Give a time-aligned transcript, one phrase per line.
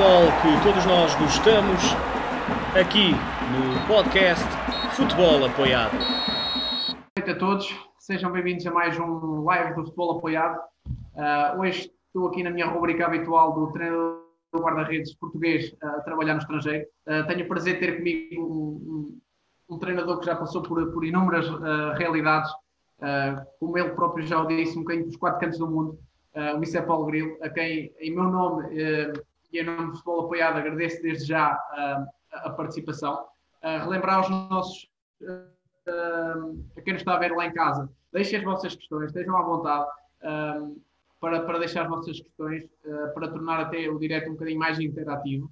[0.00, 1.82] futebol que todos nós gostamos,
[2.74, 3.10] aqui
[3.52, 4.46] no podcast
[4.96, 5.92] Futebol Apoiado.
[5.92, 10.58] Boa noite a todos, sejam bem-vindos a mais um live do Futebol Apoiado.
[10.86, 14.22] Uh, hoje estou aqui na minha rubrica habitual do treinador
[14.54, 16.86] do guarda-redes português uh, a trabalhar no estrangeiro.
[17.06, 19.18] Uh, tenho o prazer de ter comigo um,
[19.68, 21.46] um, um treinador que já passou por, por inúmeras
[21.98, 22.50] realidades,
[23.58, 25.98] como ele próprio já o disse, um bocadinho dos quatro cantos do mundo
[26.34, 26.82] uh, o Mr.
[26.82, 29.12] Paulo Grilo, a quem, em meu nome uh,
[29.52, 33.26] e em nome do Futebol Apoiado, agradeço desde já uh, a participação.
[33.62, 34.88] relembrar aos nossos,
[36.76, 39.42] a quem nos está a ver lá em casa, deixem as vossas questões, estejam à
[39.42, 39.86] vontade
[41.20, 42.64] para, para deixar as vossas questões,
[43.14, 45.50] para tornar até o direto um bocadinho mais interativo.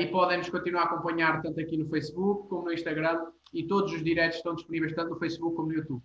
[0.00, 4.02] e podem-nos continuar a acompanhar tanto aqui no Facebook como no Instagram e todos os
[4.02, 6.02] diretos estão disponíveis tanto no Facebook como no YouTube.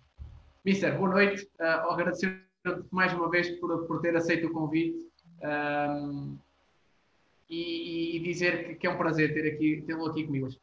[0.64, 1.44] Mister, boa noite.
[1.58, 2.40] Uh, agradecer
[2.92, 5.10] mais uma vez por, por ter aceito o convite
[7.52, 10.58] e, e, dizer que, que, é um prazer ter aqui, tê-lo aqui comigo hoje.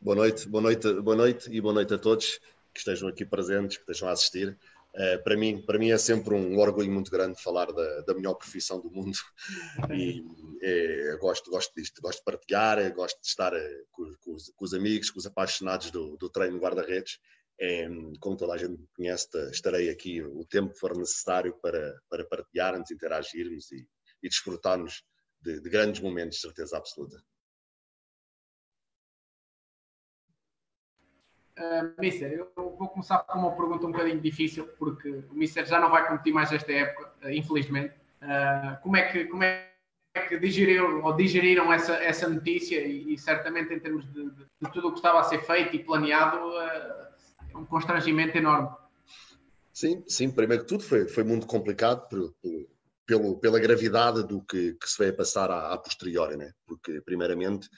[0.00, 2.38] Boa noite, boa noite, boa noite e boa noite a todos
[2.74, 4.58] que estejam aqui presentes, que estejam a assistir.
[4.94, 8.34] Uh, para, mim, para mim é sempre um orgulho muito grande falar da, da melhor
[8.34, 9.16] profissão do mundo
[9.92, 10.24] e
[10.62, 14.64] é, gosto, gosto disto, gosto de partilhar, gosto de estar uh, com, com, os, com,
[14.64, 17.18] os, amigos, com os apaixonados do, do treino guarda-redes
[17.58, 17.88] é,
[18.20, 22.24] como toda a gente me conhece, estarei aqui o tempo que for necessário para, para
[22.26, 23.86] partilharmos, interagirmos e,
[24.22, 25.02] e desfrutarmos
[25.46, 27.22] de, de grandes momentos, certeza absoluta.
[31.56, 35.80] Uh, Mister, eu vou começar com uma pergunta um bocadinho difícil, porque o Mister já
[35.80, 37.94] não vai competir mais esta época, uh, infelizmente.
[38.20, 39.70] Uh, como, é que, como é
[40.28, 44.72] que digeriram, ou digeriram essa, essa notícia e, e certamente em termos de, de, de,
[44.72, 46.38] tudo o que estava a ser feito e planeado,
[47.54, 48.68] um constrangimento enorme.
[49.72, 52.66] Sim, sim, primeiro que tudo foi, foi muito complicado por, por,
[53.06, 56.52] pelo, pela gravidade do que, que se a passar a, a posteriori, né?
[56.66, 57.68] porque primeiramente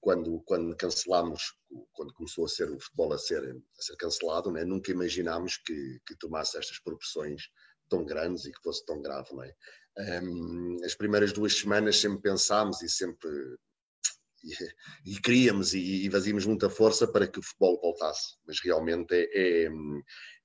[0.00, 1.54] quando, quando cancelámos,
[1.92, 4.64] quando começou a ser o futebol a ser, a ser cancelado, né?
[4.64, 7.42] nunca imaginámos que, que tomasse estas proporções
[7.88, 9.28] tão grandes e que fosse tão grave.
[9.32, 9.54] Não é?
[10.22, 13.30] Um, as primeiras duas semanas sempre pensámos e sempre
[15.04, 19.64] e, queríamos e, e fazíamos muita força para que o futebol voltasse, mas realmente é,
[19.66, 19.68] é,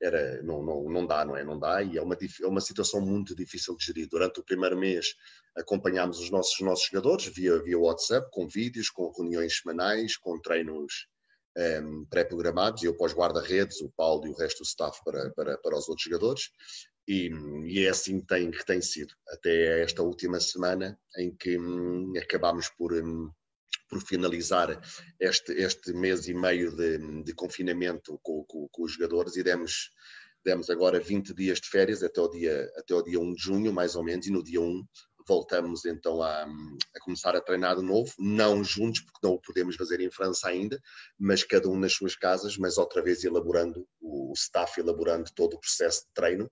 [0.02, 1.44] era, não, não, não dá, não é?
[1.44, 4.08] Não dá e é uma, é uma situação muito difícil de gerir.
[4.10, 5.16] Durante o primeiro mês
[5.56, 11.08] acompanhámos os nossos, nossos jogadores via, via WhatsApp, com vídeos, com reuniões semanais, com treinos
[11.56, 15.58] um, ehm, pré-programados, eu pós guarda-redes, o Paulo e o resto do staff para, para,
[15.58, 16.50] para os outros jogadores.
[17.08, 17.30] E,
[17.66, 22.14] e, é assim que tem, que tem sido, até esta última semana em que hum,
[22.18, 23.30] acabámos por, hum,
[23.90, 24.82] por finalizar
[25.20, 29.92] este, este mês e meio de, de confinamento com, com, com, os jogadores e demos,
[30.44, 33.74] demos agora 20 dias de férias até o, dia, até o dia 1 de junho,
[33.74, 34.84] mais ou menos, e no dia 1
[35.28, 39.76] voltamos então a, a, começar a treinar de novo, não juntos, porque não o podemos
[39.76, 40.80] fazer em França ainda,
[41.18, 45.56] mas cada um nas suas casas, mas outra vez elaborando, o, o staff elaborando todo
[45.56, 46.52] o processo de treino,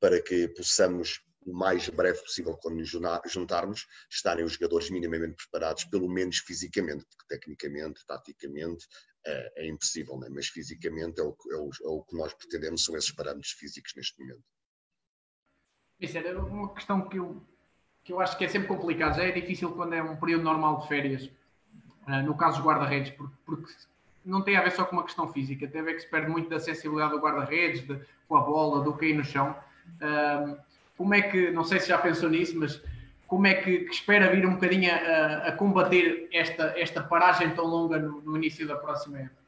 [0.00, 2.88] para que possamos o mais breve possível quando nos
[3.26, 8.86] juntarmos, estarem os jogadores minimamente preparados, pelo menos fisicamente, porque tecnicamente, taticamente,
[9.26, 10.28] é, é impossível, né?
[10.30, 13.92] mas fisicamente é o, é, o, é o, que nós pretendemos, são esses parâmetros físicos
[13.96, 14.42] neste momento.
[16.00, 17.42] Isso é uma questão que eu,
[18.02, 20.80] que eu acho que é sempre complicado, já é difícil quando é um período normal
[20.80, 21.30] de férias,
[22.06, 23.72] uh, no caso dos guarda-redes, porque, porque,
[24.24, 26.30] não tem a ver só com uma questão física, tem a ver que se perde
[26.30, 27.84] muito da sensibilidade do guarda-redes,
[28.26, 29.54] com a bola, do cair no chão.
[30.00, 30.58] Uh,
[30.96, 32.80] como é que, não sei se já pensou nisso, mas
[33.26, 37.64] como é que, que espera vir um bocadinho a, a, combater esta, esta paragem tão
[37.64, 39.44] longa no, no início da próxima época?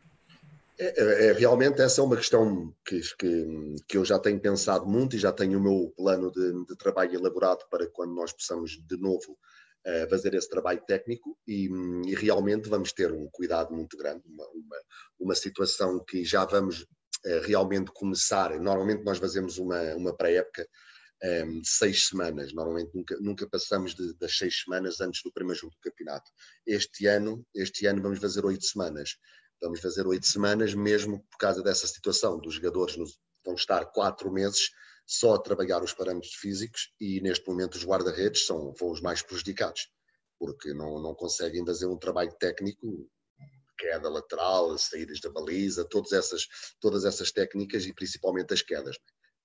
[0.78, 4.86] É, é, é, realmente essa é uma questão que, que, que, eu já tenho pensado
[4.86, 8.72] muito e já tenho o meu plano de, de trabalho elaborado para quando nós possamos
[8.72, 9.38] de novo
[9.86, 11.70] uh, fazer esse trabalho técnico e,
[12.06, 14.76] e, realmente vamos ter um cuidado muito grande, uma, uma,
[15.18, 18.50] uma situação que já vamos uh, realmente começar.
[18.60, 20.66] Normalmente nós fazemos uma, uma pré-época
[21.22, 22.52] um, ehm, de seis semanas.
[22.52, 26.30] Normalmente nunca, nunca passamos de, das seis semanas antes do primeiro jogo do campeonato.
[26.66, 29.16] Este ano, este ano vamos fazer oito semanas.
[29.60, 34.30] Vamos fazer oito semanas, mesmo por causa dessa situação dos jogadores nos, vão estar quatro
[34.30, 34.70] meses
[35.06, 39.88] só a trabalhar os parâmetros físicos e neste momento os guarda-redes são os mais prejudicados
[40.38, 43.08] porque não, não conseguem fazer um trabalho técnico
[43.78, 46.46] queda lateral, saídas da baliza, todas essas,
[46.80, 48.96] todas essas técnicas e principalmente as quedas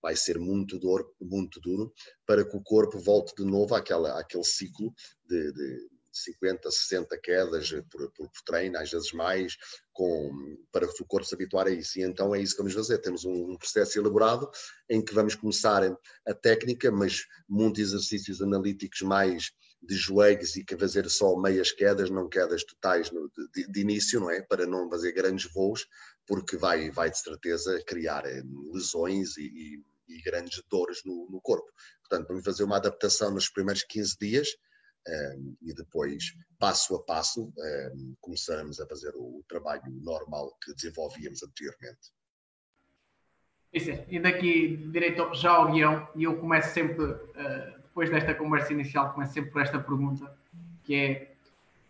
[0.01, 1.94] vai ser muito duro, muito duro
[2.25, 4.94] para que o corpo volte de novo àquela, àquele ciclo
[5.25, 9.57] de, de 50, 60 quedas por, por, por, treino, às vezes mais,
[9.94, 12.00] com, para o corpo se habituar a isso.
[12.00, 12.98] E então é isso que vamos fazer.
[12.98, 14.50] Temos um, um processo elaborado
[14.89, 15.83] em que vamos começar
[16.27, 19.51] a técnica, mas muitos exercícios analíticos mais
[19.81, 24.19] de joelhos e que fazer só meias quedas, não quedas totais no, de, de, início,
[24.19, 24.42] não é?
[24.42, 25.88] Para não fazer grandes voos,
[26.27, 29.83] porque vai, vai de certeza criar eh, lesões e, e,
[30.17, 31.67] e grandes dores no, no, corpo.
[32.01, 34.47] Portanto, vamos fazer uma adaptação nos primeiros 15 dias
[35.07, 40.55] um, ehm, e depois, passo a passo, um, ehm, começaremos a fazer o, trabalho normal
[40.63, 42.11] que desenvolvíamos anteriormente.
[43.73, 44.05] Isso é.
[44.09, 49.13] E daqui direito já ao guião, e eu começo sempre, uh, depois desta conversa inicial,
[49.13, 50.37] começo sempre por esta pergunta,
[50.83, 51.31] que é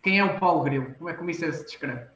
[0.02, 0.94] quem é o Paulo Grilo?
[0.94, 2.10] Como é que o se descreve?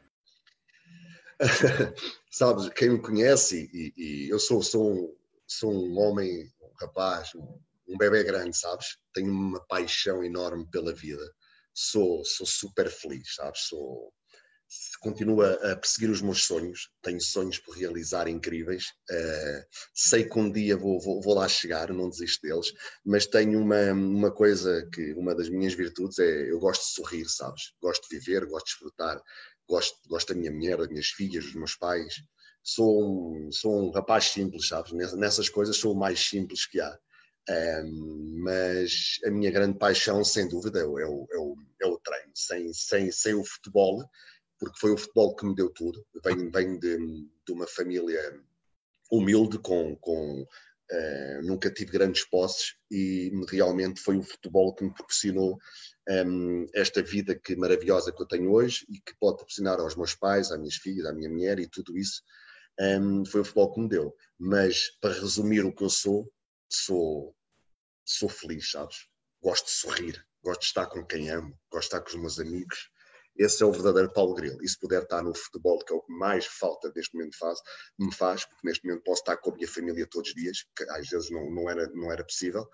[2.30, 5.14] Sabes, quem me conhece, e, e eu sou, sou, um,
[5.46, 8.98] sou um homem, um rapaz, um, bebê grande, sabes?
[9.14, 11.25] Tenho uma paixão enorme pela vida.
[11.72, 13.60] Sou, sou super feliz, sabes?
[13.69, 14.12] Sou,
[15.00, 16.90] continuo a perseguir os meus sonhos.
[17.02, 18.87] Tenho sonhos por realizar incríveis.
[19.10, 19.64] Uh,
[19.94, 22.72] sei que um dia vou, vou, vou, lá chegar, não desisto deles.
[23.04, 27.28] Mas tenho uma, uma coisa que, uma das minhas virtudes é eu gosto de sorrir,
[27.28, 27.72] sabes?
[27.81, 29.22] Gosto de viver, gosto de desfrutar.
[29.69, 32.14] Gosto, gosto da minha mulher, das minhas filhas, dos meus pais.
[32.68, 34.92] Sou um, sou um rapaz simples, sabes?
[35.14, 36.98] Nessas coisas sou o mais simples que há.
[38.42, 41.98] Mas a minha grande paixão, sem dúvida, é o, é o, é o, é o
[42.00, 42.32] treino.
[42.34, 44.04] Sem, sem, sem o futebol,
[44.58, 46.04] porque foi o futebol que me deu tudo.
[46.24, 46.98] Venho, venho de,
[47.46, 48.20] de uma família
[49.12, 54.92] humilde, com, com uh, nunca tive grandes posses e realmente foi o futebol que me
[54.92, 55.56] proporcionou
[56.08, 60.16] um, esta vida que maravilhosa que eu tenho hoje e que pode proporcionar aos meus
[60.16, 62.22] pais, às minhas filhas, à minha mulher e tudo isso.
[62.78, 64.14] Um, foi o futebol que me deu.
[64.38, 66.31] Mas para resumir o que eu sou,
[66.69, 67.34] sou,
[68.05, 69.08] sou feliz, sabes?
[69.43, 72.38] Gosto de sorrir, gosto de estar com quem amo, gosto de estar com os meus
[72.38, 72.90] amigos.
[73.38, 74.62] Esse é o verdadeiro Paulo Grilo.
[74.62, 77.58] E se puder estar no futebol, que é o que mais falta neste momento faz,
[77.99, 80.84] me faz, porque neste momento posso estar com a minha família todos os dias, que
[80.90, 82.67] às vezes não, não, era, não era possível.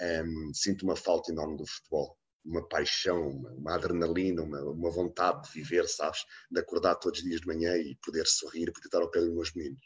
[0.00, 5.42] Um, sinto uma falta enorme do futebol uma paixão, uma, uma adrenalina, uma, uma, vontade
[5.42, 6.24] de viver, sabes?
[6.50, 9.34] De acordar todos os dias de manhã e poder sorrir, poder estar ao pé dos
[9.34, 9.80] meus meninos.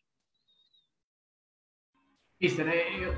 [2.40, 3.14] Mister, eu,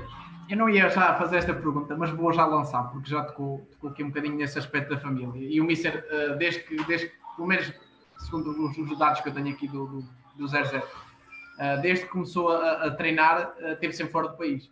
[0.49, 3.89] eu não ia já fazer esta pergunta, mas vou já lançar, porque já tocou, tocou
[3.89, 5.49] aqui um bocadinho nesse aspecto da família.
[5.49, 7.71] E o Mister, uh, desde que, desde pelo menos
[8.19, 12.11] segundo os, os dados que eu tenho aqui do, do, do 00, uh, desde que
[12.11, 14.69] começou a, a treinar, esteve sempre fora do país.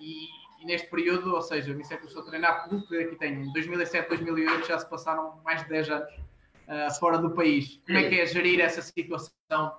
[0.00, 0.26] E,
[0.60, 4.66] e, neste período, ou seja, o Mister começou a treinar clube, aqui tem 2007, 2008,
[4.66, 6.08] já se passaram mais de 10 anos
[6.98, 7.80] fora do país.
[7.86, 9.78] Como é que é gerir essa situação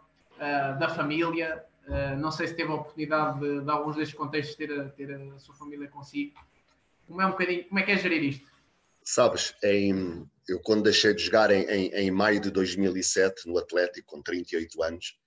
[0.80, 1.66] da família?
[1.90, 5.12] Uh, não sei se teve a oportunidade de, de alguns destes contextos ter a, ter
[5.12, 6.36] a sua família consigo.
[7.08, 8.48] Como é um bocadinho, como é que é gerir isto?
[9.04, 14.16] Sabes, em, eu quando deixei de jogar em, em, em, maio de 2007 no Atlético,
[14.16, 15.18] com 38 anos,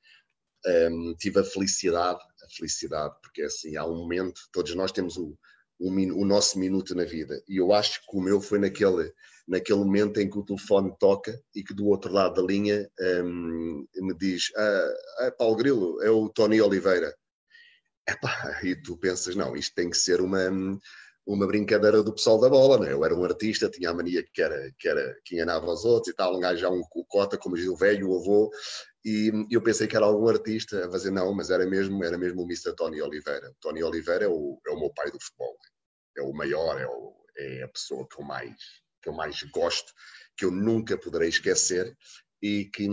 [0.64, 2.20] um, tive a felicidade,
[2.56, 5.36] felicidade, porque assim, há um momento, todos nós temos o,
[5.78, 9.12] o, o nosso minuto na vida, e eu acho que o meu foi naquele,
[9.46, 12.88] naquele momento em que o telefone toca e que do outro lado da linha
[13.24, 17.14] um, me diz: ah, ah, Paulo Grilo, é o Tony Oliveira.
[18.08, 20.50] Epá, e tu pensas: não, isto tem que ser uma,
[21.26, 22.92] uma brincadeira do pessoal da bola, né?
[22.92, 26.12] Eu era um artista, tinha a mania que era, que era que enganava os outros
[26.12, 28.50] e tal, um gajo já um cota, como diz o velho, o avô,
[29.04, 32.42] e eu pensei que era algum artista a fazer, não, mas era mesmo, era mesmo
[32.42, 32.74] o Mr.
[32.74, 33.52] Tony Oliveira.
[33.60, 35.56] Tony Oliveira é o, é o meu pai do futebol,
[36.16, 38.56] é o maior, é, o, é a pessoa que eu mais
[39.02, 39.92] que eu mais gosto,
[40.36, 41.94] que eu nunca poderei esquecer
[42.40, 42.88] e que,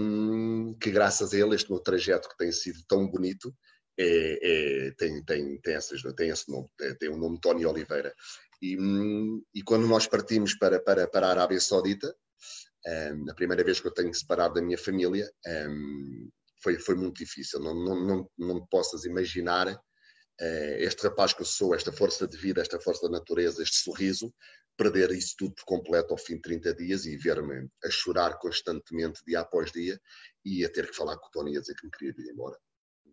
[0.82, 3.54] que graças a ele este meu trajeto que tem sido tão bonito
[4.02, 4.40] é,
[4.88, 8.16] é, tem, tem, tem, essas, tem esse nome, tem o nome Tony Oliveira.
[8.62, 8.78] E,
[9.54, 12.16] e quando nós partimos para, para, para a Arábia Saudita,
[12.88, 15.30] um, a primeira vez que eu tenho separado da minha família,
[15.70, 16.30] um,
[16.64, 17.60] foi, foi muito difícil.
[17.60, 22.38] Não, não, não, não possas imaginar uh, este rapaz que eu sou, esta força de
[22.38, 24.34] vida, esta força da natureza, este sorriso,
[24.78, 29.22] perder isso tudo por completo ao fim de 30 dias e ver-me a chorar constantemente
[29.28, 30.00] dia após dia
[30.46, 32.58] e a ter que falar com o Tony a dizer que me queria vir embora.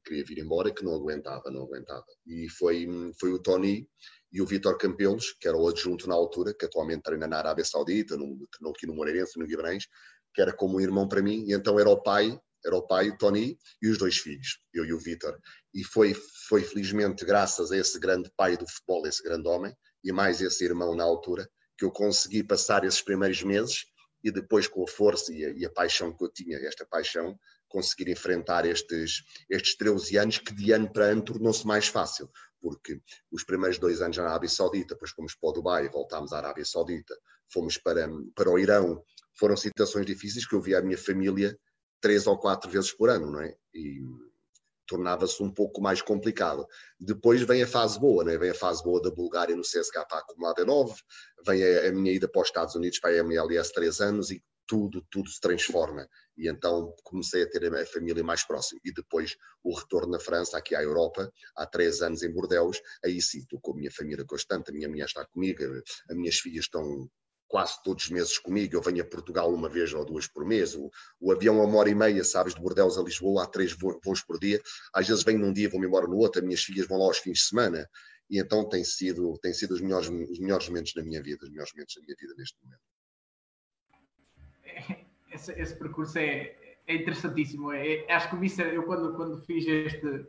[0.07, 2.05] Queria vir embora, que não aguentava, não aguentava.
[2.27, 2.87] E foi,
[3.19, 3.89] foi o Tony
[4.33, 7.65] e o Vitor Campelos, que era o adjunto na altura, que atualmente treina na Arábia
[7.65, 9.87] Saudita, no, no, aqui no Moreirense, no Guimarães,
[10.35, 13.11] que era como um irmão para mim, e então era o pai, era o pai,
[13.11, 15.39] o Tony, e os dois filhos, eu e o Vitor.
[15.75, 16.15] E foi,
[16.49, 20.65] foi felizmente graças a esse grande pai do futebol, esse grande homem, e mais esse
[20.65, 21.49] irmão na altura,
[21.79, 23.87] que eu consegui passar esses primeiros meses
[24.25, 27.39] e depois com a força e a, e a, paixão que eu tinha, esta paixão,
[27.68, 32.30] conseguir enfrentar estes, estes 13 anos que de ano para ano tornou-se mais fácil,
[32.61, 36.38] porque os primeiros dois anos na Arábia Saudita, depois fomos para o Dubai, voltámos à
[36.38, 37.16] Arábia Saudita,
[37.52, 39.02] fomos para, para o Irão,
[39.35, 41.56] foram situações difíceis que eu via a minha família
[42.00, 43.54] três ou quatro vezes por ano, não é?
[43.75, 44.00] E
[44.87, 46.66] tornava-se um pouco mais complicado.
[46.99, 48.38] Depois vem a fase boa, né?
[48.38, 50.94] vem a fase boa da Bulgária no CSKA acumulada em 9,
[51.44, 54.42] vem a, a, minha ida para os Estados Unidos para a MLS três anos e
[54.66, 56.08] tudo, tudo se transforma.
[56.37, 58.80] E então comecei a ter a família mais próxima.
[58.85, 63.20] E depois o retorno na França, aqui à Europa, há três anos em Bordeaux, aí
[63.20, 65.62] sim, estou com a minha família constante, a minha mulher está comigo,
[66.11, 67.08] as minhas filhas estão
[67.49, 68.76] quase todos os meses comigo.
[68.76, 70.75] Eu venho a Portugal uma vez ou duas por mês.
[70.75, 73.73] O, o avião é uma hora e meia, sabes, de Bordeaux a Lisboa, há três
[73.73, 74.61] voos por dia.
[74.92, 76.40] Às vezes venho num dia, vou-me embora no outro.
[76.40, 77.88] As minhas filhas vão lá aos fins de semana.
[78.28, 81.50] E então tem sido, tem sido os, melhores, os melhores momentos da minha vida, os
[81.50, 82.96] melhores momentos da minha vida neste momento.
[85.37, 86.55] Esse, esse percurso é,
[86.87, 87.73] é interessantíssimo.
[87.73, 90.26] É, é, acho que o Mister, eu quando, quando fiz este,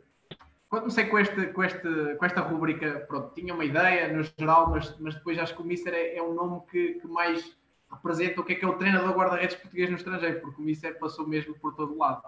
[0.68, 4.68] quando comecei com, este, com, este, com esta rubrica, pronto, tinha uma ideia no geral,
[4.70, 7.56] mas, mas depois acho que o Mister é, é um nome que, que, mais
[7.90, 10.98] representa o que é que é o treinador guarda-redes português no estrangeiro, porque o Mister
[10.98, 12.22] passou mesmo por todo o lado.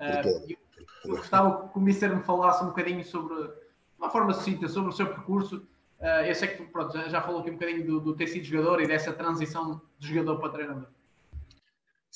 [0.00, 0.56] Uh, eu,
[1.04, 3.48] eu, gostava que o Mister me falasse um bocadinho sobre,
[3.96, 5.58] uma forma sucinta, sobre o seu percurso.
[6.00, 8.44] Uh, eu sei que pronto, já, já falou aqui um bocadinho do, do ter sido
[8.44, 10.88] jogador e dessa transição de jogador para treinador.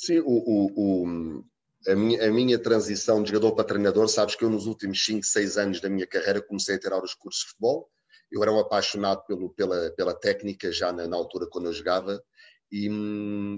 [0.00, 1.44] Sim, o, o, o
[1.88, 5.26] a minha, a minha transição de jogador para treinador, sabes que eu nos últimos 5,
[5.26, 7.90] 6 anos da minha carreira comecei a tirar os cursos de futebol.
[8.30, 12.22] Eu era um apaixonado pelo, pela, pela técnica já na, na altura quando eu jogava
[12.70, 12.88] e,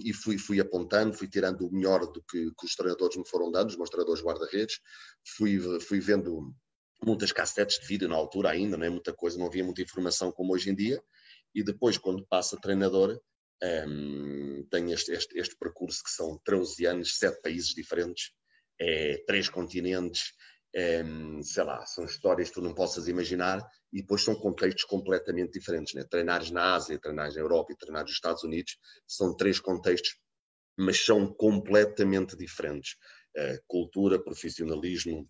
[0.03, 3.51] e, fui, fui apontando, fui tirando o melhor do que, que os treinadores me foram
[3.51, 4.81] dando, os meus treinadores guarda-redes.
[5.37, 6.55] Fui, fui vendo
[7.05, 10.33] muitas cassetes de vídeo na altura ainda, não é muita coisa, não havia muita informação
[10.33, 11.03] como hoje em dia.
[11.55, 13.21] E depois, quando passa treinador,
[13.63, 18.31] um, tem este, este, este, percurso que são 13 anos, sete países diferentes,
[18.81, 20.33] é, três continentes,
[21.05, 23.61] um, sei lá, são histórias que tu não possas imaginar
[23.93, 25.95] e depois são contextos completamente diferentes.
[25.95, 26.05] Né?
[26.05, 30.17] Treinares na Ásia, treinares na Europa e treinares nos Estados Unidos são três contextos,
[30.79, 32.97] mas são completamente diferentes.
[33.37, 35.29] Uh, cultura, profissionalismo,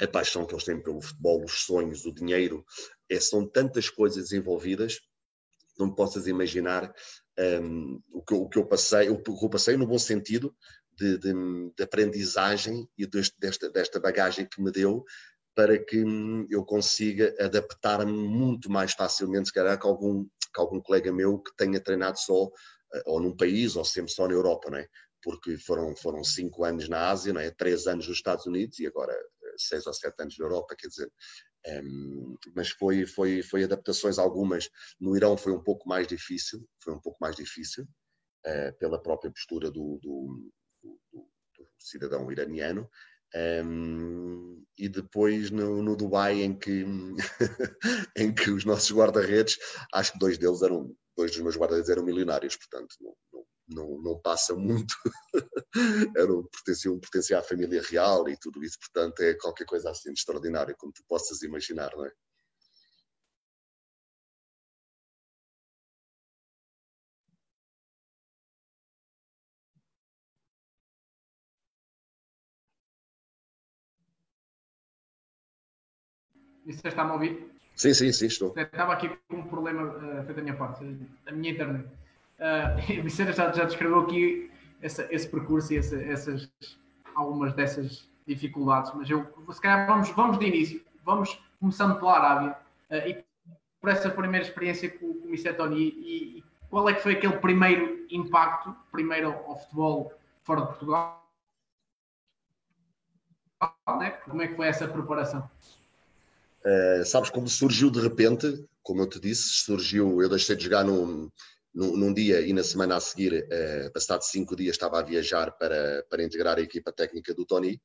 [0.00, 2.64] a paixão que eles têm pelo futebol, os sonhos, o dinheiro,
[3.08, 4.98] é, são tantas coisas envolvidas
[5.78, 6.92] não possas imaginar
[7.38, 10.54] um, o, que, o, que, eu passei, o que eu passei no bom sentido
[10.96, 11.32] de, de,
[11.76, 15.04] de aprendizagem e deste, desta, desta bagagem que me deu
[15.54, 20.80] para que hum, eu consiga adaptar-me muito mais facilmente, se calhar, que algum, que algum
[20.80, 22.50] colega meu que tenha treinado só
[22.94, 24.88] eh, ou num país ou sempre só na Europa, não é?
[25.22, 27.50] Porque foram, foram cinco anos na Ásia, não é?
[27.50, 29.14] Três anos nos Estados Unidos e agora
[29.58, 31.10] seis ou sete anos na Europa, quer dizer,
[31.66, 34.68] um, mas foi, foi, foi adaptações algumas.
[35.00, 37.84] No Irão foi um pouco mais difícil, foi um pouco mais difícil,
[38.46, 40.50] uh, pela própria postura do, do,
[40.82, 42.88] do, do cidadão iraniano.
[43.34, 46.84] Um, e depois no, no, Dubai, em que,
[48.16, 49.58] em que os nossos guarda-redes,
[49.92, 53.12] acho que dois deles eram, dois dos meus guarda-redes eram milionários, portanto, não,
[53.68, 54.94] não, não, passa muito.
[56.16, 60.18] Era, pertenciam, pertenciam à família real e tudo isso, portanto, é qualquer coisa assim de
[60.18, 62.12] extraordinário, como tu possas imaginar, não é?
[76.66, 77.54] Isso está-me a ouvir?
[77.76, 78.54] Sim, sim, sim, estou.
[78.56, 80.84] Estava aqui com um problema uh, da minha parte,
[81.24, 81.88] da minha internet.
[82.44, 84.50] Uh, Vicente já, já descreveu aqui
[84.82, 86.50] essa, esse percurso e essa, essas,
[87.14, 92.56] algumas dessas dificuldades, mas eu, se calhar vamos, vamos de início, vamos começando pela Arábia
[92.90, 93.24] uh, e
[93.80, 95.54] por essa primeira experiência com, o Mr.
[95.54, 100.12] Tony e, e, qual é que foi aquele primeiro impacto, primeiro ao futebol
[100.42, 101.24] fora de Portugal?
[103.98, 104.10] Né?
[104.10, 105.48] Como é que foi essa preparação?
[106.64, 110.82] Uh, sabes como surgiu de repente, como eu te disse, surgiu, eu deixei de jogar
[110.82, 111.30] num,
[111.74, 115.50] num, num, dia e na semana a seguir, eh, passado cinco dias, estava a viajar
[115.58, 117.80] para, para integrar a equipa técnica do Tony.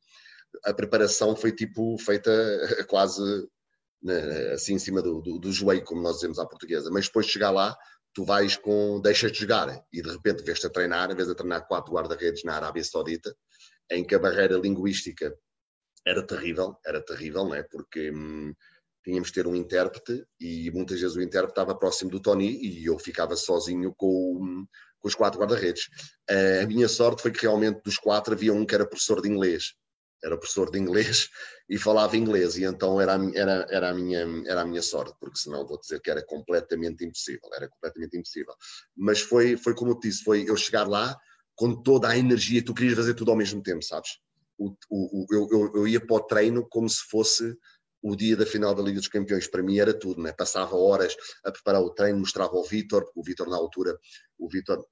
[0.64, 2.32] A preparação foi tipo feita
[2.88, 3.22] quase
[4.02, 6.90] né, assim em cima do, do, do, joelho, como nós dizemos à portuguesa.
[6.92, 7.76] Mas depois de chegar lá,
[8.14, 9.02] tu vais com.
[9.02, 12.56] deixas de jogar e de repente vês-te a treinar, vês a treinar quatro guarda-redes na
[12.56, 13.36] Arábia Saudita,
[13.92, 15.36] em que a barreira linguística
[16.06, 17.64] era terrível, era terrível, não é?
[17.64, 18.12] Porque.
[18.12, 18.54] Hum,
[19.04, 22.86] tínhamos de ter um intérprete e muitas vezes o intérprete estava próximo do Tony e
[22.86, 24.66] eu ficava sozinho com,
[25.00, 25.90] com os quatro guarda-redes.
[26.62, 29.74] A minha sorte foi que realmente dos quatro havia um que era professor de inglês.
[30.24, 31.30] Era professor de inglês
[31.70, 35.40] e falava inglês, e então era, era, era, a minha, era a minha sorte, porque
[35.40, 38.54] senão vou dizer que era completamente impossível, era completamente impossível.
[38.98, 41.18] Mas foi, foi como eu disse, foi eu chegar lá
[41.56, 44.12] com toda a energia, tu querias fazer tudo ao mesmo tempo, sabes?
[44.58, 47.56] O, o, o eu, eu ia para o treino como se fosse
[48.02, 50.32] o dia da final da Liga dos Campeões para mim era tudo, né?
[50.32, 53.98] passava horas a preparar o treino, mostrava ao porque o Vítor na altura,
[54.38, 54.86] o Vítor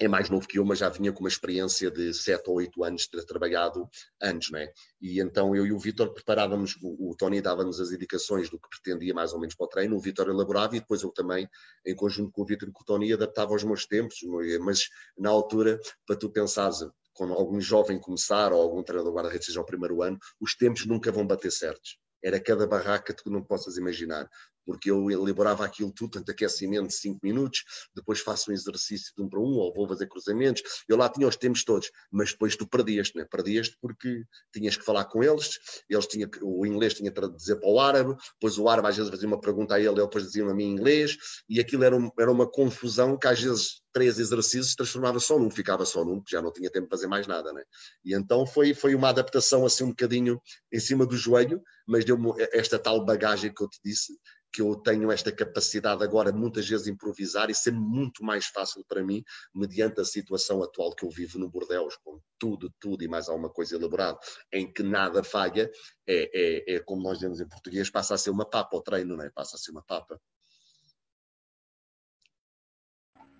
[0.00, 2.82] é mais novo que eu, mas já vinha com uma experiência de 7 ou 8
[2.82, 3.86] anos de ter trabalhado
[4.20, 4.72] antes, né?
[4.98, 8.66] E então eu e o Vitor preparávamos, o, o Tony dava-nos as indicações do que
[8.70, 11.46] pretendia mais ou menos para o treino, o Vitor elaborava e depois eu também,
[11.84, 14.16] em conjunto com o Vitor e com o Tony, adaptava aos meus tempos,
[14.62, 14.88] mas
[15.18, 16.78] na altura, para tu pensares,
[17.12, 21.12] quando algum jovem começar ou algum treinador guarda-redes seja o primeiro ano, os tempos nunca
[21.12, 21.98] vão bater certos.
[22.22, 24.28] Era cada barraca que tu não possas imaginar
[24.70, 29.20] porque eu elaborava aquilo tudo, tanto aquecimento de 5 minutos, depois faço um exercício de
[29.20, 32.54] um para um, ou vou fazer cruzamentos, eu lá tinha os tempos todos, mas depois
[32.54, 33.26] tu perdias-te, né?
[33.28, 34.22] perdias-te porque
[34.52, 35.58] tinhas que falar com eles,
[35.88, 39.10] eles tinha o inglês tinha que dizer para o árabe, depois o árabe às vezes
[39.10, 41.16] fazia uma pergunta a ele, ele depois dizia a mim em inglês,
[41.48, 45.50] e aquilo era, um, era uma confusão que às vezes três exercícios transformava só num,
[45.50, 47.62] ficava só num, já não tinha tempo de fazer mais nada, né?
[48.04, 50.40] E então foi, foi uma adaptação assim um bocadinho
[50.72, 54.12] em cima do joelho, mas deu-me esta tal bagagem que eu te disse,
[54.52, 59.02] que eu tenho esta capacidade agora muitas vezes improvisar e ser muito mais fácil para
[59.02, 59.22] mim,
[59.54, 63.50] mediante a situação atual que eu vivo no Bordeus, com tudo, tudo e mais alguma
[63.50, 64.18] coisa elaborado,
[64.52, 65.70] em que nada falha,
[66.06, 69.16] é, é, é como nós dizemos em português, passa a ser uma papa o treino,
[69.16, 69.30] não é?
[69.30, 70.20] Passa a ser uma papa.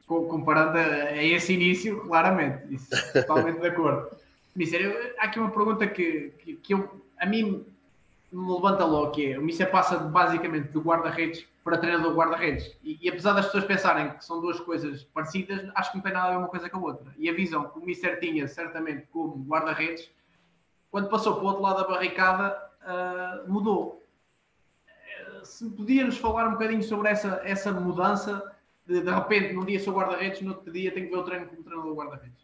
[0.07, 4.11] Comparando a esse início, claramente, isso, totalmente de acordo.
[4.57, 7.65] Mister, há aqui uma pergunta que, que, que eu, a mim
[8.33, 12.77] levanta logo, que é, o Mister passa basicamente do guarda-redes para treinador guarda-redes.
[12.83, 16.13] E, e, apesar das pessoas pensarem que são duas coisas parecidas, acho que não tem
[16.13, 17.13] nada a ver uma coisa com a outra.
[17.19, 20.11] E a visão que o Mister tinha, certamente, como guarda-redes,
[20.91, 24.05] quando passou para o outro lado da barricada, uh, mudou.
[25.45, 28.55] Se podia-nos falar um bocadinho sobre essa, essa mudança,
[28.87, 31.47] de, de repente, num dia sou guarda-redes, no outro dia tenho que ver o treino
[31.47, 32.40] como treinador guarda-redes.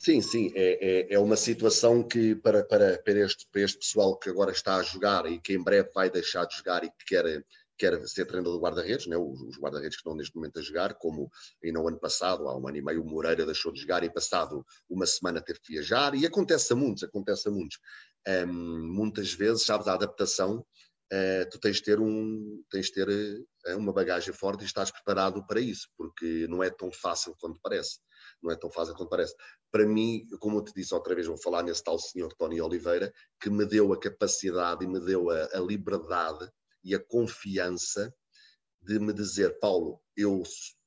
[0.00, 4.16] Sim, sim, é, é, é, uma situação que para, para, para, este, para este pessoal
[4.16, 7.04] que agora está a jogar e que em breve vai deixar de jogar e que
[7.04, 7.44] quer,
[7.76, 9.16] quer ser treinador de guarda-redes, né?
[9.16, 11.28] os, os guarda-redes que estão neste momento a jogar, como
[11.64, 14.10] ainda no ano passado, há um ano e meio, o Moreira deixou de jogar e
[14.10, 17.80] passado uma semana teve que viajar, e acontece a muitos, acontece a muitos.
[18.28, 20.64] Um, muitas vezes, sabes, a adaptação,
[21.12, 24.92] uh, tu tens de ter, um, tens de ter uh, uma bagagem forte e estás
[24.92, 27.98] preparado para isso, porque não é tão fácil quanto parece
[28.42, 29.34] não é tão fácil quanto parece.
[29.70, 33.12] Para mim, como eu te disse outra vez, vou falar nesse tal senhor Tony Oliveira,
[33.40, 36.50] que me deu a capacidade e me deu a, a liberdade
[36.84, 38.14] e a confiança
[38.80, 40.42] de me dizer, Paulo, eu,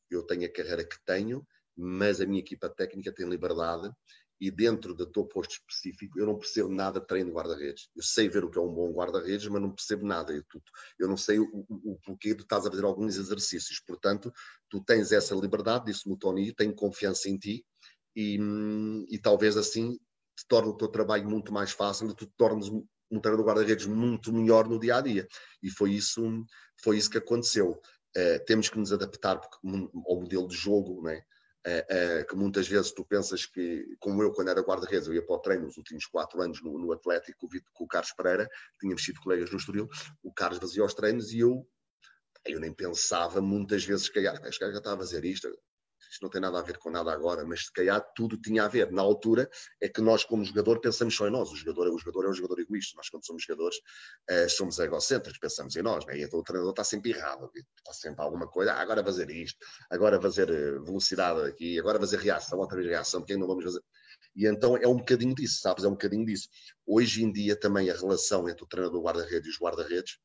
[0.09, 3.91] eu tenho a carreira que tenho, mas a minha equipa técnica tem liberdade
[4.41, 7.89] e dentro do teu posto específico eu não percebo nada de treino de guarda-redes.
[7.95, 10.33] Eu sei ver o que é um bom guarda-redes, mas não percebo nada.
[10.33, 10.59] Eu, tu,
[10.97, 13.79] eu não sei o, o, o porquê tu estás a fazer alguns exercícios.
[13.85, 14.33] Portanto,
[14.67, 17.63] tu tens essa liberdade, disse-me o Tony, tenho confiança em ti
[18.15, 18.39] e,
[19.09, 19.99] e talvez assim
[20.35, 23.51] te torne o teu trabalho muito mais fácil e tu te tornes um treinador de
[23.51, 25.27] guarda-redes muito melhor no dia a dia.
[25.61, 26.23] E foi isso,
[26.81, 27.79] foi isso que aconteceu.
[28.17, 31.23] Uh, temos que nos adaptar ao modelo de jogo, não é?
[31.63, 35.23] Uh, uh, que muitas vezes tu pensas que, como eu, quando era guarda-redes, eu ia
[35.23, 39.03] para o treino nos últimos quatro anos no, no Atlético com o Carlos Pereira, tínhamos
[39.03, 39.87] sido colegas no Estoril,
[40.23, 41.63] o Carlos fazia os treinos e eu,
[42.47, 45.47] eu nem pensava muitas vezes que este gajo já estava a fazer isto,
[46.09, 48.67] isto não tem nada a ver com nada agora, mas se calhar tudo tinha a
[48.67, 48.91] ver.
[48.91, 51.51] Na altura é que nós, como jogador, pensamos só em nós.
[51.51, 52.95] O jogador, o jogador é um jogador egoísta.
[52.97, 53.77] Nós, quando somos jogadores,
[54.29, 56.05] uh, somos egocêntricos, pensamos em nós.
[56.05, 56.19] Né?
[56.19, 58.73] E o treinador está sempre errado, está sempre alguma coisa.
[58.73, 59.57] Ah, agora fazer isto,
[59.89, 63.81] agora fazer eh, velocidade aqui, agora fazer reação, outra vez reação, porque não vamos fazer.
[64.35, 65.83] E então é um bocadinho disso, sabes?
[65.83, 66.47] É um bocadinho disso.
[66.85, 70.17] Hoje em dia também a relação entre o treinador guarda-redes e os guarda-redes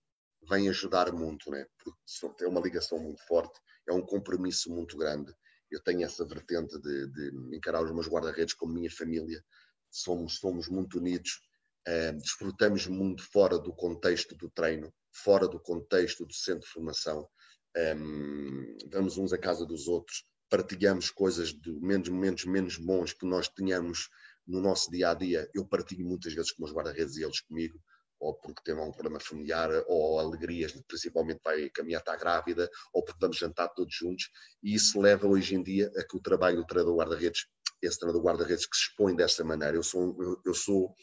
[0.49, 1.67] vem ajudar muito, né?
[1.83, 3.59] Porque é uma ligação muito forte,
[3.89, 5.35] é um compromisso muito grande
[5.71, 9.43] eu tenho essa vertente de, de encarar os meus guarda-redes como minha família.
[9.91, 11.41] Somos, somos muito unidos,
[11.89, 17.29] uh, desfrutamos muito fora do contexto do treino, fora do contexto do centro de formação.
[17.77, 23.13] Um, ehm, vamos uns à casa dos outros, partilhamos coisas de menos momentos menos bons
[23.13, 24.09] que nós tenhamos
[24.47, 25.49] no nosso dia a dia.
[25.55, 27.79] Eu partilho muitas vezes com os guarda-redes e eles comigo
[28.19, 33.21] ou porque tem um problema familiar, ou alegrias, principalmente vai caminhar, está grávida, ou porque
[33.21, 34.31] vamos jantar todos juntos,
[34.63, 37.47] e isso leva hoje em dia a que o trabalho do treinador guarda-redes,
[37.83, 40.95] esse treinador guarda-redes que se expõe desta maneira, eu sou, eu, sou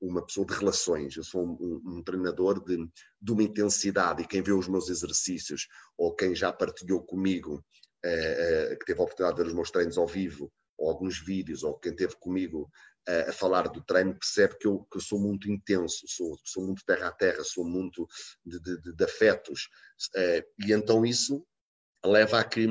[0.00, 2.76] uma pessoa de relações, eu sou um, um, treinador de,
[3.20, 7.64] de, uma intensidade, e quem vê os meus exercícios, ou quem já partilhou comigo,
[8.04, 11.18] eh, eh, que teve a oportunidade de ver os meus treinos ao vivo, ou alguns
[11.24, 12.70] vídeos, ou quem teve comigo
[13.06, 16.84] a, falar do treino percebe que eu, que eu sou muito intenso, sou, sou muito
[16.84, 18.08] terra a terra, sou muito
[18.44, 19.68] de, de, de afetos.
[20.16, 21.46] Uh, e então isso
[22.04, 22.66] leva a que,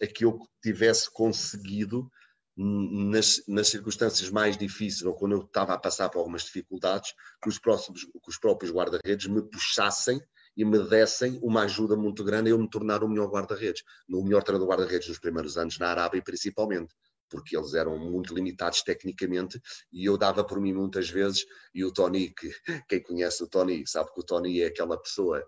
[0.00, 2.10] a que eu tivesse conseguido
[2.56, 7.48] nas, nas, circunstâncias mais difíceis, ou quando eu estava a passar por algumas dificuldades, que
[7.48, 10.20] os, próximos, que os próprios guarda-redes me puxassem
[10.54, 14.22] e me dessem uma ajuda muito grande a eu me tornar o melhor guarda-redes, no
[14.22, 16.94] melhor treinador guarda-redes dos primeiros anos na Arábia principalmente
[17.32, 19.58] porque eles eram muito limitados tecnicamente
[19.90, 22.52] e eu dava por mim muitas vezes e o Tony, que,
[22.86, 25.42] quem conhece o Tony sabe que o Tony é aquela pessoa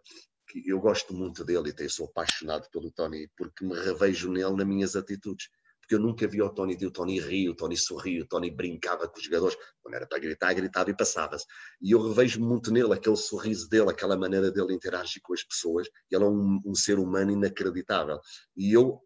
[0.48, 4.66] que eu gosto muito dele e sou apaixonado pelo Tony porque me revejo nele nas
[4.66, 5.50] minhas atitudes
[5.84, 9.06] porque eu nunca vi o Tony, o Tony ria, o Tony sorria, o Tony brincava
[9.06, 11.44] com os jogadores, quando era para gritar, gritava e passava-se.
[11.78, 15.86] E eu revejo muito nele aquele sorriso dele, aquela maneira dele interagir com as pessoas,
[16.10, 18.18] ele é um, um ser humano inacreditável.
[18.56, 18.98] E eu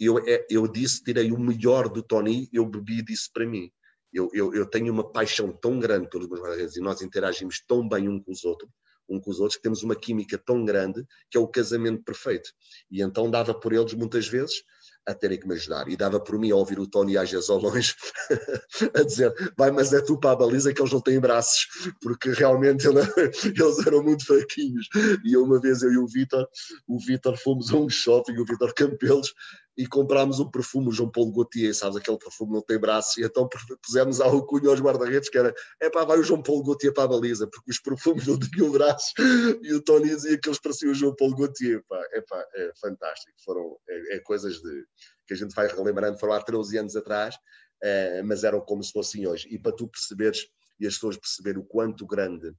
[0.00, 3.70] eu, é, eu disse, tirei o melhor do Tony, eu bebi disso para mim.
[4.12, 7.86] Eu, eu, eu tenho uma paixão tão grande pelos meus guarda-redes e nós interagimos tão
[7.86, 8.70] bem um com os outros,
[9.08, 12.50] um com os outros, que temos uma química tão grande que é o casamento perfeito.
[12.90, 14.64] E então dava por eles muitas vezes
[15.06, 15.88] a terem que me ajudar.
[15.88, 17.94] E dava por mim a ouvir o Tony Ages ao longe
[18.94, 21.66] a dizer: vai, mas é tu para a baliza que eles não têm braços,
[22.00, 23.00] porque realmente ele,
[23.44, 24.88] eles eram muito fraquinhos.
[25.24, 26.46] E uma vez eu e o Vitor,
[26.86, 29.32] o Vitor fomos a um shopping, o Vitor Campelos,
[29.80, 33.24] e comprámos um perfume, o João Paulo Gaultier, sabes, aquele perfume não tem braços, e
[33.24, 33.48] então
[33.82, 37.04] pusemos a alcunha aos guarda-redes, que era, é pá, vai o João Paulo Gaultier para
[37.04, 39.14] a baliza, porque os perfumes não tinham braços,
[39.64, 42.72] e o Tony dizia que eles pareciam o João Paulo Gaultier, pá, é pá, é
[42.78, 44.84] fantástico, foram, é, é coisas de,
[45.26, 47.34] que a gente vai relembrando, foram há 13 anos atrás,
[47.82, 50.46] é, mas eram como se fossem hoje, e para tu perceberes,
[50.78, 52.52] e as pessoas perceberem o quanto grande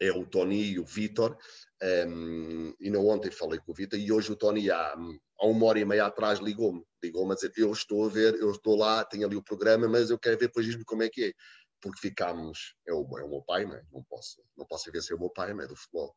[0.00, 1.36] é o Tony e o Vitor,
[1.82, 4.94] um, e não ontem falei com o Vitor, e hoje o Tony há,
[5.38, 8.50] há uma hora e meia atrás ligou-me, ligou-me a dizer, eu estou a ver, eu
[8.50, 11.26] estou lá, tenho ali o programa, mas eu quero ver, depois diz-me como é que
[11.26, 11.32] é.
[11.80, 13.82] Porque ficámos, é o, é o meu pai, não, é?
[13.90, 16.14] não posso, não posso ver se é o meu pai, não é do futebol.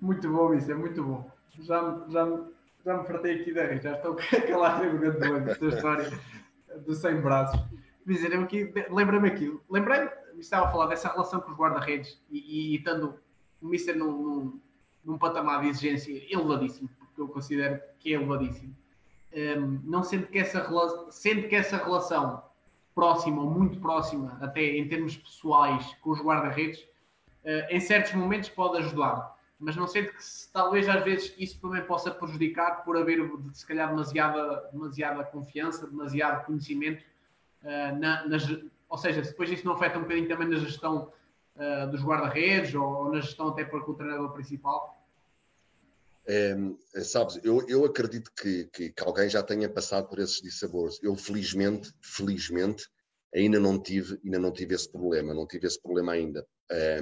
[0.00, 1.28] Muito bom isso, é muito bom.
[1.60, 2.46] Já, já,
[2.84, 5.18] já me fartei aqui daí, já estou com aquela arrogante
[5.60, 6.10] da história
[6.86, 7.60] dos 100 braços.
[8.06, 12.38] Dizer, eu aqui, lembra-me aquilo, lembrei, estava a falar dessa relação com os guarda-redes e,
[12.38, 13.18] e, e estando
[13.60, 14.60] o Mister num, num,
[15.04, 18.74] num patamar de exigência elevadíssimo, porque eu considero que é elevadíssimo.
[19.32, 20.66] Um, não sendo que, essa,
[21.10, 22.42] sendo que essa relação
[22.94, 28.48] próxima ou muito próxima, até em termos pessoais, com os guarda-redes, uh, em certos momentos
[28.48, 32.96] pode ajudar, mas não sendo que se, talvez às vezes isso também possa prejudicar por
[32.96, 33.20] haver
[33.52, 37.04] se calhar demasiada, demasiada confiança, demasiado conhecimento,
[37.62, 38.48] uh, na, nas,
[38.88, 41.12] ou seja, depois isso não afeta um bocadinho também na gestão
[41.58, 44.96] uh, dos guarda-redes ou, ou, na gestão até para com o treinador principal?
[46.26, 46.54] É,
[47.02, 50.98] sabes, eu, eu acredito que, que, que, alguém já tenha passado por esses dissabores.
[51.02, 52.86] Eu, felizmente, felizmente,
[53.34, 56.46] ainda não tive, ainda não tive esse problema, não tive esse problema ainda.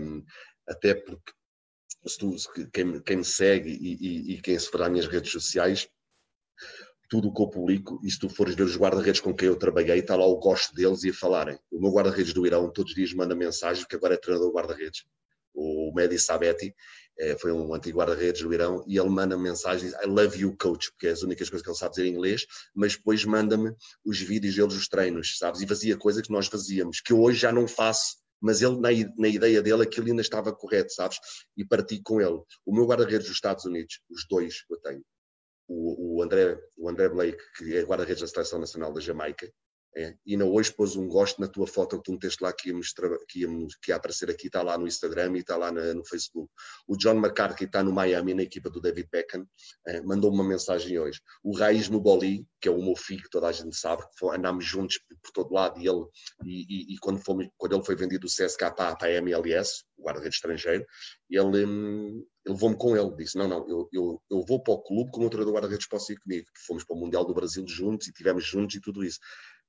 [0.00, 0.24] Um,
[0.68, 1.32] até porque
[2.06, 2.36] se tu,
[2.72, 5.88] quem, quem, me segue e, e, e quem se às minhas redes sociais,
[7.08, 9.56] tudo o que eu publico, e se tu fores ver os guarda-redes com quem eu
[9.56, 11.58] trabalhei, está lá o gosto deles e a falarem.
[11.70, 15.04] O meu guarda-redes do Irão todos os dias manda mensagem, que agora é treinador guarda-redes.
[15.54, 16.74] O Mehdi Sabeti
[17.18, 20.90] é, foi um antigo guarda-redes do Irão, e ele manda mensagens, I love you, coach,
[20.92, 24.20] porque é as únicas coisas que ele sabe dizer em inglês, mas depois manda-me os
[24.20, 25.60] vídeos deles, os treinos, sabes?
[25.62, 28.88] E fazia coisas que nós fazíamos, que eu hoje já não faço, mas ele, na,
[29.16, 31.18] na ideia dele, aquilo ainda estava correto, sabes?
[31.56, 32.38] E parti com ele.
[32.66, 35.02] O meu guarda-redes dos Estados Unidos, os dois que eu tenho,
[35.68, 39.50] o, o, André, o André Blake, que é guarda-redes da Seleção Nacional da Jamaica,
[39.96, 42.70] é, e ainda hoje pôs um gosto na tua foto que tu meteste lá que
[43.26, 43.46] que,
[43.82, 46.52] que ia aparecer aqui, está lá no Instagram e está lá na, no Facebook.
[46.86, 49.48] O John McCarthy está no Miami, na equipa do David Beckham,
[49.86, 51.22] é, mandou uma mensagem hoje.
[51.42, 54.26] O Raiz no Boli, que é o meu filho, que toda a gente sabe, que
[54.26, 56.04] andámos juntos por todo lado e ele,
[56.44, 57.22] e, e, e quando,
[57.56, 60.84] quando ele foi vendido do CSK para a MLS, o guarda-redes estrangeiro,
[61.30, 64.82] ele, hum, ele levou-me com ele, disse, não, não, eu, eu, eu vou para o
[64.82, 66.46] clube como o treinador guarda-redes posso ir comigo.
[66.66, 69.18] Fomos para o Mundial do Brasil juntos e tivemos juntos e tudo isso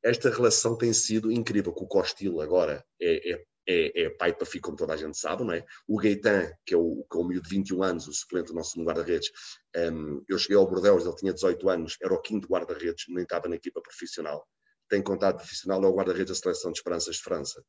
[0.03, 4.45] esta relação tem sido incrível, com o Costil agora é, é, é, é pai para
[4.45, 5.65] filho, como toda a gente sabe, não é?
[5.87, 8.53] O Gaetan, que é o, que é o miúdo de 21 anos, o suplente do
[8.53, 9.29] nosso guarda-redes,
[9.75, 13.47] um, eu cheguei ao Bordeaux, ele tinha 18 anos, era o quinto guarda-redes, nem estava
[13.47, 14.47] na equipa profissional.
[14.89, 17.61] Tem contato profissional, é o guarda-redes da Seleção de Esperanças de França.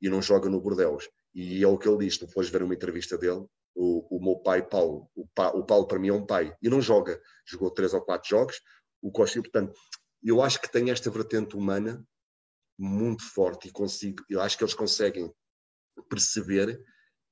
[0.00, 1.08] E não joga no Bordeaux.
[1.34, 4.66] E é o que ele diz, depois ver uma entrevista dele, o, o meu pai,
[4.66, 7.20] Paulo, o, pa, o Paulo para mim é um pai, e não joga.
[7.44, 8.60] Jogou três ou quatro jogos,
[9.02, 9.74] o Costil, portanto,
[10.22, 12.04] eu acho que tem esta vertente humana
[12.78, 15.32] muito forte e consigo, eu acho que eles conseguem
[16.08, 16.82] perceber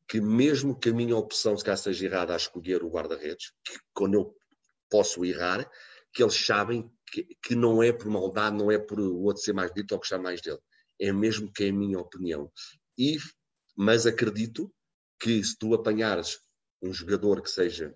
[0.09, 3.79] que mesmo que a minha opção se calhar seja errada a escolher o guarda-redes, que
[3.92, 4.37] quando eu
[4.90, 5.68] posso errar,
[6.12, 9.53] que eles sabem que, que, não é por maldade, não é por o outro ser
[9.53, 10.59] mais dito ou gostar mais dele.
[11.01, 12.51] É mesmo que é a minha opinião.
[12.99, 13.16] E,
[13.77, 14.73] mas acredito
[15.18, 16.38] que se tu apanhares
[16.83, 17.94] um jogador que seja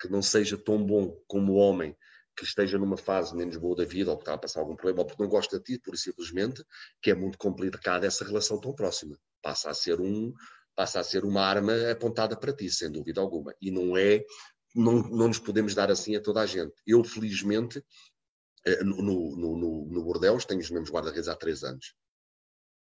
[0.00, 1.96] que não seja tão bom como o homem
[2.36, 5.00] que esteja numa fase menos boa da vida, ou que está a passar algum problema,
[5.00, 6.64] ou porque não gosta de ti, por simplesmente,
[7.00, 9.18] que é muito complicada essa relação tão próxima.
[9.42, 10.32] Passa a ser um,
[10.74, 13.54] passa a ser uma arma apontada para ti, sem dúvida alguma.
[13.60, 14.24] E não é,
[14.74, 16.74] não, não nos podemos dar assim a toda a gente.
[16.86, 17.84] Eu, felizmente,
[18.64, 21.94] eh, no, no, no, no Bordeus, tenho os mesmos guarda-redes há três anos.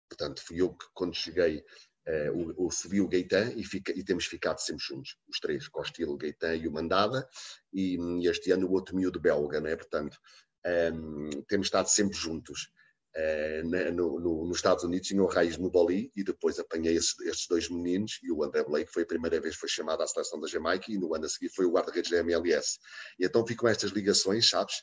[0.08, 1.64] Portanto, fui eu que, quando cheguei,
[2.08, 5.68] uh, o, o, subi o Gaetan e, fica, e, temos ficado sempre juntos, os três,
[5.68, 7.28] Costil, Gaetan e o Mandada,
[7.72, 9.76] e, e, este ano o outro miúdo belga, né?
[9.76, 10.16] portanto,
[10.64, 12.70] um, ehm, temos estado sempre juntos.
[13.14, 16.96] Uh, na, no, no, nos Estados Unidos tinha o Raiz no Boli e depois apanhei
[16.96, 20.06] esses, dois meninos e o André Blake foi a primeira vez que foi chamado à
[20.06, 22.78] seleção da Jamaica e no ano a seguir foi o guarda-redes da MLS.
[23.20, 24.76] E então ficam estas ligações, sabes,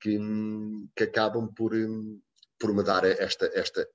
[0.00, 0.18] que,
[0.96, 1.72] que acabam por,
[2.58, 3.88] por me dar esta, esta,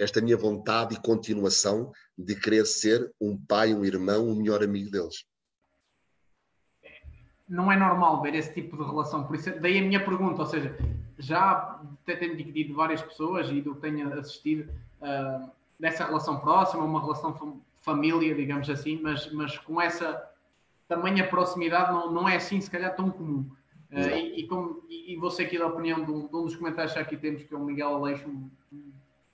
[0.00, 4.90] esta minha vontade e continuação de querer ser um pai, um irmão, um melhor amigo
[4.90, 5.24] deles.
[7.46, 10.46] Não é normal ver esse tipo de relação, por isso daí a minha pergunta, ou
[10.46, 10.74] seja,
[11.18, 14.70] já até tenho dividido várias pessoas e do que tenho assistido
[15.02, 20.30] uh, dessa relação próxima, uma relação família, digamos assim, mas, mas com essa
[20.88, 23.50] tamanha proximidade não, não é assim se calhar tão comum.
[23.90, 26.54] Uh, e, e, como, e, vou ser aqui da opinião de um, de um, dos
[26.54, 28.48] comentários que aqui temos, que é o Miguel Aleixo, um,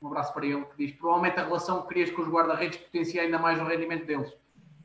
[0.07, 3.23] um, abraço para ele, que diz provavelmente a relação que querias com os guarda-redes potencia
[3.23, 4.31] ainda mais o rendimento deles.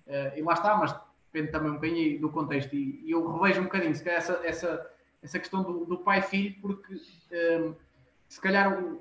[0.08, 0.96] Uh, e lá está, mas
[1.32, 2.76] depende também um bocadinho do contexto.
[2.76, 4.92] E, e eu revejo um bocadinho, se calhar, essa, essa,
[5.24, 7.74] essa questão do, do pai-filho, porque um,
[8.28, 9.00] se calhar o,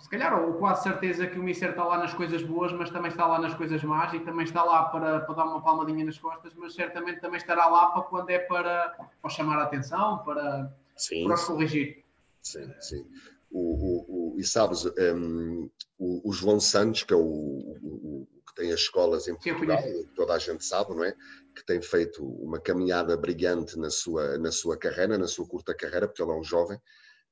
[0.00, 3.10] se calhar, ou quase certeza que o Mister está lá nas coisas boas, mas também
[3.10, 6.18] está lá nas coisas más e também está lá para, para dar uma palmadinha nas
[6.18, 10.72] costas, mas certamente também estará lá para quando é para, para chamar a atenção, para,
[10.96, 12.02] sim, para corrigir.
[12.40, 13.06] Sim, sim.
[13.50, 18.72] O, o, o, e sabes, um, o, o, João Santos, que é o, que tem
[18.72, 19.82] as escolas em Portugal,
[20.14, 21.12] toda a gente sabe, não é?
[21.54, 26.06] Que tem feito uma caminhada brilhante na sua, na sua carreira, na sua curta carreira,
[26.06, 26.80] porque ele é um jovem.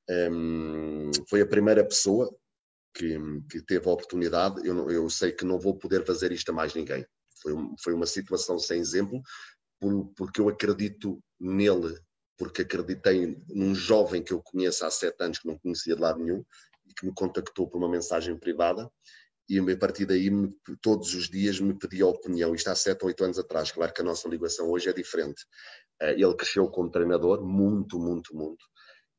[0.09, 2.29] Um, foi a primeira pessoa
[2.93, 3.17] que,
[3.49, 6.73] que teve a oportunidade, eu, eu, sei que não vou poder fazer isto a mais
[6.73, 7.05] ninguém.
[7.41, 9.21] Foi, foi uma situação sem exemplo,
[9.79, 11.97] por, porque eu acredito nele,
[12.39, 16.19] porque acreditei num jovem que eu conheço há sete anos, que não conhecia de lado
[16.19, 16.43] nenhum,
[16.87, 18.89] e que me contactou por uma mensagem privada,
[19.47, 20.49] e a partir daí, me,
[20.81, 22.55] todos os dias, me pedia opinião.
[22.55, 23.71] Isto há sete ou oito anos atrás.
[23.71, 25.43] Claro que a nossa ligação hoje é diferente.
[25.99, 28.63] Eh, ele cresceu como treinador, muito, muito, muito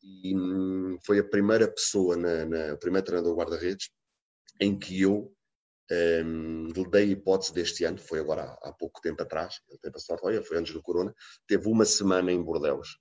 [0.02, 3.90] e hum, foi a primeira pessoa, na, na primeira treinador guarda-redes,
[4.61, 5.33] em que eu
[6.24, 9.78] um, lhe dei a hipótese deste ano, foi agora há, há, pouco tempo atrás, ele
[9.78, 11.14] teve a sorte, olha, foi antes do Corona,
[11.46, 12.98] teve uma semana em Bordeus,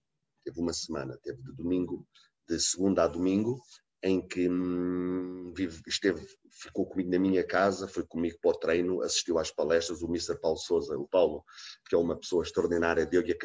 [0.49, 2.05] teve uma semana, teve de domingo,
[2.47, 3.61] de segunda a domingo,
[4.01, 5.53] em que hum,
[5.85, 10.07] esteve, ficou comigo na minha casa, foi comigo para o treino, assistiu às palestras, o
[10.07, 10.39] Mr.
[10.39, 11.43] Paulo Souza, o Paulo,
[11.87, 13.37] que é uma pessoa extraordinária, deu-lhe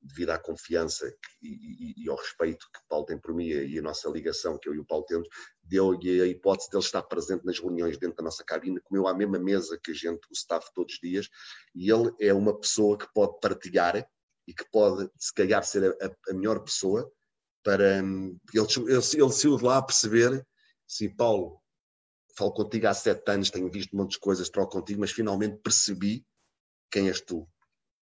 [0.00, 1.06] devido à confiança
[1.42, 4.68] e, e, e, ao respeito que Paulo tem por mim e a nossa ligação que
[4.68, 5.28] eu e o Paulo temos,
[5.62, 9.14] deu-lhe a hipótese de ele estar presente nas reuniões dentro da nossa cabine, comeu à
[9.14, 11.28] mesma mesa que a gente, o staff, todos os dias,
[11.74, 14.08] e ele é uma pessoa que pode partilhar
[14.48, 17.08] e que pode, se calhar, ser a, a melhor pessoa
[17.62, 20.42] para ele, ele, ele saiu de lá a perceber
[20.86, 21.60] se Paulo
[22.34, 26.24] falo contigo há sete anos, tenho visto muitas coisas, troco contigo, mas finalmente percebi
[26.90, 27.46] quem és tu.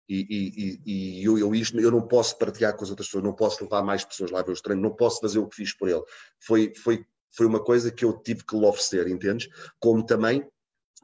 [0.07, 3.23] E, e, e, e eu, eu, isto, eu não posso partilhar com as outras pessoas,
[3.23, 5.75] não posso levar mais pessoas lá ver os treinos, não posso fazer o que fiz
[5.75, 6.03] por ele.
[6.39, 9.49] Foi, foi, foi uma coisa que eu tive que lhe oferecer, entendes?
[9.79, 10.47] Como também,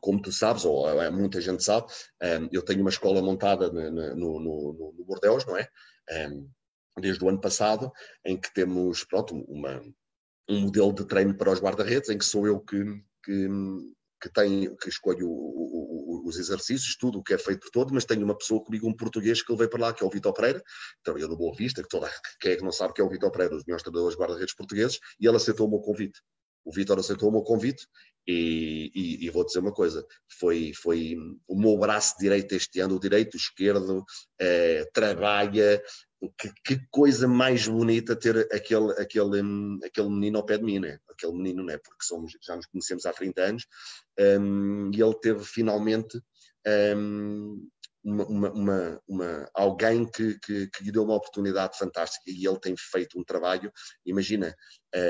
[0.02, 1.88] como tu sabes, ou é, muita gente sabe,
[2.22, 5.70] um, eu tenho uma escola montada no, no, no, Bordeus, não é?
[6.28, 6.50] Um,
[7.00, 7.92] desde o ano passado,
[8.26, 9.82] em que temos pronto, uma,
[10.50, 12.84] um modelo de treino para os guarda-redes, em que sou eu que,
[13.24, 13.48] que,
[14.22, 17.94] que, tenho, que escolho o, o, os exercícios, tudo o que é feito por todo,
[17.94, 20.10] mas tenho uma pessoa comigo, um português, que ele veio para lá, que é o
[20.10, 20.62] Vitor Pereira,
[21.04, 22.12] trabalhador do Boa Vista, que toda,
[22.42, 25.00] quem é que não sabe que é o Vitor Pereira, os melhores treinadores guarda-redes portugueses,
[25.20, 26.20] e ele aceitou o meu convite.
[26.64, 27.88] O Vitor aceitou o meu convite
[28.28, 30.06] e, e, e, vou dizer uma coisa:
[30.40, 31.16] foi, foi
[31.48, 34.04] o meu braço direito este ano, o direito, o esquerdo,
[34.40, 35.82] eh, trabalha,
[36.38, 39.42] que, que, coisa mais bonita ter aquele, aquele,
[39.84, 41.00] aquele menino ao pé de mim, né?
[41.10, 41.78] aquele menino, né?
[41.78, 43.66] porque somos, já nos conhecemos há 30 anos,
[44.40, 46.22] um, e ele teve finalmente
[46.96, 47.68] um,
[48.04, 52.76] uma, uma, uma, alguém que, que, que, lhe deu uma oportunidade fantástica e ele tem
[52.78, 53.72] feito um trabalho.
[54.06, 54.56] Imagina,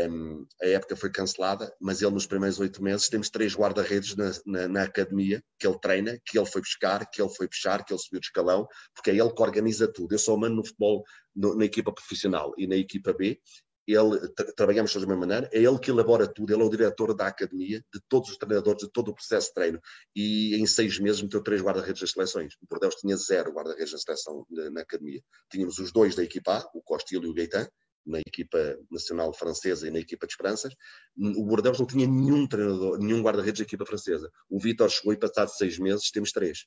[0.09, 4.31] um, a época foi cancelada, mas ele nos primeiros oito meses temos três guarda-redes na,
[4.45, 7.93] na, na, academia que ele treina, que ele foi buscar, que ele foi puxar, que
[7.93, 10.13] ele subiu de escalão, porque é ele que organiza tudo.
[10.13, 11.03] Eu sou mando no futebol
[11.35, 13.39] no, na equipa profissional e na equipa B
[13.87, 14.19] ele,
[14.55, 17.27] trabalhamos todos da mesma maneira, é ele que elabora tudo, ele é o diretor da
[17.27, 19.81] academia, de todos os treinadores, de todo o processo de treino,
[20.15, 22.53] e em seis meses meteu três guarda-redes das seleções.
[22.61, 25.21] O Bordeaux tinha zero guarda-redes na seleção na, na, academia.
[25.49, 27.67] Tínhamos os dois da equipa A, o Costil e o Gaetan,
[28.05, 28.57] na equipa
[28.89, 30.73] nacional francesa e na equipa de Esperanças,
[31.15, 34.29] o Bordeaux não tinha nenhum treinador, nenhum guarda-redes da equipa francesa.
[34.49, 36.65] O Vitor chegou e passado seis meses temos três.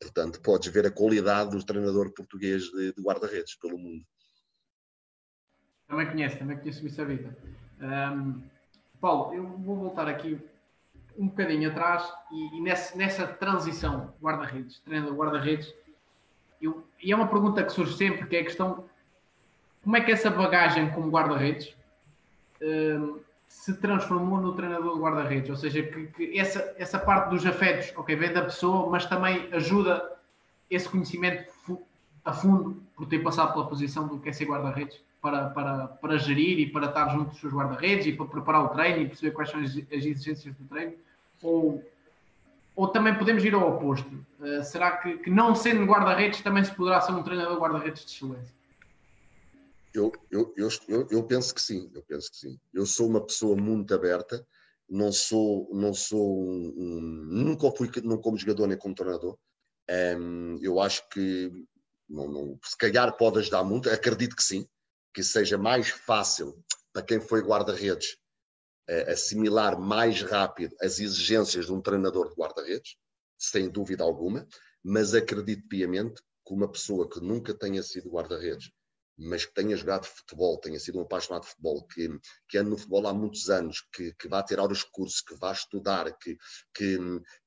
[0.00, 4.04] Portanto, podes ver a qualidade do treinador português de, de guarda-redes pelo mundo.
[5.88, 7.32] Também conheço, também conheço o Missa Vitor.
[7.80, 8.42] Um,
[9.00, 10.38] Paulo, eu vou voltar aqui
[11.18, 15.74] um bocadinho atrás e, e nessa, nessa, transição guarda-redes, treinador guarda-redes,
[17.02, 18.84] e é uma pergunta que surge sempre, que é a questão
[19.82, 21.74] como é que essa bagagem como guarda-redes
[22.62, 25.50] uh, se transformou no treinador de guarda-redes?
[25.50, 29.48] Ou seja, que, que, essa, essa parte dos afetos, ok, vem da pessoa, mas também
[29.52, 30.08] ajuda
[30.70, 31.52] esse conhecimento
[32.24, 36.18] a fundo por ter passado pela posição do que é ser guarda-redes para, para, para
[36.18, 39.30] gerir e para estar junto dos seus guarda-redes e para preparar o treino e perceber
[39.30, 40.94] quais são as, as exigências do treino?
[41.40, 41.82] Ou,
[42.74, 44.10] ou também podemos ir ao oposto?
[44.40, 48.10] Uh, será que, que não sendo guarda-redes também se poderá ser um treinador guarda-redes de
[48.10, 48.62] excelência?
[49.94, 52.58] Eu, eu, eu, eu, penso que sim, eu penso que sim.
[52.74, 54.44] Eu sou uma pessoa muito aberta,
[54.88, 59.38] não sou, não sou um, um, nunca fui não como jogador nem como treinador.
[60.18, 61.52] Um, eu acho que
[62.08, 64.66] não, não, se calhar pode ajudar muito, acredito que sim,
[65.14, 68.16] que seja mais fácil para quem foi guarda-redes
[69.08, 72.96] assimilar mais rápido as exigências de um treinador de guarda-redes,
[73.38, 74.46] sem dúvida alguma,
[74.82, 78.70] mas acredito piamente que uma pessoa que nunca tenha sido guarda-redes
[79.16, 82.08] mas que tenha jogado futebol, tenha sido um apaixonado de futebol, que,
[82.48, 85.52] que ande no futebol há muitos anos, que, que vá tirar os cursos, que vá
[85.52, 86.36] estudar, que,
[86.74, 86.98] que,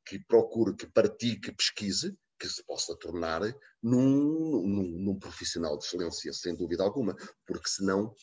[0.06, 3.42] que procure, que pratique, que pesquise, que se possa tornar
[3.82, 8.14] num, num, num, profissional de excelência, sem dúvida alguma, porque senão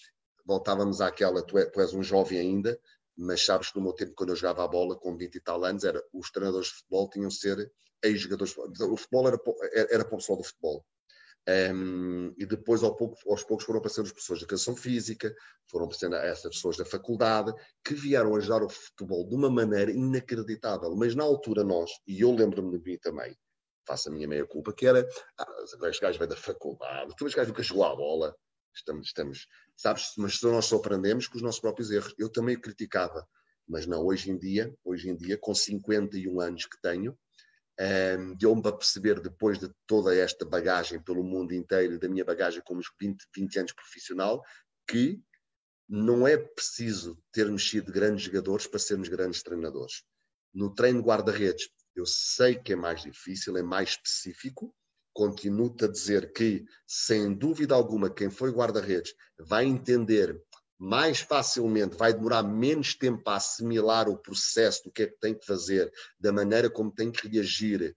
[0.45, 2.79] voltávamos àquela, tu, é, tu és um jovem ainda,
[3.17, 5.65] mas sabes que no meu tempo, quando eu jogava a bola, com 20 e tal
[5.65, 7.73] anos, era, os treinadores de futebol tinham de ser
[8.03, 8.57] ex-jogadores.
[8.57, 9.39] O futebol era,
[9.91, 10.85] era para o pessoal do futebol.
[11.49, 15.35] Um, e depois, ao pouco, aos poucos, foram aparecendo as pessoas da educação física,
[15.67, 17.53] foram aparecendo essas pessoas da faculdade,
[17.85, 20.95] que vieram ajudar o futebol de uma maneira inacreditável.
[20.95, 23.37] Mas na altura, nós, e eu lembro-me de mim também,
[23.87, 25.07] faço a minha meia-culpa, que era:
[25.39, 28.37] ah, este gajo vem da faculdade, tu este gajo nunca jogou à bola.
[28.75, 32.15] Estamos, estamos, sabes, mas nós só aprendemos com os nossos próprios erros.
[32.19, 33.29] Eu também criticava,
[33.69, 37.19] mas não, hoje em dia, hoje em dia, com 51 anos que tenho,
[37.81, 42.63] um, deu-me para perceber, depois de toda esta bagagem pelo mundo inteiro, da minha bagagem
[42.65, 44.43] como 20, 20 anos profissional,
[44.87, 45.23] que
[45.89, 50.03] não é preciso termos sido grandes jogadores para sermos grandes treinadores.
[50.55, 54.75] No treino de guarda-redes, eu sei que é mais difícil, é mais específico.
[55.13, 60.43] Continuo-te a dizer que, sem dúvida alguma, quem foi guarda-redes vai entender
[60.85, 65.33] mais facilmente, vai demorar menos tempo a assimilar o processo do que é que tem
[65.33, 67.95] que fazer, da maneira como tem que reagir,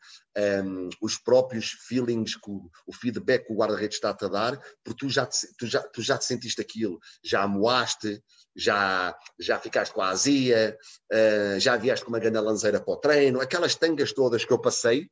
[0.63, 5.10] um, os próprios feelings, o, o feedback que o guarda-redes está-te a dar, porque tu
[5.10, 8.23] já, te, tu, já, tu já te sentiste aquilo, já amoaste,
[8.56, 10.78] já, já ficaste com a azia,
[11.12, 14.60] uh, já vieste com uma grande lanceira para o treino, aquelas tangas todas que eu
[14.60, 15.10] passei,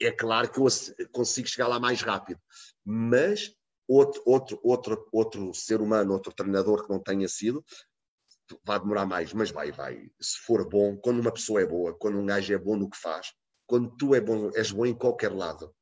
[0.00, 0.66] é claro que eu
[1.12, 2.40] consigo chegar lá mais rápido,
[2.84, 3.52] mas
[3.86, 7.64] outro, outro, outro, outro ser humano, outro treinador que não tenha sido,
[8.64, 10.10] vai demorar mais, mas vai, vai.
[10.20, 12.96] Se for bom, quando uma pessoa é boa, quando um gajo é bom no que
[12.96, 13.32] faz,
[13.66, 15.74] quando tu é bom, és bom em qualquer lado,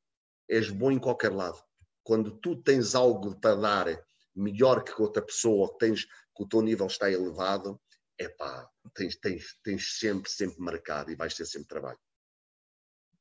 [0.48, 1.62] és bom em qualquer lado.
[2.02, 6.60] Quando tu tens algo para dar melhor que outra pessoa, que tens que o teu
[6.60, 7.80] nível está elevado,
[8.18, 11.98] é pá, tens, tens, tens sempre, sempre marcado e vais ter sempre trabalho.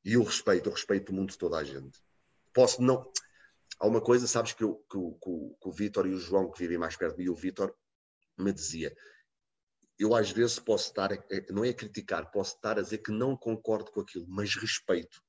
[0.03, 1.99] E o respeito, o respeito de toda a gente.
[2.53, 3.11] Posso não,
[3.79, 6.59] há uma coisa, sabes, que, eu, que, que, que o Vitor e o João, que
[6.59, 7.75] vivem mais perto de mim, o Vitor
[8.37, 8.95] me dizia,
[9.97, 11.09] eu às vezes posso estar,
[11.49, 15.21] não é a criticar, posso estar a dizer que não concordo com aquilo, mas respeito.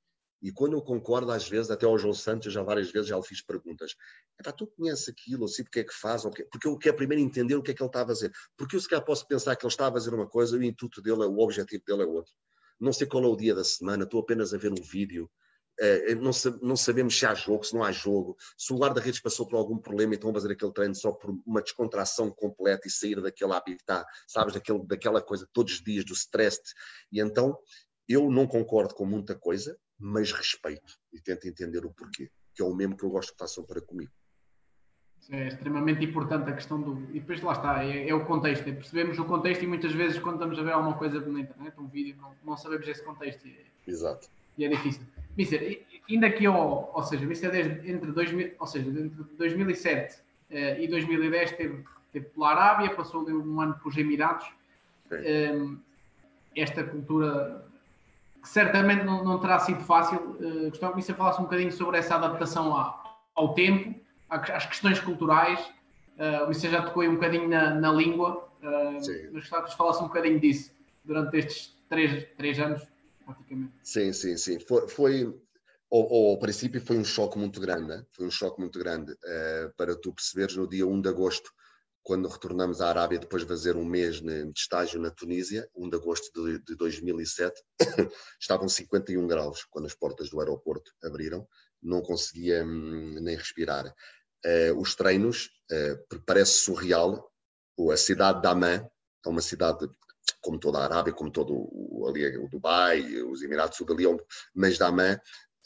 [0.42, 3.22] E quando eu concordo, às vezes, até ao João Santos, já várias vezes já lhe
[3.22, 3.94] fiz perguntas.
[4.38, 7.22] Epá, tu conheces aquilo, ou sei porque é que faz, ou porque eu quero primeiro
[7.22, 8.32] entender o que é que ele está a fazer.
[8.56, 11.00] Porque eu se calhar posso pensar que ele está a fazer uma coisa o intuito
[11.00, 12.32] dele, o objetivo dele é outro.
[12.78, 15.30] Não sei qual é o dia da semana, estou apenas a ver um vídeo,
[15.78, 16.30] Uh, não,
[16.62, 19.76] não, sabemos se há jogo, se não há jogo, se o guarda-redes passou por algum
[19.76, 23.52] problema e estão a fazer aquele treino só por uma descontração completa e sair daquele
[23.52, 26.62] habitat, sabes, daquele, daquela coisa todos os dias, do stress.
[27.12, 27.58] E então
[28.08, 32.64] eu não concordo com muita coisa, mas respeito e tento entender o porquê, que é
[32.64, 34.12] o mesmo que eu gosto que façam para comigo.
[35.30, 37.02] É extremamente importante a questão do.
[37.10, 38.68] E depois lá está, é, é, o contexto.
[38.68, 41.74] É percebemos o contexto e muitas vezes quando estamos a ver alguma coisa na internet,
[41.78, 43.48] um vídeo, não, não sabemos esse contexto.
[43.86, 44.28] Exato.
[44.56, 45.02] E é difícil.
[45.36, 50.18] Mister, ainda aqui ao, ou seja, Mister desde entre 2000, ou seja, entre 2007
[50.50, 54.46] eh, e 2010 teve, teve pela Arábia, passou ali um ano pelos Emirados.
[55.10, 55.78] Um,
[56.54, 57.64] esta cultura
[58.42, 60.18] que certamente não, não terá sido fácil.
[60.40, 63.94] Uh, gostava que o Mister falasse um bocadinho sobre essa adaptação ao, ao tempo,
[64.28, 65.60] às questões culturais
[66.16, 69.76] Uh, o Mister já tocou aí um bocadinho na, na língua, uh, mas gostava que
[69.76, 70.72] falasse um bocadinho disso
[71.04, 72.82] durante estes três, três anos,
[73.24, 73.72] praticamente.
[73.82, 74.58] Sim, sim, sim.
[74.58, 75.40] Foi, foi
[75.92, 78.04] ao, ao, princípio foi um choque muito grande, né?
[78.12, 81.50] foi um choque muito grande uh, para tu perceberes no dia 1 de agosto,
[82.02, 85.96] quando retornamos à Arábia depois de fazer um mês de estágio na Tunísia, 1 de
[85.96, 87.60] agosto de, de 2007,
[88.40, 91.46] estavam 51 graus quando as portas do aeroporto abriram,
[91.82, 93.86] não conseguia hum, nem respirar.
[94.44, 97.30] Uh, os treinos, uh, parece surreal,
[97.92, 98.88] a cidade de Amman,
[99.24, 99.88] é uma cidade
[100.40, 104.04] como toda a Arábia, como todo o, ali, o Dubai, os Emirados Sul ali,
[104.54, 105.14] mas Amman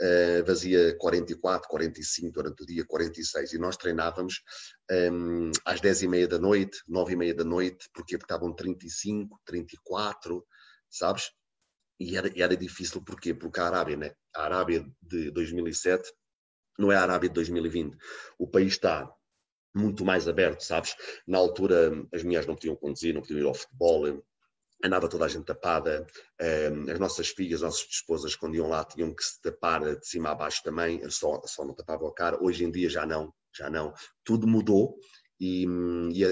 [0.00, 3.52] uh, fazia 44, 45 durante o dia, 46.
[3.52, 4.42] E nós treinávamos
[5.12, 9.38] um, às 10 e meia da noite, 9 e meia da noite, porque estavam 35,
[9.44, 10.44] 34,
[10.90, 11.30] sabes?
[12.00, 13.34] E era, era difícil, porquê?
[13.34, 14.14] Porque a Arábia, né?
[14.34, 16.10] a Arábia de 2007
[16.78, 17.94] não é a Arábia de 2020.
[18.38, 19.06] O país está
[19.74, 20.96] muito mais aberto, sabes?
[21.26, 24.24] Na altura as mulheres não podiam conduzir, não podiam ir ao futebol,
[24.82, 26.06] andava toda a gente tapada,
[26.90, 30.30] as nossas filhas, as nossas esposas, quando iam lá, tinham que se tapar de cima
[30.30, 32.42] a baixo também, só, só não tapavam a cara.
[32.42, 33.92] Hoje em dia já não, já não.
[34.24, 34.96] Tudo mudou
[35.38, 35.66] e,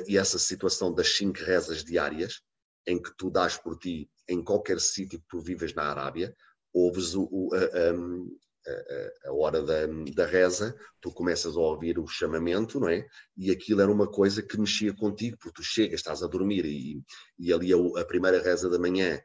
[0.07, 2.41] e essa situação das cinco rezas diárias,
[2.89, 6.35] em que tu dás por ti em qualquer sítio que tu vives na Arábia,
[6.73, 12.07] ouves o, o, a, a, a, hora da, da reza, tu começas a ouvir o
[12.07, 13.07] chamamento, não é?
[13.37, 17.03] E aquilo era uma coisa que mexia contigo, porque tu chegas, estás a dormir e,
[17.39, 19.21] e ali a, a primeira reza da manhã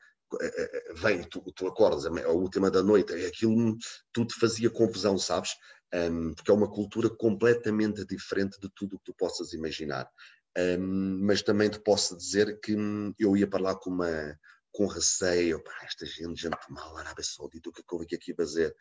[0.96, 3.78] vem, tu, tu acordas, a última da noite, aquilo
[4.12, 5.52] tudo fazia confusão, sabes?
[5.94, 10.10] Um, porque é uma cultura completamente diferente de tudo o que tu possas imaginar.
[10.58, 14.38] Um, mas também te posso dizer que hum, eu ia para lá com uma
[14.72, 18.08] com receio, pá, esta gente, gente mal, Arábia Saudita, o que é que eu vim
[18.16, 18.76] aqui fazer?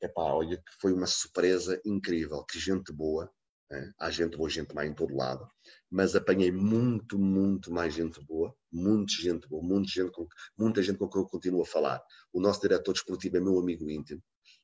[0.00, 3.30] Epá, olha que foi uma surpresa incrível, que gente boa,
[3.70, 3.90] né?
[3.98, 5.48] há gente boa, gente má em todo lado,
[5.90, 10.98] mas apanhei muito, muito mais gente boa, muita gente boa, muita gente com, muita gente
[10.98, 12.02] com quem eu continuo a falar.
[12.32, 14.22] O nosso diretor desportivo é meu amigo íntimo,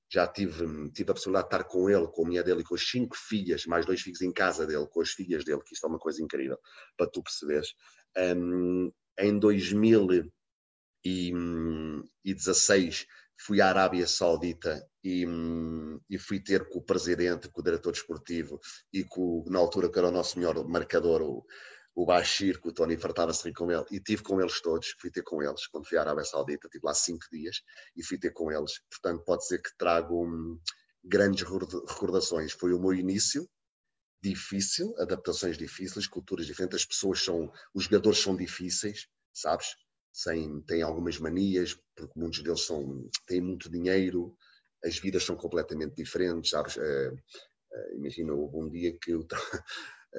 [0.09, 2.74] já tive, tive a possibilidade de estar com ele, com a mulher dele e com
[2.74, 5.84] as cinco filhas, mais dois filhos em casa dele, com as filhas dele, que isto
[5.84, 6.59] é uma coisa incrível,
[6.96, 7.74] para tu perceberes.
[8.16, 10.30] Um, em 2000
[11.04, 11.32] e
[12.24, 13.07] 16
[13.38, 15.26] fui à Arábia Saudita e,
[16.09, 18.61] e, fui ter com o presidente, com o diretor desportivo
[18.92, 21.46] e com, na altura que era o nosso melhor marcador, o,
[21.97, 25.22] o Bashir, que o Tony fartava-se com ele, e tive com eles todos, fui ter
[25.22, 27.62] com eles, quando fui à Arábia Saudita, tive lá cinco dias,
[27.97, 30.61] e fui ter com eles, portanto pode ser que trago um,
[31.03, 33.49] grandes recordações, foi o meu início,
[34.22, 39.74] difícil, adaptações difíceis, culturas diferentes, as pessoas são, os jogadores são difíceis, sabes?
[40.16, 44.34] sem, têm algumas manias, porque muitos deles são, têm muito dinheiro,
[44.82, 46.76] as vidas são completamente diferentes, sabes?
[46.76, 49.26] Uh, uh, imagina, um dia que eu,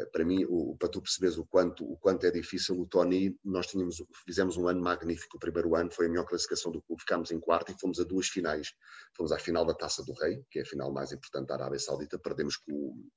[0.05, 3.67] para mim, o, para tu perceberes o quanto, o quanto é difícil, o Tony, nós
[3.67, 7.31] tínhamos, fizemos um ano magnífico, o primeiro ano foi a melhor classificação do clube, ficámos
[7.31, 8.73] em quarto e fomos a duas finais.
[9.15, 11.79] Fomos à final da Taça do Rei, que é a final mais importante da Arábia
[11.79, 13.09] Saudita, perdemos com,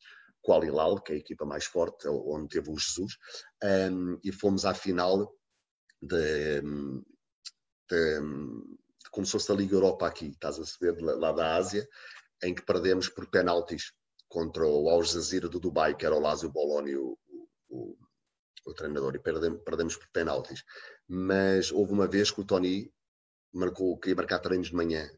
[0.42, 3.16] com o Hilal, que é a equipa mais forte, onde teve o Jesus,
[3.62, 5.34] um, e fomos à final
[6.00, 6.62] de,
[7.90, 8.20] de,
[9.00, 11.86] de como se fosse a Liga Europa aqui, estás a saber, lá da Ásia,
[12.42, 13.92] em que perdemos por penaltis
[14.30, 17.18] contra o Al Jazeera do Dubai, que era o Lázio Boloni, o,
[17.68, 17.96] o,
[18.64, 20.64] o, treinador, e perdemos, perdemos por penaltis.
[21.08, 22.90] Mas houve uma vez que o Tony
[23.52, 25.10] marcou, queria marcar treinos de manhã,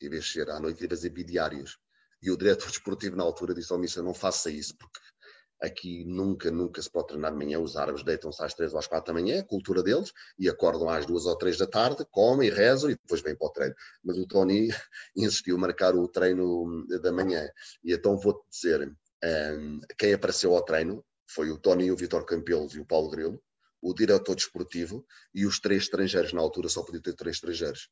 [0.00, 1.78] em vez de ser à noite, e fazer bidiários.
[2.22, 5.00] E o diretor desportivo na altura disse ao oh, não faça isso, porque
[5.60, 7.58] Aqui nunca, nunca se pode treinar de manhã.
[7.58, 10.48] Os árabes deitam-se às três ou às quatro da manhã, é a cultura deles, e
[10.48, 13.74] acordam às duas ou três da tarde, comem, rezam e depois vêm para o treino.
[14.04, 14.68] Mas o Tony
[15.16, 17.48] insistiu marcar o treino da manhã.
[17.82, 18.94] E então vou-te dizer,
[19.24, 23.42] um, quem apareceu ao treino foi o Tony, o Vitor Campelos e o Paulo Grilo,
[23.80, 26.32] o diretor desportivo e os três estrangeiros.
[26.32, 27.88] Na altura só podia ter três estrangeiros.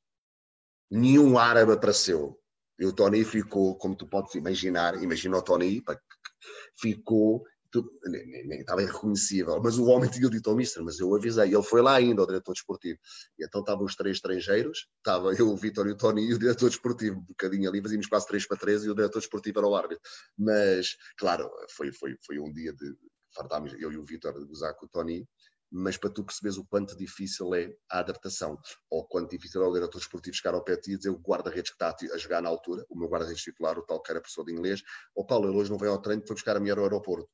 [0.91, 2.39] Nenhum árabe apareceu.
[2.79, 5.83] E o Tony ficou, como tu podes imaginar, imagina o Tony,
[6.77, 7.45] ficou
[8.61, 11.95] estava irreconhecível, mas o homem tinha dito ao mister, mas eu avisei, ele foi lá
[11.95, 12.99] ainda, o diretor desportivo,
[13.39, 16.39] e então estavam os três estrangeiros, estava eu, o Vitor e o Tony e o
[16.39, 19.69] diretor desportivo, um bocadinho ali, fazíamos quase três para três e o diretor desportivo era
[19.69, 20.03] o árbitro,
[20.39, 22.97] mas, claro, foi, foi, foi um dia de,
[23.35, 25.27] fartámos, eu e o Vitor, de gozar com o Tony,
[25.71, 28.57] mas para tu perceberes o quanto difícil é a adaptação,
[28.89, 31.19] ou quanto difícil é o diretor desportivo chegar ao pé de ti e dizer o
[31.19, 34.21] guarda-redes que está a jogar na altura, o meu guarda-redes titular, o tal que era
[34.21, 34.83] professor de inglês,
[35.15, 37.29] o oh, Paulo, ele hoje não veio ao treino, foi buscar a mulher ao aeroporto.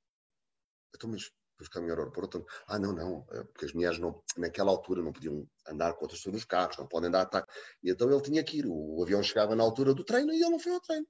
[0.94, 2.44] Então, mas foi buscar a mulher ao aeroporto?
[2.66, 6.20] Ah, não, não, é porque as mulheres não, naquela altura não podiam andar com outras
[6.20, 7.52] pessoas nos carros, não podem dar ataque.
[7.82, 10.50] E então ele tinha que ir, o avião chegava na altura do treino e ele
[10.50, 11.06] não foi ao treino.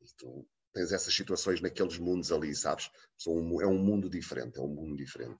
[0.00, 2.90] Então, tens essas situações naqueles mundos ali, sabes?
[3.26, 5.38] é um mundo diferente, é um mundo diferente.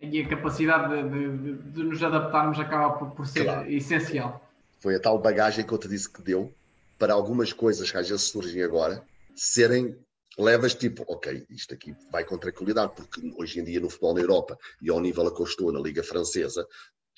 [0.00, 3.70] E a capacidade de, de, de nos adaptarmos acaba por, por ser claro.
[3.70, 4.48] essencial.
[4.80, 6.54] Foi a tal bagagem que eu te disse que deu
[6.98, 9.04] para algumas coisas que às vezes surgem agora
[9.34, 9.96] serem
[10.38, 14.20] levas tipo, ok, isto aqui vai com tranquilidade, porque hoje em dia no futebol na
[14.20, 16.66] Europa e ao nível a que eu estou na Liga Francesa,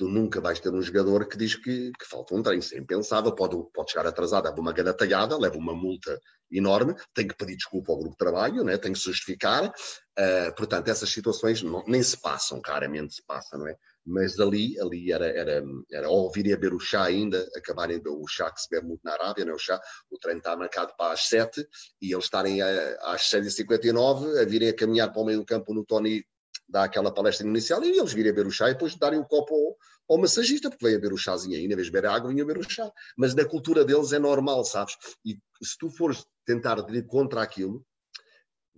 [0.01, 2.79] tu nunca vais ter um jogador que diz que, que falta um treino, isso é
[2.79, 6.19] impensável, pode, pode chegar atrasado, leva uma ganatalhada, leva uma multa
[6.51, 8.79] enorme, tem que pedir desculpa ao grupo de trabalho, né?
[8.79, 13.59] tem que se justificar, uh, portanto essas situações não, nem se passam, claramente se passam,
[13.59, 13.77] não é?
[14.11, 18.27] Mas ali, ali era, era, era ouvir e a beber o chá ainda, acabarem o
[18.27, 19.55] chá que se bebe muito na Arábia, não é?
[19.55, 19.81] o chá,
[20.11, 21.65] o treino está marcado para as 7
[22.03, 25.73] e eles estarem a, às 6h59 a virem a caminhar para o meio do campo
[25.73, 26.25] no Tony
[26.69, 29.25] dá aquela palestra inicial e eles virem a beber o chá e depois darem o
[29.25, 29.77] copo ao,
[30.17, 32.43] ao massagista, porque vem a beber o chazinho aí, em vez de beber água, vinha
[32.43, 32.91] a beber o chá.
[33.17, 34.97] Mas na cultura deles é normal, sabes?
[35.25, 37.85] E se tu fores tentar ir contra aquilo,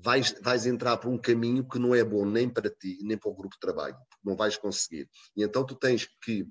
[0.02, 3.30] vais, vais entrar por um caminho que não é bom nem para ti, nem para
[3.30, 5.08] o grupo de trabalho, não vais conseguir.
[5.36, 6.46] E então tu tens que,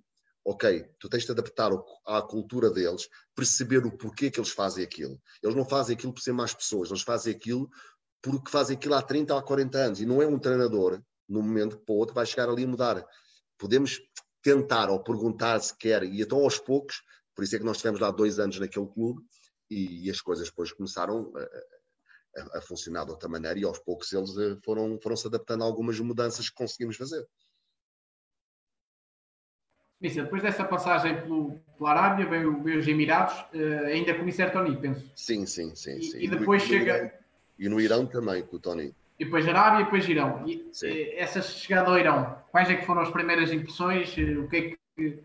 [0.46, 1.72] ok, tu tens de adaptar
[2.08, 5.22] à cultura deles, perceber o porquê que eles fazem aquilo.
[5.44, 7.70] Eles não fazem aquilo por ser mais pessoas, eles fazem aquilo
[8.22, 10.00] porque fazem aquilo há 30 ou há 40 anos.
[10.00, 13.06] E não é um treinador num momento para o outro vai chegar ali a mudar.
[13.58, 14.00] Podemos
[14.42, 17.02] tentar ou perguntar se quer, e então aos poucos,
[17.36, 19.22] por isso é que nós estivemos lá dois anos naquele clube
[19.70, 21.32] e, e as coisas depois começaram
[22.36, 25.64] a, a, funcionar de outra maneira e aos poucos eles eh, foram, foram se adaptando
[25.64, 27.26] a algumas mudanças que conseguimos fazer.
[30.02, 34.52] Missa, depois dessa passagem pelo, pela Arábia, veio, veio os Emirados, uh, ainda com o
[34.52, 35.12] Tony, penso.
[35.16, 35.98] Sim, sim, sim.
[36.00, 36.18] E, sim.
[36.20, 37.14] e depois e chega.
[37.60, 38.96] E no Irão também, com o Tony.
[39.20, 40.44] E depois Arábia e depois Irão.
[40.48, 44.10] E, eh, essa chegada ao Irão, quais é que foram as primeiras impressões?
[44.18, 45.24] O que é que.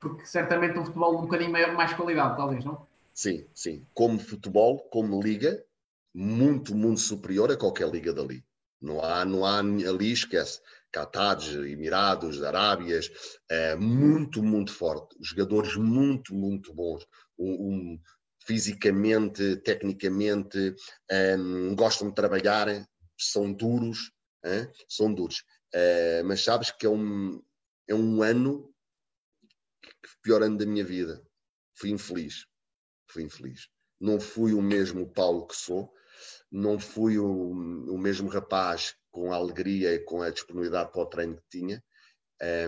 [0.00, 2.87] Porque certamente um futebol de um bocadinho maior, mais qualidade, talvez, não?
[3.18, 3.84] Sim, sim.
[3.94, 5.60] Como futebol, como liga,
[6.14, 8.44] muito, muito superior a qualquer liga dali.
[8.80, 10.60] Não há, não há ali, esquece.
[10.92, 13.10] Qatar, Emirados, Arábias,
[13.50, 15.16] é muito, muito forte.
[15.20, 17.04] Jogadores muito, muito bons.
[17.36, 18.00] Um, um,
[18.46, 20.76] fisicamente, tecnicamente,
[21.10, 22.68] um, gostam de trabalhar,
[23.18, 24.12] são duros,
[24.44, 24.70] hein?
[24.88, 25.40] são duros.
[25.74, 27.42] Uh, mas sabes que é um,
[27.88, 28.72] é um ano,
[30.22, 31.20] pior ano da minha vida.
[31.74, 32.46] Fui infeliz,
[33.12, 33.68] fui infeliz.
[34.00, 35.92] Não fui o mesmo Paulo que sou,
[36.50, 41.06] não fui o, o mesmo rapaz com a alegria e com a disponibilidade para o
[41.06, 41.82] treino que tinha.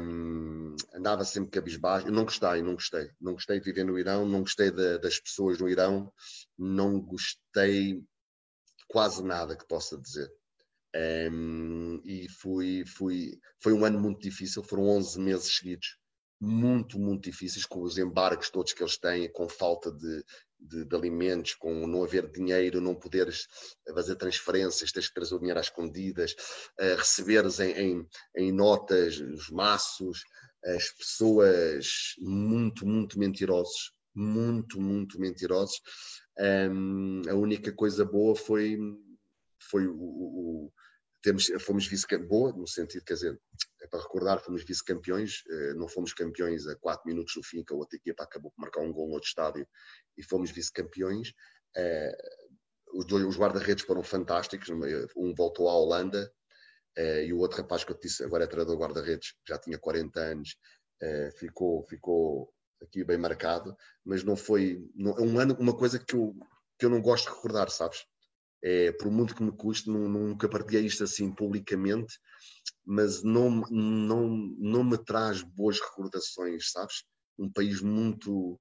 [0.03, 2.09] Um, andava sempre cabisbaixo.
[2.09, 3.11] Eu não gostei, não gostei.
[3.21, 6.13] Não gostei de viver no Irão, não gostei de, das pessoas no Irão,
[6.59, 8.03] não gostei
[8.89, 10.31] quase nada que possa dizer.
[11.33, 15.97] Um, e fui, fui, foi um ano muito difícil, foram 11 meses seguidos,
[16.41, 20.25] muito, muito difíceis, com os embargos todos que eles têm, com falta de,
[20.59, 23.47] de, de, alimentos, com não haver dinheiro, não poderes
[23.93, 26.33] fazer transferências, tens que trazer o dinheiro às escondidas,
[26.81, 30.25] uh, receberes em, em, em, notas os maços,
[30.65, 35.81] as pessoas muito, muito mentirosos, muito, muito mentirosos.
[36.39, 38.79] Um, a única coisa boa foi,
[39.59, 40.73] foi o
[41.23, 43.41] temos, fomos vice boa no sentido, quer dizer,
[43.83, 47.73] é para recordar, fomos vice-campeões, eh, não fomos campeões a 4 minutos do fim, que
[47.73, 49.67] a outra equipa acabou por marcar um gol no outro estádio
[50.17, 51.33] e fomos vice-campeões.
[51.77, 52.17] Eh,
[52.95, 54.69] os, dois, os guarda-redes foram fantásticos,
[55.17, 56.33] um voltou à Holanda
[56.97, 59.79] eh, e o outro rapaz que eu te disse, agora é treinador guarda-redes, já tinha
[59.79, 60.57] 40 anos,
[61.39, 62.53] ficou, ficou
[62.83, 66.35] aqui bem marcado, mas não foi, é um ano, uma coisa que eu,
[66.79, 68.05] que eu não gosto de recordar, sabes?
[68.63, 72.19] É, por muito que me custe, nunca partilhei isto assim publicamente,
[72.85, 77.05] mas não, não, não me traz boas recordações, sabes?
[77.39, 78.61] Um país muito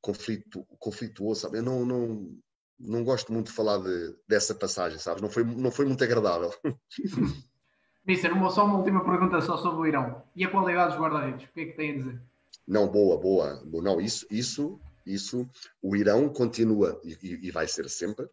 [0.00, 1.58] conflito, conflituoso, sabe?
[1.58, 2.38] Eu não, não,
[2.78, 5.20] não gosto muito de falar de, dessa passagem, sabes?
[5.22, 6.52] Não foi, não foi muito agradável.
[8.06, 10.22] Mister, uma, só uma última pergunta só sobre o Irão.
[10.34, 11.48] E a qualidade dos guarda-redes?
[11.48, 12.22] O que é que tem a dizer?
[12.66, 13.62] Não, boa, boa.
[13.82, 15.48] Não, isso, isso, isso,
[15.82, 18.26] o Irão continua e, e vai ser sempre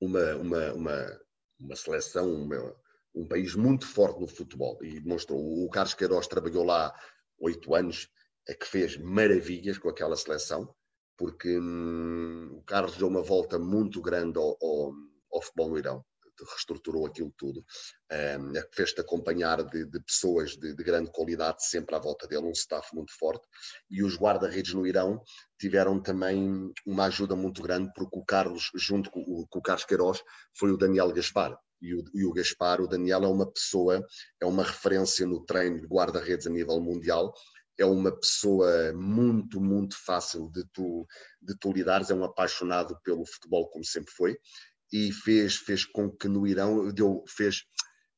[0.00, 1.20] uma, uma, uma,
[1.60, 2.74] uma seleção, uma,
[3.14, 5.40] um país muito forte no futebol e demonstrou.
[5.40, 6.94] O Carlos Queiroz trabalhou lá
[7.38, 8.08] oito anos,
[8.48, 10.74] é que fez maravilhas com aquela seleção,
[11.16, 14.92] porque hum, o Carlos deu uma volta muito grande ao, ao,
[15.32, 16.04] ao futebol no Irão
[16.44, 17.64] reestruturou aquilo tudo,
[18.12, 22.52] um, fez-te acompanhar de, de pessoas de, de, grande qualidade sempre à volta dele, um
[22.52, 23.46] staff muito forte,
[23.90, 25.22] e os guarda-redes no Irão
[25.58, 29.84] tiveram também uma ajuda muito grande, porque o Carlos, junto com o, com o Carlos
[29.84, 30.22] Queiroz,
[30.58, 34.04] foi o Daniel Gaspar, e o, e o Gaspar, o Daniel é uma pessoa,
[34.40, 37.32] é uma referência no treino de guarda-redes a nível mundial,
[37.78, 41.06] é uma pessoa muito, muito fácil de tu,
[41.40, 44.38] de tu lidares, é um apaixonado pelo futebol, como sempre foi,
[44.92, 47.64] e fez, fez com que no Irão deu, fez,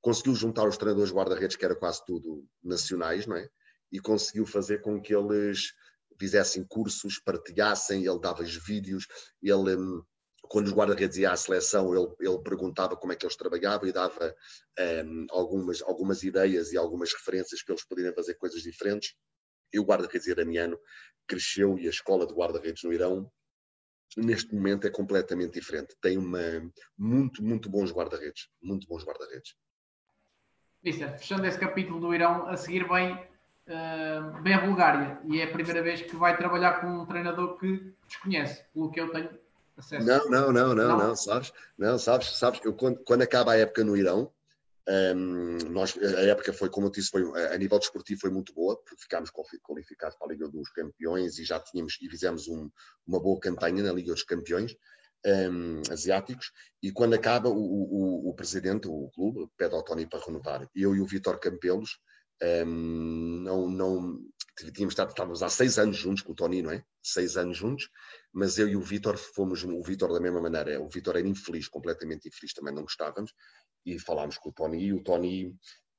[0.00, 3.48] conseguiu juntar os treinadores guarda-redes, que era quase tudo nacionais, não é?
[3.90, 5.72] E conseguiu fazer com que eles
[6.18, 9.06] fizessem cursos, partilhassem, ele dava-lhes vídeos,
[9.42, 10.02] ele hum,
[10.42, 13.92] quando os guarda-redes iam à seleção, ele, ele, perguntava como é que eles trabalhavam e
[13.92, 14.34] dava
[15.04, 19.14] um, algumas, algumas ideias e algumas referências para eles poderem fazer coisas diferentes.
[19.72, 20.78] E o guarda-redes iraniano
[21.26, 23.30] cresceu e a escola de guarda-redes no Irão,
[24.16, 25.96] neste momento, é completamente diferente.
[26.00, 26.40] Tem uma,
[26.96, 28.48] muito, muito bons guarda-redes.
[28.62, 29.54] Muito bons guarda-redes.
[30.82, 35.20] Mister, fechando esse capítulo do Irão, a seguir bem, uh, bem a Bulgária.
[35.24, 39.00] E é a primeira vez que vai trabalhar com um treinador que desconhece, pelo que
[39.00, 39.30] eu tenho
[39.76, 40.06] acesso.
[40.06, 41.52] Não, não, não, não, não, não sabes?
[41.76, 44.32] Não, sabes, sabes, eu, quando, quando acaba a época no Irão,
[44.89, 47.22] um, nós, a época foi, como eu disse, foi,
[47.53, 49.30] a nível desportivo foi muito boa, porque ficámos
[49.62, 52.70] qualificados para a Liga dos Campeões e já tínhamos e fizemos um,
[53.07, 54.74] uma boa campanha na Liga dos Campeões
[55.26, 56.53] um, asiáticos.
[56.82, 60.68] E quando acaba, o, o, o, presidente, o clube, pede ao Tony para renovar.
[60.74, 61.99] Eu e o Vitor Campelos
[62.64, 64.20] não, não
[64.72, 66.84] tínhamos estado, estávamos há seis anos juntos com o Tony, não é?
[67.03, 67.89] Seis anos juntos,
[68.32, 71.68] mas eu e o Vitor fomos, o Vitor da mesma maneira, o Vitor era infeliz,
[71.68, 73.32] completamente infeliz, também não gostávamos,
[73.86, 75.55] e falámos com o Tony e o Tony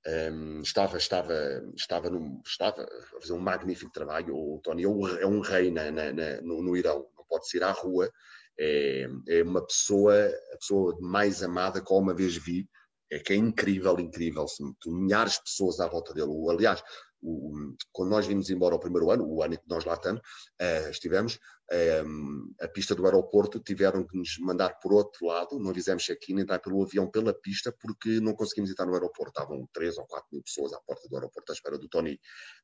[0.07, 1.33] um, estava, estava,
[1.75, 4.35] estava, no, estava a fazer um magnífico trabalho.
[4.35, 7.63] O Tony é um, é rei na, na, na, no, no, Irão, não pode ir
[7.63, 8.09] à rua,
[8.57, 10.13] é, é, uma pessoa,
[10.53, 12.67] a pessoa mais amada que uma vez vi,
[13.11, 14.45] é que é incrível, incrível,
[14.85, 16.31] milhares de pessoas à volta dele.
[16.49, 16.83] Aliás,
[17.21, 20.21] o, quando nós vimos embora o primeiro ano, o ano em que nós lá estamos,
[20.21, 25.73] uh, estivemos, uh, a pista do aeroporto tiveram que nos mandar por outro lado, não
[25.73, 29.31] fizemos check-in, entrar pelo avião pela pista, porque não conseguimos entrar no aeroporto.
[29.31, 32.19] Estavam 3 ou 4 mil pessoas à porta do aeroporto à espera do Tony.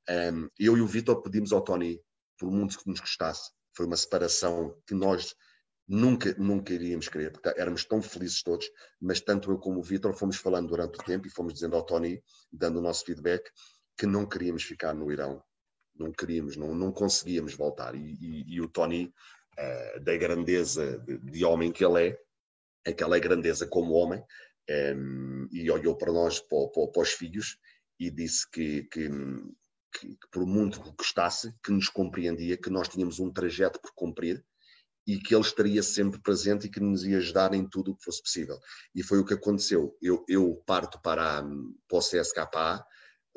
[0.07, 1.99] Ehm, eu e o Vitor pedimos ao Tony,
[2.37, 5.35] por muito que nos gostasse, foi uma separação que nós
[5.87, 8.69] nunca, nunca iríamos querer, porque éramos tão felizes todos,
[8.99, 11.83] mas tanto eu como o Vitor fomos falando durante o tempo e fomos dizendo ao
[11.83, 13.49] Tony, dando o nosso feedback,
[13.97, 15.41] que não queríamos ficar no Irão,
[15.95, 17.95] não queríamos, não, não conseguíamos voltar.
[17.95, 19.13] E, e, e o Tony,
[19.57, 24.19] uh, da grandeza de, de, homem que ele é, aquela grandeza como homem,
[24.69, 27.57] um, ehm, e olhou para nós, para, para, para os filhos,
[27.99, 29.09] e disse que, que,
[29.93, 33.93] que, que por muito que gostasse, que nos compreendia, que nós tínhamos um trajeto por
[33.93, 34.43] cumprir,
[35.05, 38.03] e que ele estaria sempre presente e que nos ia ajudar em tudo o que
[38.03, 38.59] fosse possível.
[38.93, 39.95] E foi o que aconteceu.
[40.01, 41.43] Eu, eu parto para,
[41.87, 42.85] para o CSKA,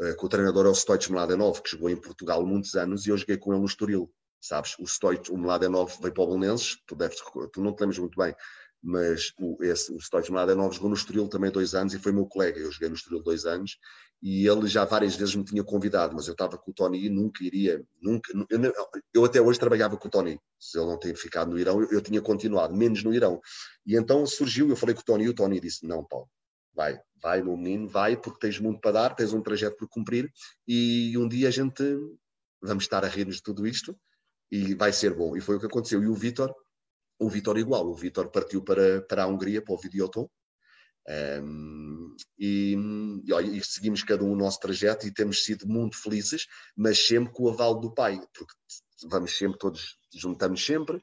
[0.01, 3.11] eh, que o treinador é o Stoich Mladenov, que jogou em Portugal muitos anos e
[3.11, 4.11] eu joguei com ele no Estoril.
[4.41, 7.19] Sabes, o Stoich, o Mladenov veio para o Belenenses, tu, deves,
[7.53, 8.35] tu não te lembras muito bem,
[8.83, 12.27] mas o, esse, o Stoich Mladenov jogou no Estoril também dois anos e foi meu
[12.27, 12.59] colega.
[12.59, 13.77] Eu joguei no Estoril dois anos
[14.23, 17.09] e ele já várias vezes me tinha convidado, mas eu estava com o Tony e
[17.09, 18.61] nunca iria, nunca, eu,
[19.15, 21.91] eu, até hoje trabalhava com o Tony, se ele não ter ficado no Irão, eu,
[21.93, 23.41] eu, tinha continuado, menos no Irão.
[23.87, 26.29] E então surgiu, eu falei com o Tony e o Tony disse, não Paulo,
[26.75, 30.33] vai, vai meu menino, vai, porque tens muito para dar, tens um trajeto por cumprir
[30.67, 31.83] e um dia a gente
[32.61, 33.97] vamos estar a rir-nos de tudo isto
[34.51, 35.37] e vai ser bom.
[35.37, 36.03] E foi o que aconteceu.
[36.03, 36.55] E o Vitor,
[37.19, 40.29] o Vitor igual, o Vitor partiu para, para a Hungria, para o Videoton,
[41.43, 42.77] um, e,
[43.25, 46.47] e, olha, e, seguimos cada um o nosso trajeto e temos sido muito felizes,
[46.77, 48.53] mas sempre com o aval do pai, porque
[49.09, 51.03] vamos sempre todos, juntamos sempre,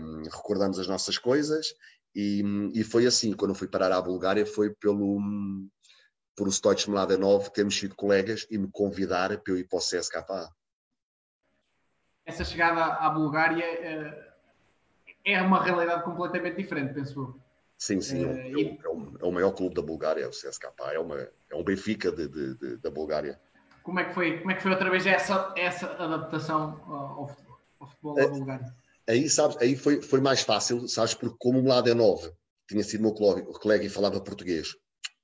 [0.00, 1.68] um, recordamos as nossas coisas.
[2.14, 2.42] E,
[2.74, 5.18] e, foi assim, quando fui parar à Bulgária, foi pelo
[6.36, 9.80] por o Stoich Mladenov termos sido colegas e me convidar para eu ir para o
[9.80, 10.50] CSKA.
[12.24, 14.31] Essa chegada à Bulgária eh,
[15.24, 17.40] é uma realidade completamente diferente, penso eu.
[17.78, 20.72] Sim, sim, é, é, o, é, o, é, o, maior clube da Bulgária, o CSKA,
[20.92, 23.40] é, uma, é um Benfica de, de, de, da Bulgária.
[23.82, 27.58] Como é que foi, como é que foi outra vez essa, essa adaptação ao futebol,
[27.80, 28.74] ao futebol da Bulgária?
[29.08, 32.32] aí, sabes, aí foi, foi mais fácil, sabes, porque como o lado é novo,
[32.68, 34.76] tinha sido meu colega e falava português,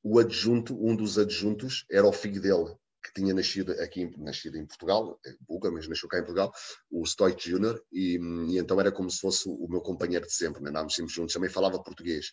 [0.03, 2.75] o adjunto, um dos adjuntos, era o filho dele,
[3.09, 6.53] que tinha nascido aqui, nascido em Portugal, é Buga, mas nasceu cá em Portugal,
[6.91, 10.63] o Stoich Júnior, e, e, então era como se fosse o meu companheiro de sempre,
[10.63, 10.71] né?
[10.89, 12.33] sempre juntos, também falava português.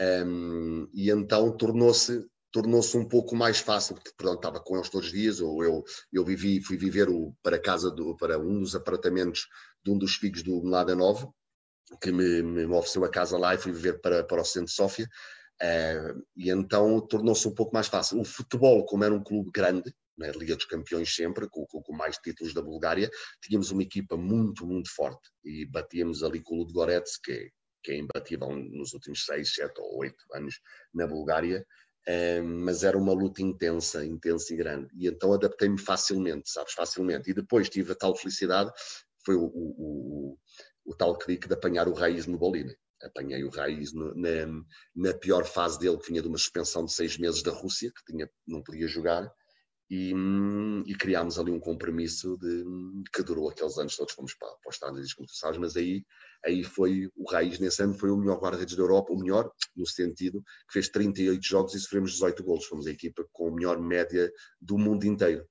[0.00, 5.08] Um, e então tornou-se tornou-se um pouco mais fácil, porque pronto, estava com eles todos
[5.08, 8.76] os dias, ou eu, eu vivi, fui viver o, para casa, do, para um dos
[8.76, 9.48] apartamentos
[9.84, 11.34] de um dos filhos do Melada Novo,
[12.00, 14.72] que me, me, ofereceu a casa lá e fui viver para, para o centro de
[14.72, 15.08] Sófia,
[15.60, 18.20] uh, e então tornou-se um pouco mais fácil.
[18.20, 22.16] O futebol, como era um clube grande, na Liga dos Campeões sempre, com, com, mais
[22.18, 23.10] títulos da Bulgária,
[23.42, 27.50] tínhamos uma equipa muito, muito forte, e batíamos ali com o Ludogorets, que,
[27.82, 30.60] que é imbatível nos últimos seis, sete ou oito anos
[30.92, 31.64] na Bulgária,
[32.44, 34.88] mas era uma luta intensa, intensa e grande.
[34.94, 37.30] E então adaptei-me facilmente, sabes, facilmente.
[37.30, 38.70] E depois tive a tal felicidade,
[39.24, 40.38] foi o, o, o,
[40.84, 42.74] o tal clique de apanhar o Raiz no Bolívar.
[43.02, 44.14] Apanhei o Raiz na,
[44.94, 48.12] na, pior fase dele, que vinha de uma suspensão de seis meses da Rússia, que
[48.12, 49.30] tinha, não podia jogar
[49.90, 50.14] e,
[50.86, 52.64] e, criámos ali um compromisso de,
[53.12, 56.04] que durou aqueles anos todos, fomos para, para os tu sabes, mas aí,
[56.44, 57.58] aí foi o Raiz.
[57.58, 61.42] Nesse ano, foi o melhor guarda-redes da Europa, o melhor no sentido que fez 38
[61.44, 65.46] jogos e sofremos 18 golos, fomos a equipa com a melhor média do mundo inteiro,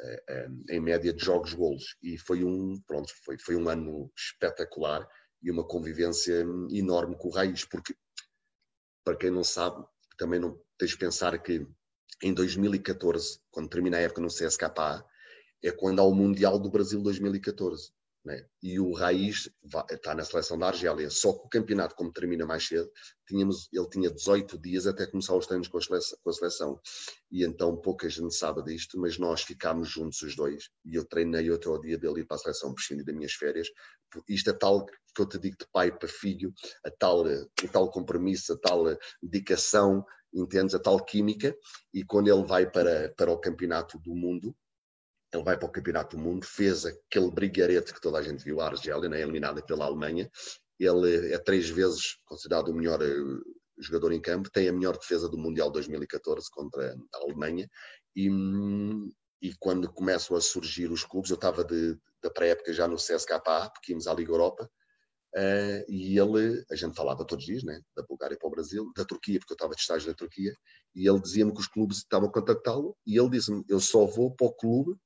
[0.00, 5.06] eh, eh, em média de jogos-golos, e foi um, pronto, foi, foi um ano espetacular
[5.42, 7.94] e uma convivência enorme com o Raiz, porque,
[9.04, 9.84] para quem não sabe,
[10.16, 11.66] também não tens de pensar que
[12.22, 15.04] em 2014, quando termina a época no CSKA,
[15.62, 17.92] é quando há o Mundial do Brasil 2014.
[18.26, 18.44] Né?
[18.60, 19.48] E o Raiz
[19.88, 21.08] está na seleção da Argélia.
[21.10, 22.90] Só que o campeonato, como termina mais cedo,
[23.24, 26.80] tínhamos, ele tinha 18 dias até começar os treinos com a, seleção, com a seleção.
[27.30, 30.68] E então pouca gente sabe disto, mas nós ficámos juntos os dois.
[30.84, 33.68] E eu treinei até o dia dele ir para a seleção, prescindi das minhas férias.
[34.28, 36.52] Isto é tal que eu te digo de pai para filho,
[36.84, 38.84] a tal, a tal compromisso, a tal
[39.22, 40.04] dedicação
[40.34, 41.56] entendes a tal química,
[41.94, 44.54] e quando ele vai para, para o campeonato do mundo,
[45.36, 48.60] ele vai para o campeonato do mundo, fez aquele brigarete que toda a gente viu,
[48.60, 50.30] a Argélia, né, eliminada pela Alemanha,
[50.78, 53.14] ele é três vezes considerado o melhor eh,
[53.78, 57.68] jogador em campo, tem a melhor defesa do Mundial 2014 contra a Alemanha,
[58.14, 58.28] e,
[59.42, 63.92] e quando começam a surgir os clubes, eu estava da pré-época já no CSKA, porque
[63.92, 64.70] íamos à Liga Europa,
[65.36, 68.90] Uh, e ele, a gente falava todos os dias, né, da Bulgária para o Brasil,
[68.96, 70.54] da Turquia, porque eu estava de estágio na Turquia,
[70.94, 74.34] e ele dizia-me que os clubes estavam a contactá-lo, e ele disse-me: Eu só vou
[74.34, 74.96] para o clube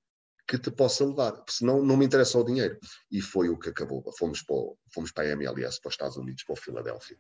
[0.50, 2.76] que te possa levar, porque senão não me interessa o dinheiro.
[3.08, 4.02] E foi o que acabou.
[4.18, 7.16] Fomos para, o, fomos para a MLS, para os Estados Unidos, para o Filadélfia.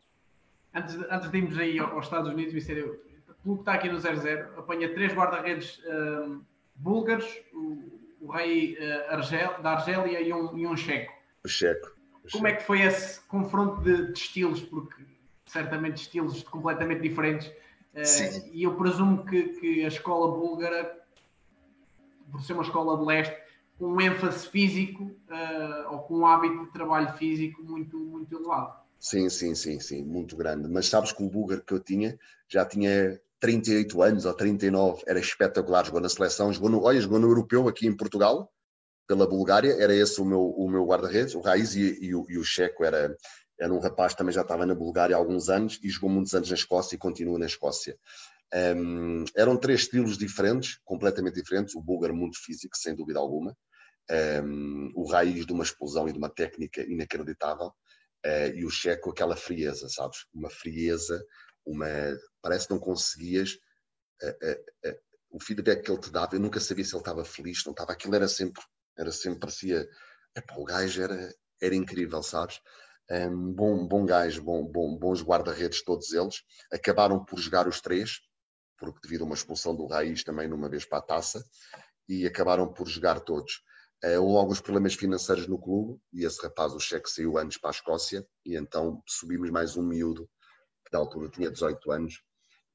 [0.74, 4.58] Antes, antes de irmos aí aos Estados Unidos, o clube que está aqui no 0-0
[4.58, 6.42] apanha três guarda-redes um,
[6.74, 11.12] búlgaros, o, o rei uh, Argel, da Argélia e um, e um checo.
[11.44, 11.88] O checo.
[12.32, 14.60] Como é que foi esse confronto de, de estilos?
[14.60, 15.04] Porque
[15.46, 17.46] certamente estilos completamente diferentes.
[17.94, 20.99] Uh, e eu presumo que, que, a escola búlgara,
[22.30, 23.36] por ser uma escola de leste,
[23.78, 28.80] com um ênfase físico uh, ou com um hábito de trabalho físico muito, muito elevado.
[28.98, 30.68] Sim, sim, sim, sim, muito grande.
[30.68, 35.18] Mas sabes que o búlgaro que eu tinha já tinha 38 anos ou 39, era
[35.18, 38.52] espetacular, jogou na seleção, jogou no, olha, jogou no europeu aqui em Portugal,
[39.08, 42.36] pela Bulgária, era esse o meu, o meu guarda-redes, o Raiz e, e, o, e
[42.36, 43.16] o Checo era,
[43.58, 46.50] era um rapaz também já estava na Bulgária há alguns anos e jogou muitos anos
[46.50, 47.96] na Escócia e continua na Escócia.
[48.52, 53.56] Um, eram três estilos diferentes, completamente diferentes, o búlgaro muito físico, sem dúvida alguma,
[54.44, 59.10] um, o Raiz de uma explosão e de uma técnica inacreditável, uh, e o Checo
[59.10, 60.26] aquela frieza, sabes?
[60.34, 61.24] Uma frieza,
[61.64, 61.86] uma...
[62.42, 63.52] parece que não conseguias...
[64.22, 67.64] Uh, uh, o feedback que ele te dava, eu nunca sabia se ele estava feliz,
[67.64, 68.60] não estava, aquilo era sempre
[69.00, 69.88] era sempre, parecia.
[70.36, 72.60] Epá, o gajo era, era incrível, sabes?
[73.10, 76.42] Um, bom, bom gajo, bom, bom, bons guarda-redes todos eles.
[76.72, 78.20] Acabaram por jogar os três,
[78.80, 81.44] porque devido a uma expulsão do Raiz também numa vez para a taça,
[82.08, 83.62] e acabaram por jogar todos.
[84.02, 87.68] Uh, houve alguns problemas financeiros no clube e esse rapaz, o cheque, saiu antes para
[87.68, 90.28] a Escócia e então subimos mais um miúdo,
[90.86, 92.22] que na altura tinha 18 anos,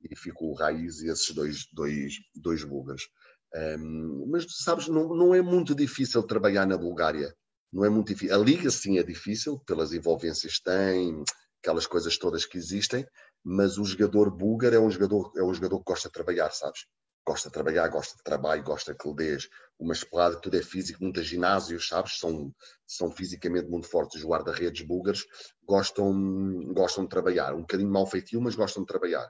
[0.01, 3.10] e ficou o Raiz e esses dois, dois, dois búlgaros.
[3.56, 7.36] Um, mas sabes, não, não é muito difícil trabalhar na Bulgária.
[7.74, 8.36] Não é muito difícil.
[8.36, 11.24] A liga sim é difícil, pelas envolvências que tem,
[11.62, 13.06] aquelas coisas todas que existem,
[13.46, 16.88] mas o jogador búlgaro é um jogador, é um jogador que gosta de trabalhar, sabes?
[17.28, 19.48] Gosta de trabalhar, gosta de trabalho, gosta que lhe dês
[19.80, 22.18] uma espelada, tudo é físico, muitos ginásios, sabes?
[22.18, 22.52] São,
[22.88, 24.20] são fisicamente muito fortes.
[24.22, 25.26] Os guarda-redes búlgaros
[25.64, 27.54] gostam, gostam de trabalhar.
[27.54, 29.30] Um bocadinho mal feitio, mas gostam de trabalhar.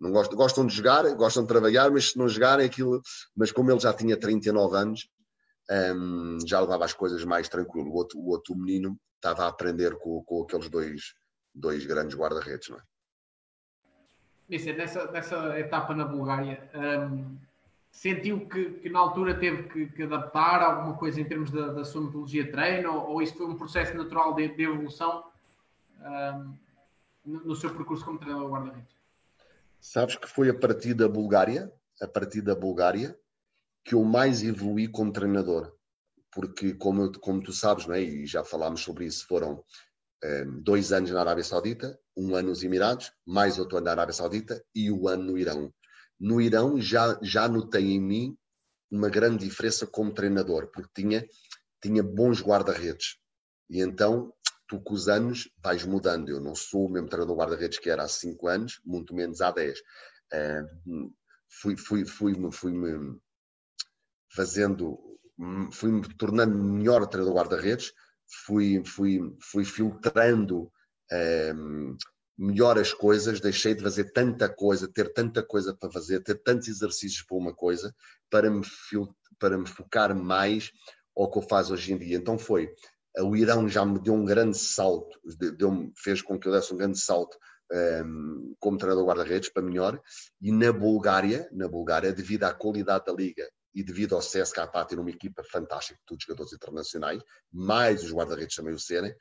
[0.00, 3.00] Não gostam, gostam de jogar, gostam de trabalhar, mas se não jogarem aquilo.
[3.34, 5.08] Mas como ele já tinha 39 anos,
[5.96, 7.88] um, já levava as coisas mais tranquilo.
[7.88, 11.14] O outro, o outro menino estava a aprender com, com aqueles dois,
[11.54, 12.82] dois grandes guarda-redes, não é?
[14.48, 17.36] Mister, nessa, nessa etapa na Bulgária, um,
[17.90, 21.84] sentiu que, que, na altura teve que, que, adaptar alguma coisa em termos da, da
[21.84, 25.24] sua metodologia de treino, ou, ou isso foi um processo natural de, de evolução
[26.00, 26.54] um,
[27.24, 28.96] no, no seu percurso como treinador guarda-redes?
[29.80, 33.18] Sabes que foi a partir da Bulgária, a partir da Bulgária,
[33.84, 35.72] que eu mais evolui como treinador.
[36.30, 38.02] Porque, como, como tu sabes, não é?
[38.02, 39.64] e já falámos sobre isso, foram
[40.22, 44.14] eh, dois anos na Arábia Saudita, um ano nos Emirados, mais outro ano na Arábia
[44.14, 45.72] Saudita e o um ano no Irão.
[46.18, 48.38] No Irão já, já notei em mim
[48.90, 51.28] uma grande diferença como treinador, porque tinha,
[51.82, 53.18] tinha bons guarda-redes.
[53.68, 54.32] E então
[54.66, 56.28] tu com os anos vais mudando.
[56.28, 59.50] Eu não sou o mesmo treinador guarda-redes que era há 5 anos, muito menos há
[59.50, 59.78] 10.
[59.78, 61.12] Uh,
[61.48, 63.18] fui, fui, fui, fui, me
[64.28, 64.98] fazendo,
[65.72, 67.92] fui-me tornando melhor treinador guarda-redes,
[68.44, 70.70] fui, fui, fui filtrando
[71.12, 71.96] um,
[72.38, 76.68] melhor as coisas, deixei de fazer tanta coisa, ter tanta coisa para fazer, ter tantos
[76.68, 77.94] exercícios para uma coisa,
[78.30, 78.62] para me,
[79.38, 80.70] para me focar mais
[81.16, 82.16] ao que eu faço hoje em dia.
[82.16, 82.70] Então foi,
[83.20, 85.18] o Irão já me deu um grande salto,
[85.56, 87.36] deu fez com que eu desse um grande salto
[87.72, 90.00] um, como treinador guarda-redes para melhor,
[90.40, 94.98] e na Bulgária, na Bulgária, devido à qualidade da liga e devido ao CSKA ter
[94.98, 99.14] uma equipa fantástica, todos jogadores internacionais, mais os guarda-redes também o serem,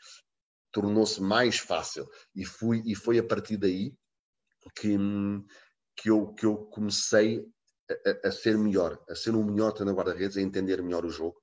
[0.76, 2.06] tornou-se mais fácil.
[2.36, 3.96] E, fui, e foi a partir daí
[4.76, 4.98] que,
[5.96, 7.48] que, eu, que eu comecei
[7.90, 11.42] a, a ser melhor, a ser um melhor treinador guarda-redes, a entender melhor o jogo,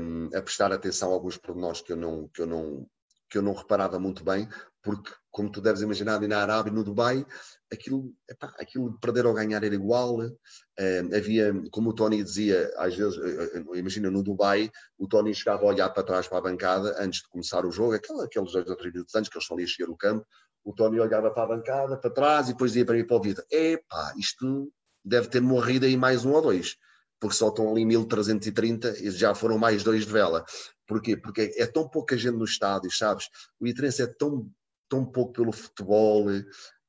[0.00, 2.88] um, a prestar atenção a alguns pormenores que eu não, que eu não,
[3.28, 4.48] que eu não reparava muito bem,
[4.82, 7.24] porque, como tu deves imaginar, ali na Arábia, no Dubai,
[7.72, 10.16] aquilo, epá, aquilo de perder ou ganhar era igual.
[10.16, 14.68] Uh, havia, como o Tony dizia, às vezes, uh, imagina no Dubai,
[14.98, 17.94] o Tony chegava a olhar para trás para a bancada antes de começar o jogo,
[17.94, 20.26] aquela, aqueles dois ou três minutos antes que eles estão ali a chegar o campo.
[20.64, 23.22] O Tony olhava para a bancada, para trás, e depois dizia para mim para o
[23.22, 24.72] Vitor: Epá, isto
[25.04, 26.74] deve ter morrido aí mais um ou dois,
[27.20, 30.44] porque só estão ali 1330 e já foram mais dois de vela.
[30.88, 31.16] Porquê?
[31.16, 33.28] Porque é tão pouca gente no estádio, sabes?
[33.60, 34.50] O Itrense é tão,
[34.88, 36.26] tão pouco pelo futebol,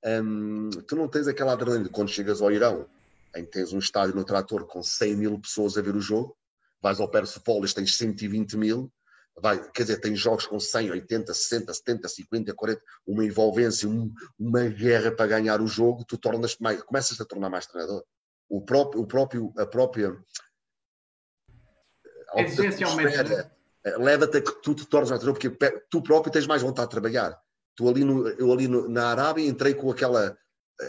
[0.06, 2.88] um, tu não tens aquela adrenalina quando chegas ao Irão,
[3.36, 6.36] em que tens um estádio no trator com 100 mil pessoas a ver o jogo,
[6.82, 8.91] vais ao Persepolis, tens 120 mil,
[9.41, 14.14] vai, quer dizer, tens jogos com 100, 80, 60, 70, 50, 40, uma envolvência, um,
[14.38, 18.04] uma guerra para ganhar o jogo, tu tornas mais, começas a tornar mais treinador.
[18.47, 20.18] O próprio, o próprio, a própria
[22.32, 22.43] a
[23.84, 26.88] eh, leva-te a que tu te tornes mais treinador, porque tu próprio tens mais vontade
[26.88, 27.39] de trabalhar.
[27.76, 30.38] Tu ali no, eu ali no, na Arábia entrei com aquela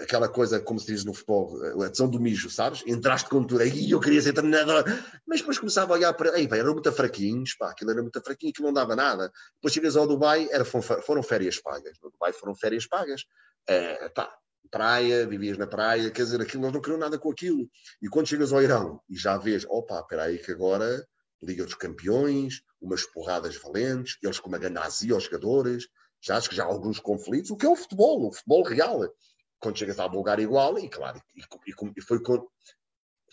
[0.03, 2.85] aquela coisa, como se diz no futebol, a adesão do mijo, sabes?
[2.87, 4.85] Entraste com tudo, aí eu queria ser treinador,
[5.27, 8.53] mas depois começava a olhar para, ei, eram muito fraquinhos, pá, aquilo era muito fraquinho,
[8.53, 9.33] que não dava nada.
[9.57, 13.25] Depois chegas ao Dubai, era, foram férias pagas, no Dubai foram férias pagas,
[13.69, 14.33] é, pá,
[14.71, 17.69] praia, vivias na praia, quer dizer, aquilo, nós não queriam nada com aquilo.
[18.01, 21.05] E quando chegas ao Irão e já vês, opa, espera aí que agora
[21.43, 25.89] Liga dos Campeões, umas porradas valentes, eles com uma ganazia aos jogadores,
[26.21, 29.01] já acho que já há alguns conflitos, o que é o futebol, o futebol real.
[29.59, 32.21] Quando chegas à Bulgária igual, e claro, e, e, e foi,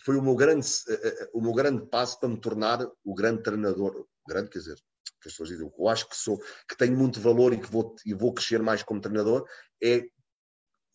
[0.04, 3.42] foi o, meu grande, eh, eh, o meu grande passo para me tornar o grande
[3.42, 7.20] treinador, grande, quer dizer, que as pessoas dizem, eu acho que sou, que tenho muito
[7.20, 9.46] valor e que vou, e vou crescer mais como treinador,
[9.82, 10.02] é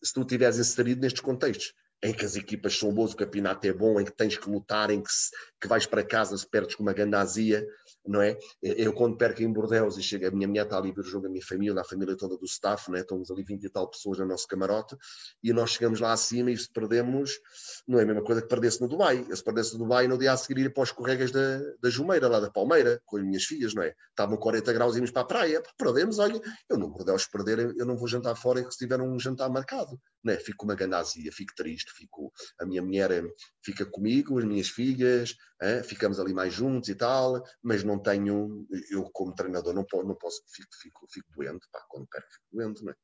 [0.02, 1.74] se tu estiveres inserido nestes contextos
[2.04, 4.90] em que as equipas são boas, o campeonato é bom, em que tens que lutar,
[4.90, 7.66] em que, se, que vais para casa se perdes com uma gandazia,
[8.06, 8.38] não é?
[8.62, 11.26] Eu, quando perco em Bordeus e chego, a minha mulher está ali ver o jogo,
[11.26, 13.00] a minha família, a família toda do staff, não é?
[13.00, 14.94] Estamos ali 20 e tal pessoas no nosso camarote
[15.42, 17.40] e nós chegamos lá acima e se perdemos,
[17.88, 19.24] não é a mesma coisa que perdesse no Dubai.
[19.26, 21.88] Eu se perdesse no Dubai, no dia a seguir ir para os corregas da, da
[21.88, 23.94] Jumeira, lá da Palmeira, com as minhas filhas, não é?
[24.10, 26.38] Estavam 40 graus e íamos para a praia, perdemos, olha,
[26.68, 30.34] eu no Bordeus perder, eu não vou jantar fora se tiver um jantar marcado, não
[30.34, 30.36] é?
[30.36, 33.24] Fico com uma gandazia, fico triste, fico, a minha mulher eh,
[33.62, 35.82] fica comigo, as minhas filhas, é?
[35.82, 40.14] ficamos ali mais juntos e tal, mas não tenho, eu como treinador não posso, não
[40.14, 42.96] posso fico, fico, fico doente, pá, quando perco fico doente, não é?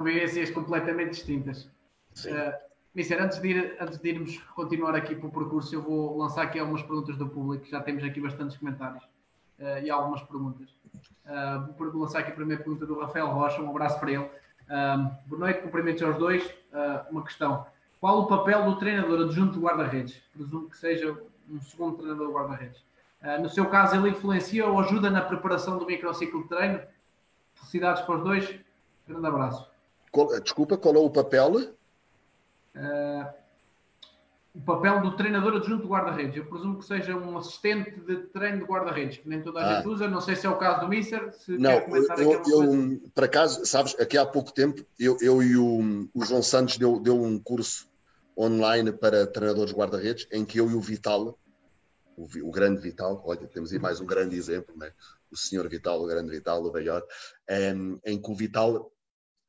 [0.00, 1.68] Vivências completamente distintas.
[2.14, 2.32] Sim.
[2.32, 2.52] Uh,
[2.94, 6.42] Mister, antes de, ir, antes de irmos continuar aqui para o percurso, eu vou lançar
[6.42, 9.04] aqui algumas perguntas do público, já temos aqui bastantes comentários
[9.58, 10.70] uh, e algumas perguntas.
[11.24, 14.30] Uh, vou lançar aqui a primeira pergunta do Rafael Rocha, um abraço para ele.
[14.68, 16.44] Uh, boa noite, cumprimentos aos dois.
[16.44, 17.66] Uh, uma questão.
[18.00, 20.20] Qual o papel do treinador adjunto de guarda-redes?
[20.34, 21.16] Presumo que seja
[21.50, 22.78] um segundo treinador de guarda-redes.
[23.22, 26.82] Uh, no seu caso, ele influencia ou ajuda na preparação do microciclo de treino?
[27.54, 28.54] Felicidades para os dois.
[29.08, 29.66] Grande abraço.
[30.12, 31.54] Qual, desculpa, qual é o papel?
[32.76, 33.26] Uh,
[34.54, 36.36] o papel do treinador adjunto de guarda-redes.
[36.36, 39.76] Eu presumo que seja um assistente de treino de guarda-redes, que nem toda a ah.
[39.76, 40.08] gente usa.
[40.08, 41.32] Não sei se é o caso do Mister.
[41.32, 41.72] Se não,
[42.18, 46.42] eu, eu por acaso, sabes, aqui há pouco tempo, eu, eu e o, o João
[46.42, 47.88] Santos deu, deu um curso
[48.36, 51.38] online para treinadores guarda-redes, em que eu e o Vital,
[52.16, 54.92] o, o, grande Vital, olha, temos aí mais um grande exemplo, né?
[55.30, 57.06] o senhor Vital, o grande Vital, o velhote,
[57.48, 58.90] em, em que o Vital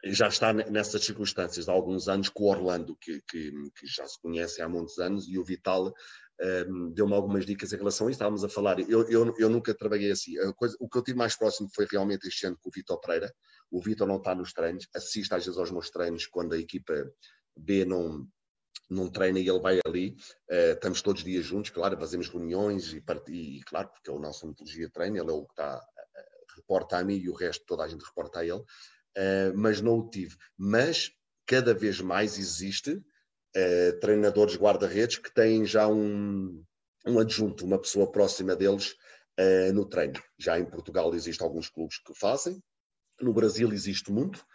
[0.06, 4.20] já está nessas circunstâncias há alguns anos com o Orlando, que, que, que já se
[4.22, 5.94] conhece há muitos anos, e o Vital
[6.42, 8.16] um, deu-me algumas dicas em relação a isso.
[8.16, 10.34] Estávamos a falar, eu, eu, eu nunca trabalhei assim.
[10.56, 13.34] Coisa, o que eu tive mais próximo foi realmente este ano com o Vitor Pereira.
[13.70, 16.94] O Vitor não está nos treinos, assiste às vezes aos meus treinos quando a equipa
[17.56, 18.26] B não,
[18.90, 20.16] não treina e ele vai ali,
[20.50, 24.20] uh, estamos todos os dias juntos, claro, fazemos reuniões e, e, claro, porque é o
[24.20, 27.34] nosso metodologia de treino, ele é o que está, uh, reporta a mim e o
[27.34, 28.64] resto toda a gente reporta a ele,
[29.20, 30.36] uh, mas não o tive.
[30.58, 31.12] Mas
[31.46, 36.64] cada vez mais existe uh, treinadores guarda-redes que têm já um,
[37.06, 38.96] um adjunto, uma pessoa próxima deles
[39.40, 40.22] uh, no treino.
[40.38, 42.62] Já em Portugal existem alguns clubes que fazem,
[43.22, 44.46] no Brasil existe muito,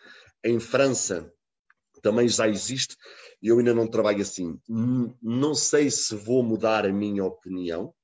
[0.43, 1.31] em França
[2.03, 2.97] também já existe,
[3.43, 4.61] eu ainda não trabalho assim.
[5.23, 7.95] Não sei se vou mudar a minha opinião,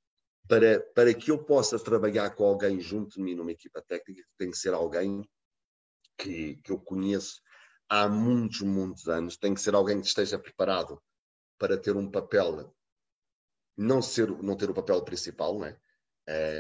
[0.49, 4.51] para, para que eu possa trabalhar com alguém junto de mim numa equipa técnica, tem
[4.51, 5.23] que ser alguém
[6.21, 7.41] que, que eu conheço
[7.89, 11.01] há muitos, muitos anos, tem que ser alguém que esteja preparado
[11.59, 12.75] para ter um papel,
[13.77, 15.77] não, ser, não ter o papel principal, né?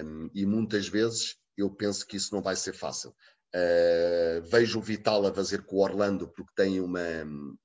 [0.04, 3.14] Um, e muitas vezes eu penso que isso não vai ser fácil.
[3.54, 7.00] Uh, vejo o Vital a fazer com o Orlando porque tem uma,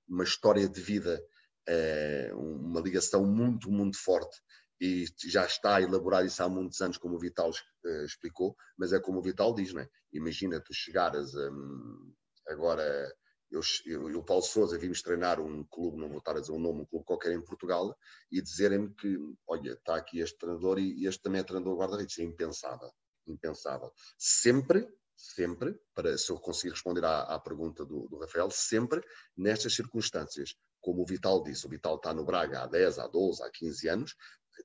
[0.08, 1.24] uma história de vida,
[1.70, 4.38] uh, uma ligação muito, muito forte
[4.80, 8.94] e já está a elaborar isso há muitos anos, como o Vital uh, explicou, mas
[8.94, 9.90] é como o Vital diz, não é?
[10.14, 12.14] Imagina tu chegares um,
[12.48, 13.14] agora,
[13.50, 16.60] eu, eu, eu, Paulo Souza, vimos treinar um clube, não vou estar a dizer um
[16.60, 17.96] nome, um clube qualquer em Portugal,
[18.32, 19.18] e dizerem-me que,
[19.48, 22.18] olha, está aqui este treinador e este também é treinador guarda-redes.
[22.20, 22.92] É impensável,
[23.28, 23.92] impensável.
[24.18, 29.02] Sempre sempre, para se eu conseguir responder à, à pergunta do, do, Rafael, sempre
[29.36, 30.56] nestas circunstâncias.
[30.82, 33.90] Como o Vital disse, o Vital está no Braga há 10, há 12, há 15
[33.90, 34.16] anos,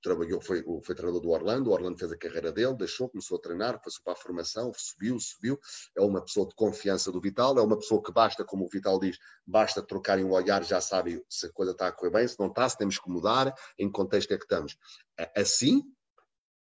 [0.02, 3.40] trabalhou, foi, foi treinador do Orlando, o Orlando fez a carreira dele, deixou, começou a
[3.40, 5.58] treinar, passou para a formação, subiu, subiu,
[5.96, 8.98] é uma pessoa de confiança do Vital, é uma pessoa que basta, como o Vital
[8.98, 12.38] diz, basta trocarem um olhar, já sabe se a coisa está a correr bem, se
[12.38, 14.76] não está, se temos que mudar, em que contexto é que estamos.
[15.36, 15.82] Assim,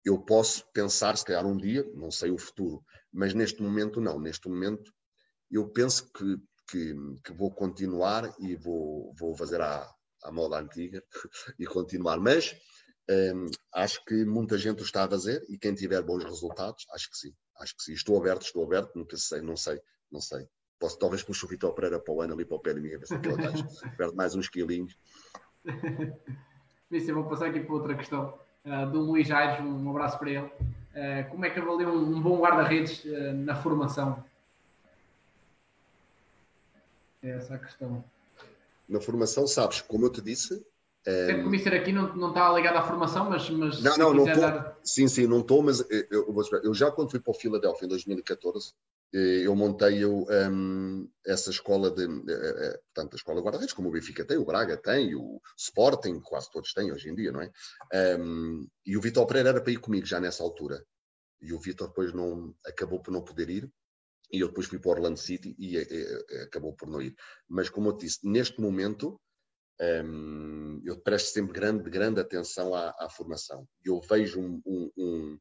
[0.04, 4.20] eu posso pensar, se calhar um dia, não sei o futuro, mas neste momento não,
[4.20, 4.92] neste momento
[5.50, 6.36] eu penso que,
[6.68, 6.94] que,
[7.24, 9.88] que vou continuar e vou, vou fazer à,
[10.24, 11.02] à moda antiga
[11.58, 12.54] e continuar, mas
[13.10, 17.10] um, acho que muita gente o está a fazer e quem tiver bons resultados, acho
[17.10, 17.34] que sim.
[17.58, 17.92] Acho que sim.
[17.92, 19.80] Estou aberto, estou aberto, nunca sei, não sei,
[20.10, 20.48] não sei.
[20.78, 22.94] Posso talvez puxar o Vitor Pereira para o ano ali para o pé de mim,
[22.94, 23.36] a ver se aquilo
[23.96, 24.96] perde mais uns quilinhos.
[26.90, 30.46] Eu vou passar aqui para outra questão uh, do Luís Aires, um abraço para ele.
[30.46, 34.24] Uh, como é que avalia um, um bom guarda-redes uh, na formação?
[37.22, 38.04] É essa a questão.
[38.88, 40.64] Na formação, sabes, como eu te disse,
[41.06, 43.50] Sempre que o Mister aqui não, não está ligado à formação, mas.
[43.50, 44.40] mas não, não, não estou.
[44.40, 44.78] Dar...
[44.82, 47.88] Sim, sim, não estou, mas eu, eu, eu, já quando fui para o Filadélfia em
[47.88, 48.72] 2014,
[49.14, 52.04] eh, eu montei eu, um, essa escola de.
[52.04, 56.50] Uh, portanto, a escola guarda-redes, como o Benfica tem, o Braga tem, o Sporting, quase
[56.50, 57.50] todos têm hoje em dia, não é?
[58.18, 60.84] Um, e o Vitor Pereira era para ir comigo já nessa altura.
[61.40, 63.70] E o Vitor depois não, acabou por não poder ir.
[64.32, 67.14] E eu depois fui para Orlando City e, e, e acabou por não ir.
[67.48, 69.20] Mas, como eu disse, neste momento
[69.80, 73.66] um, eu presto sempre grande, grande atenção à, à formação.
[73.84, 74.62] Eu vejo um,
[74.96, 75.38] um,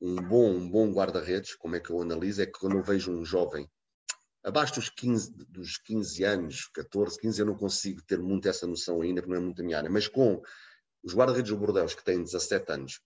[0.00, 3.10] um, bom, um bom guarda-redes, como é que eu analiso, é que quando eu vejo
[3.10, 3.68] um jovem
[4.44, 9.00] abaixo dos 15, dos 15 anos, 14, 15, eu não consigo ter muito essa noção
[9.00, 10.42] ainda, porque não é muito a minha área, mas com
[11.02, 13.00] os guarda-redes do Bordeaux que têm 17 anos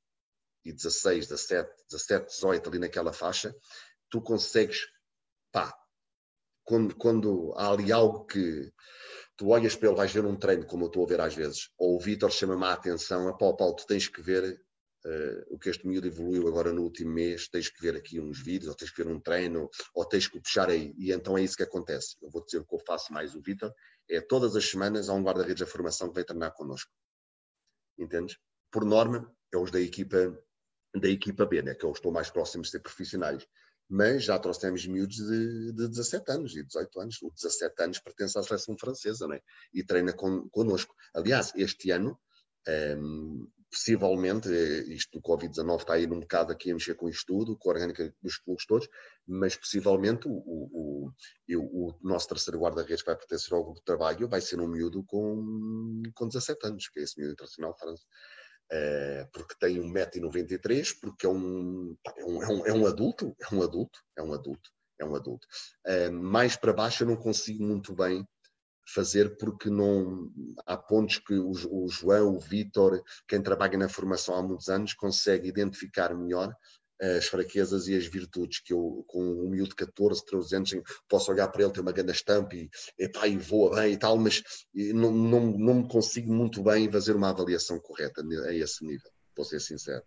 [0.64, 3.55] e 16, 17, 17, 18 ali naquela faixa,
[4.11, 4.87] tu consegues,
[5.53, 5.74] pá,
[6.64, 8.72] quando, quando há ali algo que
[9.37, 11.70] tu olhas para ele, vais ver um treino, como eu estou a ver às vezes,
[11.78, 14.61] ou o Vitor chama-me a atenção, a Paulo, Paulo, tu tens que ver
[15.05, 18.41] uh, o que este miúdo evoluiu agora no último mês, tens que ver aqui uns
[18.43, 21.43] vídeos, ou tens que ver um treino, ou tens que puxar aí, e então é
[21.43, 22.16] isso que acontece.
[22.22, 23.72] Eu vou dizer o que eu faço mais o Vitor,
[24.09, 26.91] é todas as semanas há um guarda-redes da formação que vem treinar connosco.
[27.99, 28.39] Entendes?
[28.70, 30.39] Por norma, é os da equipa
[30.99, 31.74] da equipa B, né?
[31.74, 33.47] que eu estou mais próximo de ser profissionais
[33.89, 37.22] mas já trouxemos miúdos de, de 17 anos e 18 anos.
[37.22, 39.41] O 17 anos pertence à seleção francesa né?
[39.72, 40.95] e treina con, connosco.
[41.14, 42.18] Aliás, este ano,
[42.68, 47.09] um, ehm, possivelmente, eh, isto do Covid-19 está aí num bocado aqui a mexer com
[47.09, 48.89] isto tudo, com a orgânica dos clubes todos,
[49.26, 51.12] mas possivelmente o, o,
[51.51, 55.05] o, o nosso terceiro guarda-redes vai pertencer ao grupo de trabalho vai ser um miúdo
[55.05, 58.07] com, com 17 anos, que é esse miúdo internacional francês.
[58.73, 63.55] Uh, porque tem 1,93m, porque é um, é, um, é, um, é um adulto, é
[63.55, 65.47] um adulto, é um adulto, é um adulto.
[65.87, 68.27] Uh, mais para baixo eu não consigo muito bem
[68.89, 70.31] fazer porque não
[70.64, 74.95] há pontos que o, o João, o Vitor, quem trabalha na formação há muitos anos,
[74.95, 76.55] consegue identificar melhor
[77.01, 80.75] as fraquezas e as virtudes que eu, com um miúdo de 14, 13 anos,
[81.09, 84.17] posso olhar para ele, ter uma grande estampa e, epá, e voa bem e tal,
[84.17, 84.43] mas
[84.75, 89.45] não, não, não me consigo muito bem fazer uma avaliação correta a esse nível, vou
[89.45, 90.03] ser sincero.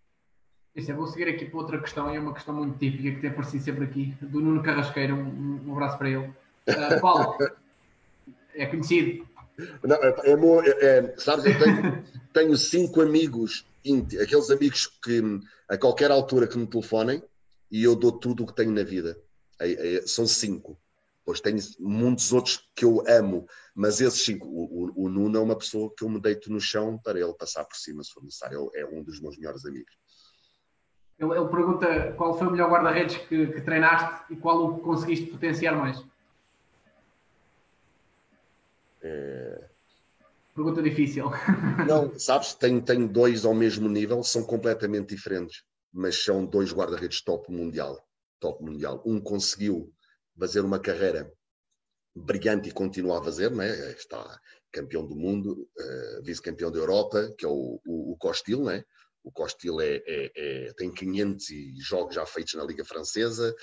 [0.75, 3.21] Isso, eu vou seguir aqui para outra questão, e é uma questão muito típica que
[3.21, 6.27] tem aparecido sempre aqui, do Nuno Carrasqueira, um, um abraço para ele.
[6.27, 7.37] Uh, Paulo,
[8.53, 9.27] é conhecido?
[9.83, 13.65] Não, é, é, é, sabes, eu tenho, tenho cinco amigos,
[14.21, 15.21] aqueles amigos que
[15.67, 17.23] a qualquer altura que me telefonem
[17.71, 19.19] e eu dou tudo o que tenho na vida.
[19.59, 20.79] É, é, são cinco.
[21.19, 25.41] Depois tenho muitos outros que eu amo, mas esses cinco, o, o, o, Nuno é
[25.41, 28.23] uma pessoa que eu me deito no chão para ele passar por cima se for
[28.23, 28.71] necessário.
[28.73, 29.95] É um dos meus melhores amigos.
[31.19, 34.81] Ele, ele pergunta qual foi o melhor guarda-redes que, que, treinaste e qual o que
[34.81, 36.03] conseguiste potenciar mais.
[39.01, 39.48] É...
[40.59, 41.23] Pergunta difícil.
[41.87, 47.49] Não, sabes, tenho, dois ao mesmo nível, são completamente diferentes, mas são dois guarda-redes top
[47.49, 48.05] mundial.
[48.41, 49.01] Top mundial.
[49.05, 49.89] Um conseguiu
[50.37, 51.31] fazer uma carreira
[52.13, 53.69] brilhante e continua a fazer, né?
[53.93, 54.37] está
[54.69, 58.83] campeão do mundo, uh, vice-campeão da Europa, que é o, o, o Costil, né?
[59.23, 61.45] O Costil é, é, é, tem 500
[61.79, 63.55] jogos já feitos na Liga Francesa,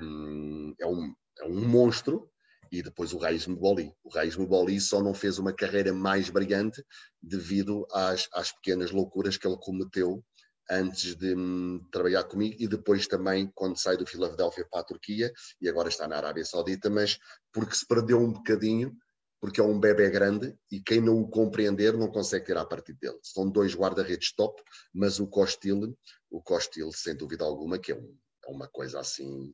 [0.00, 2.30] um, é, um, é um monstro,
[2.70, 3.92] e depois o Raiz Muboli.
[4.04, 6.84] O Raiz Muboli só não fez uma carreira mais brilhante
[7.20, 10.24] devido às, às pequenas loucuras que ele cometeu
[10.70, 15.32] antes de hum, trabalhar comigo e depois também quando sai do Filadélfia para a Turquia
[15.60, 17.18] e agora está na Arábia Saudita, mas
[17.52, 18.96] porque se perdeu um bocadinho,
[19.40, 23.18] porque é um bebê grande e quem não o compreender não consegue tirar partido dele.
[23.22, 24.62] São dois guarda-redes top,
[24.94, 25.96] mas o Costil,
[26.30, 28.16] o Costil, sem dúvida alguma, que é, um,
[28.46, 29.52] é uma coisa assim,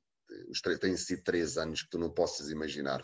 [0.48, 3.02] os têm sido três anos que tu não possas imaginar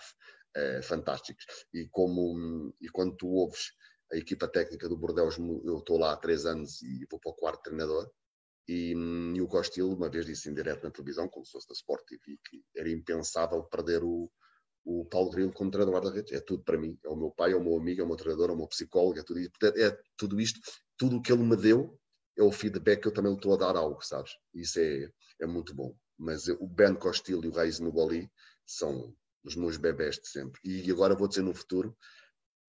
[0.54, 1.44] é, fantásticos.
[1.72, 3.72] E como e quando tu ouves
[4.12, 7.34] a equipa técnica do Bordeaux, eu estou lá há três anos e vou para o
[7.34, 8.10] quarto treinador.
[8.68, 11.72] E, e o Costil, uma vez disse em direto na televisão, como se fosse da
[11.72, 14.30] Sport TV, que era impensável perder o,
[14.84, 16.32] o Paulo Grilo como treinador guarda-redes.
[16.32, 16.98] É tudo para mim.
[17.04, 18.68] É o meu pai, é o meu amigo, é o meu treinador, é o meu
[18.68, 20.60] psicólogo, é tudo, é tudo isto.
[20.96, 21.98] Tudo o que ele me deu
[22.36, 24.32] é o feedback que eu também lhe estou a dar algo, sabes?
[24.54, 25.10] Isso é,
[25.40, 25.94] é muito bom.
[26.18, 28.30] Mas o Ben Costil e o Raiz Nuboli
[28.64, 30.60] são os meus bebés de sempre.
[30.64, 31.96] E agora vou dizer no futuro,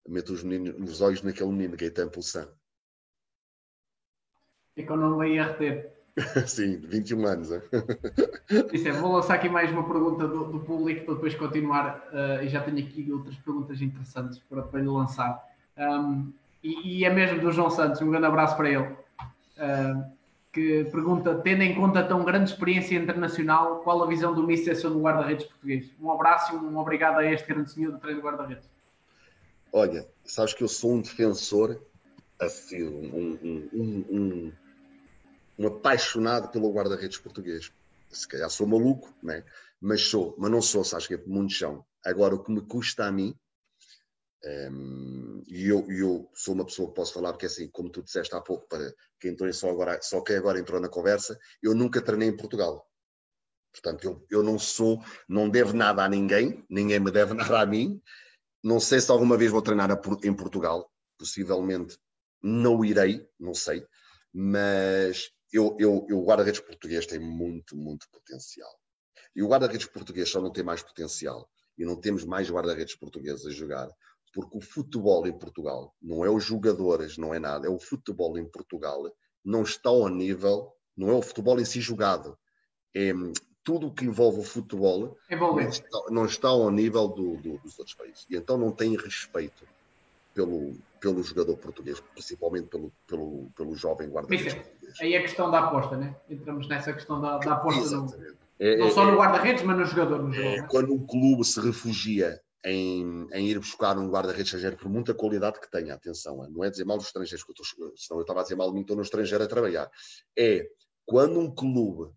[0.07, 2.47] meto os, meninos, os olhos naquele menino, Gaetan Pulsan.
[4.75, 5.93] Fica o nome aí a reter.
[6.47, 7.51] Sim, 21 anos.
[7.51, 7.61] É?
[8.73, 12.07] Isso é, vou lançar aqui mais uma pergunta do, do público para depois continuar.
[12.11, 15.43] Uh, e já tenho aqui outras perguntas interessantes para, lhe lançar.
[15.77, 16.31] Um,
[16.63, 18.87] e, e, é mesmo do João Santos, um grande abraço para ele.
[19.57, 20.11] Uh,
[20.53, 24.99] que pergunta, tendo em conta tão grande experiência internacional, qual a visão do Mister sobre
[24.99, 25.91] o guarda-redes português?
[25.99, 28.69] Um abraço e um obrigado a este grande senhor do treino de guarda-redes.
[29.71, 31.81] Olha, sabes que eu sou um defensor,
[32.39, 34.51] assim, um, um, um, um,
[35.57, 37.71] um apaixonado pelo guarda-redes português.
[38.11, 39.43] Se calhar sou maluco, né?
[39.83, 41.83] mas sou, mas não sou, sabes que é muito chão.
[42.05, 43.35] Agora, o que me custa a mim,
[45.47, 48.41] e eu, eu, sou uma pessoa que posso falar, porque assim, como tu disseste há
[48.41, 52.29] pouco, para quem entrou só agora, só quem agora entrou na conversa, eu nunca treinei
[52.29, 52.85] em Portugal.
[53.71, 57.65] Portanto, eu, eu não sou, não devo nada a ninguém, ninguém me deve nada a
[57.65, 58.01] mim,
[58.63, 59.89] não sei se alguma vez vou treinar
[60.23, 61.97] em Portugal, possivelmente
[62.41, 63.85] não irei, não sei,
[64.33, 68.71] mas eu, eu, eu guarda-redes português tem muito, muito potencial.
[69.35, 73.45] E o guarda-redes português só não tem mais potencial e não temos mais guarda-redes portugueses
[73.45, 73.89] a jogar,
[74.33, 78.37] porque o futebol em Portugal não é os jogadores, não é nada, é o futebol
[78.37, 79.03] em Portugal
[79.45, 82.37] não está ao nível, não é o futebol em si jogado,
[82.95, 83.13] é
[83.63, 87.79] tudo o que envolve o futebol não está, não está, ao nível do, do, dos
[87.79, 88.25] outros países.
[88.29, 89.65] E então não tem respeito
[90.33, 94.57] pelo, pelo jogador português, principalmente pelo, pelo, pelo jovem guarda-redes.
[94.99, 96.15] Aí é a questão da aposta, né?
[96.29, 97.95] Entramos nessa questão da, da aposta.
[97.95, 98.13] No,
[98.59, 99.15] é, não é, só no é.
[99.15, 100.23] guarda-redes, mas no jogador.
[100.23, 100.67] No jogador é, né?
[100.69, 105.59] Quando um clube se refugia em, em, ir buscar um guarda-redes estrangeiro por muita qualidade
[105.59, 108.39] que tenha, atenção, não é dizer mal dos estrangeiros, que eu estou, senão eu estava
[108.39, 109.89] a dizer mal de mim, estou no estrangeiro a trabalhar.
[110.37, 110.67] É
[111.05, 112.13] quando um clube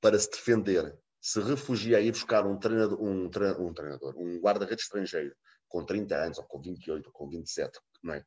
[0.00, 4.84] para se defender, se refugia a ir buscar um treinador, um, um, treinador, um guarda-redes
[4.84, 5.34] estrangeiro
[5.68, 8.24] com 30 anos, ou com 28, ou com 27, não é?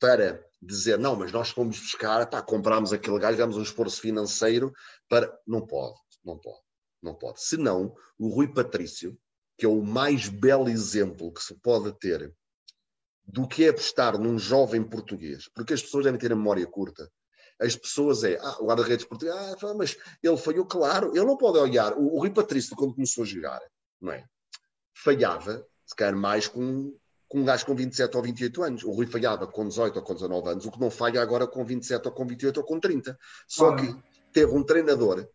[0.00, 4.72] para dizer, não, mas nós fomos buscar, pá, comprámos aquele gajo, damos um esforço financeiro
[5.06, 5.30] para...
[5.46, 6.62] Não pode, não pode,
[7.02, 7.42] não pode.
[7.42, 9.16] Senão, o Rui Patrício,
[9.60, 12.34] que é o mais belo exemplo que se pode ter
[13.22, 17.06] do que é apostar num jovem português, porque as pessoas devem ter a memória curta
[17.60, 21.58] as pessoas é, ah, o guarda-redes português, ah, mas ele falhou, claro, ele não pode
[21.58, 21.92] olhar.
[21.92, 23.60] O, o Rui Patrício, quando começou a jogar,
[24.00, 24.24] não é?
[24.94, 26.96] Falhava, se calhar mais com,
[27.28, 28.82] com um gajo com 27 ou 28 anos.
[28.82, 31.62] O Rui falhava com 18 ou com 19 anos, o que não falha agora com
[31.62, 33.18] 27 ou com 28 ou com 30.
[33.46, 33.94] Só que
[34.32, 35.28] teve um treinador,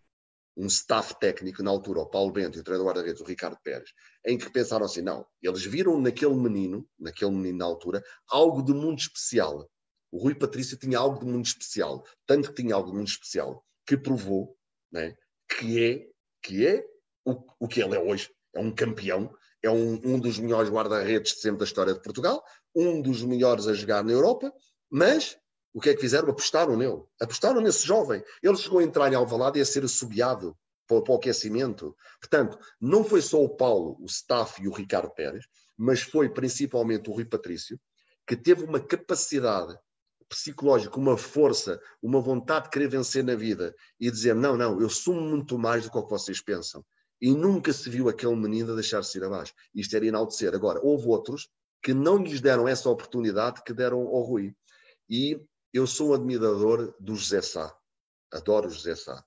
[0.58, 3.90] um staff técnico na altura, o Paulo Bento e o treinador guarda-redes, o Ricardo Pérez,
[4.26, 8.74] em que pensaram assim, não, eles viram naquele menino, naquele menino na altura, algo de
[8.74, 9.70] muito especial
[10.16, 13.66] o Rui Patrício tinha algo de muito especial, tanto que tinha algo de muito especial,
[13.86, 14.58] que provou
[14.90, 15.14] né,
[15.50, 16.08] que é,
[16.42, 16.86] que é
[17.26, 18.32] o, o que ele é hoje.
[18.54, 22.42] É um campeão, é um, um dos melhores guarda-redes de sempre da história de Portugal,
[22.74, 24.54] um dos melhores a jogar na Europa,
[24.90, 25.38] mas
[25.76, 26.30] o que é que fizeram?
[26.30, 27.04] Apostaram nele.
[27.20, 28.24] Apostaram nesse jovem.
[28.42, 30.58] Ele chegou a entrar em Alvalade e a ser assobiado
[30.88, 31.94] para, o aquecimento.
[32.18, 35.46] Portanto, não foi só o Paulo, o staff e o Ricardo Pérez,
[35.78, 37.78] mas foi principalmente o Rui Patrício,
[38.26, 39.78] que teve uma capacidade
[40.30, 44.90] psicológica, uma força, uma vontade de querer vencer na vida e dizer: não, não, eu
[44.90, 46.86] sou muito mais do que o que vocês pensam.
[47.20, 49.54] E nunca se viu aquele menino a deixar-se ir abaixo.
[49.74, 50.56] Isto era enaltecer.
[50.56, 51.50] Agora, houve outros
[51.84, 54.56] que não lhes deram essa oportunidade que deram ao Rui.
[55.10, 55.38] E
[55.76, 57.78] eu sou um admirador do José Sá.
[58.32, 59.22] Adoro o José Sá.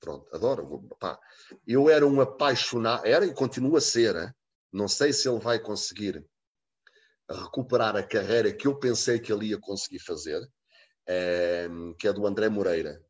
[0.00, 0.88] Pronto, adoro.
[0.98, 1.16] Pá.
[1.64, 4.16] Eu era um apaixonado, era e continua a ser.
[4.16, 4.34] Hein?
[4.72, 6.26] Não sei se ele vai conseguir
[7.30, 10.44] recuperar a carreira que eu pensei que ele ia conseguir fazer,
[11.06, 11.68] é,
[12.00, 13.00] que é do André Moreira.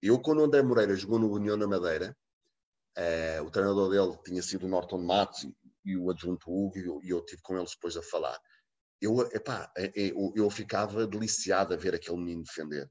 [0.00, 2.16] Eu, quando o André Moreira jogou no União na Madeira,
[2.96, 5.54] é, o treinador dele tinha sido o Norton Matos e,
[5.84, 8.40] e o adjunto Hugo, e eu, e eu tive com eles depois a falar.
[9.00, 12.88] Eu, epá, é, é, eu, eu ficava deliciado a ver aquele menino defender.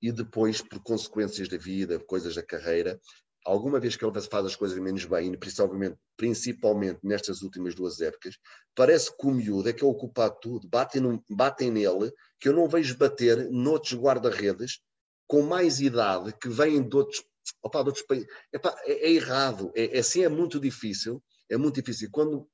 [0.00, 3.00] E depois, por consequências da vida, coisas da carreira,
[3.44, 8.36] alguma vez que ele faz as coisas menos bem, principalmente, principalmente nestas últimas duas épocas,
[8.74, 10.68] parece que o miúdo é que é o culpado de tudo.
[10.68, 14.80] Batem, no, batem nele, que eu não vejo bater noutros guarda-redes
[15.26, 17.24] com mais idade, que vêm de outros,
[17.62, 18.28] opa, de outros países.
[18.52, 19.70] Epá, é, é, errado.
[19.74, 21.22] É, é, assim é muito difícil.
[21.48, 22.08] É muito difícil.
[22.10, 22.48] Quando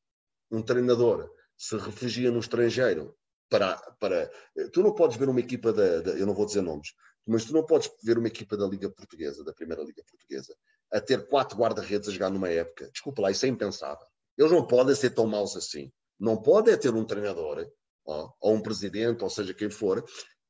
[0.51, 3.17] um treinador se refugia no estrangeiro
[3.49, 4.31] para, para.
[4.73, 6.11] Tu não podes ver uma equipa da, da.
[6.13, 6.95] Eu não vou dizer nomes,
[7.27, 10.55] mas tu não podes ver uma equipa da Liga Portuguesa, da Primeira Liga Portuguesa,
[10.91, 12.91] a ter quatro guarda-redes a jogar numa época.
[12.91, 14.07] Desculpa lá, isso é impensável.
[14.37, 15.93] Eles não podem ser tão maus assim.
[16.19, 17.67] Não pode é ter um treinador,
[18.07, 20.05] ó, ou um presidente, ou seja quem for,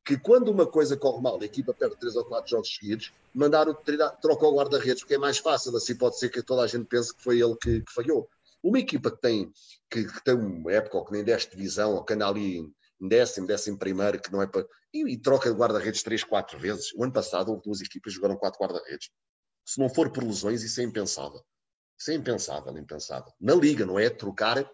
[0.04, 3.68] que quando uma coisa corre mal, a equipa perde três ou quatro jogos seguidos, mandar
[3.68, 6.86] o trocar o guarda-redes, porque é mais fácil, assim pode ser que toda a gente
[6.86, 8.28] pense que foi ele que, que falhou.
[8.62, 9.52] Uma equipa que tem,
[9.90, 13.09] que, que, tem uma época, ou que nem deste divisão, ou que anda ali em
[13.09, 14.66] décimo, décimo primeiro, que não é para.
[14.94, 16.93] E, e troca de guarda-redes três, quatro vezes.
[16.94, 19.10] O ano passado houve duas equipas que jogaram quatro guarda-redes.
[19.64, 21.40] Se não for por lesões, isso é impensável.
[21.98, 23.32] Isso é impensável, impensável.
[23.40, 24.68] Na liga, não é trocar,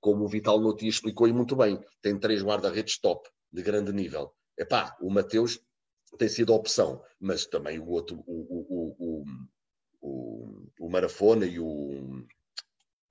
[0.00, 4.32] como o Vital Notia explicou e muito bem, tem três guarda-redes top, de grande nível.
[4.56, 5.60] Epá, o Mateus
[6.18, 9.24] tem sido a opção, mas também o outro, o, o,
[10.00, 12.26] o, o Marafona e o.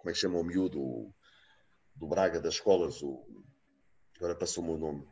[0.08, 1.14] Como é que chama o miúdo?
[1.94, 3.26] Do Braga das escolas, o,
[4.16, 5.06] agora passou-me o nome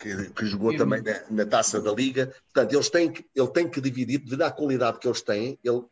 [0.00, 2.34] que, que jogou também na, na, taça da Liga.
[2.52, 5.84] Portanto, eles têm que, ele tem que dividir, devido à qualidade que eles têm, eles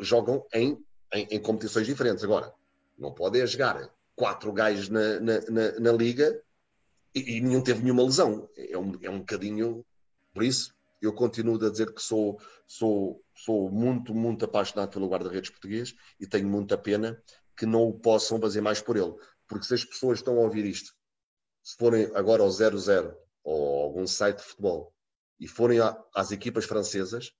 [0.00, 0.82] jogam em,
[1.12, 2.24] em, em competições diferentes.
[2.24, 2.54] Agora,
[2.96, 6.40] não podem jogar quatro gajos na, na, na, na Liga
[7.14, 8.48] e, e, nenhum teve nenhuma lesão.
[8.56, 9.84] É um, é um bocadinho.
[10.32, 15.50] Por isso, eu continuo a dizer que sou, sou, sou muito, muito apaixonado pelo guarda-redes
[15.50, 17.20] português e tenho muita pena
[17.56, 19.14] que não o possam fazer mais por ele.
[19.48, 20.92] Porque se as pessoas estão a ouvir isto,
[21.62, 24.94] se forem agora ao 0-0 ou algum site de futebol
[25.38, 25.78] e forem
[26.14, 27.32] às equipas francesas,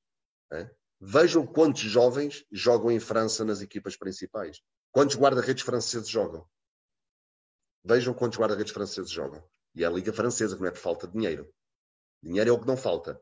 [0.52, 0.70] é?
[1.00, 4.60] vejam quantos jovens jogam em França nas equipas principais.
[4.90, 6.46] Quantos guarda-redes franceses jogam?
[7.84, 9.42] Vejam quantos guarda-redes franceses jogam.
[9.74, 11.52] E é a Liga Francesa, que não é por falta de dinheiro.
[12.22, 13.20] Dinheiro é o que não falta.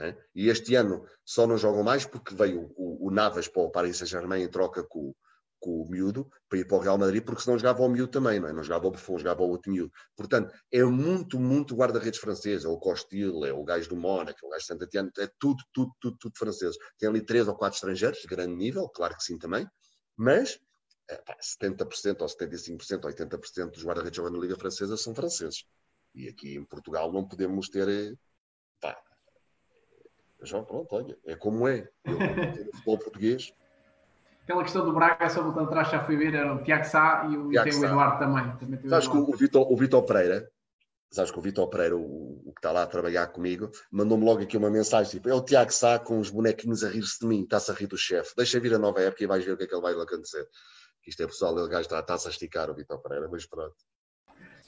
[0.00, 0.16] É?
[0.34, 3.98] E este ano só não jogam mais porque veio o, o Navas para o Paris
[3.98, 5.14] Saint-Germain em troca com,
[5.60, 8.40] com o miúdo para ir para o Real Madrid, porque senão jogava o miúdo também,
[8.40, 8.52] não é?
[8.52, 9.92] Não jogava o Buffon, jogava o outro miúdo.
[10.16, 12.64] Portanto, é muito, muito guarda-redes francês.
[12.64, 15.92] É o Costil, é o gajo do Mónaco, é o gajo Santatiano, é tudo, tudo,
[16.00, 16.76] tudo, tudo francês.
[16.98, 19.68] Tem ali três ou quatro estrangeiros, de grande nível, claro que sim também,
[20.16, 20.58] mas
[21.10, 25.64] é, pá, 70% ou 75% ou 80% dos guarda-redes jogando na Liga Francesa são franceses.
[26.14, 27.88] E aqui em Portugal não podemos ter.
[27.88, 28.14] Eh,
[28.80, 29.00] pá,
[30.42, 31.88] já pronto, olha, é como é.
[32.04, 33.52] Eu, o futebol português,
[34.50, 37.36] aquela questão do Braga, só voltando atrás, já fui ver, era o Tiago Sá e
[37.36, 38.56] o, Tiago tem o Eduardo também.
[38.56, 40.50] também sabes que o Vitor, o Vitor Pereira,
[41.10, 44.42] sabes que o Vitor Pereira, o, o, que está lá a trabalhar comigo, mandou-me logo
[44.42, 47.42] aqui uma mensagem, tipo, é o Tiago Sá com os bonequinhos a rir-se de mim,
[47.42, 49.64] está-se a rir do chefe, deixa vir a nova época e vais ver o que
[49.64, 50.46] é que ele vai acontecer.
[51.06, 53.76] Isto é pessoal, ele gajo está-se a esticar o Vitor Pereira, mas pronto.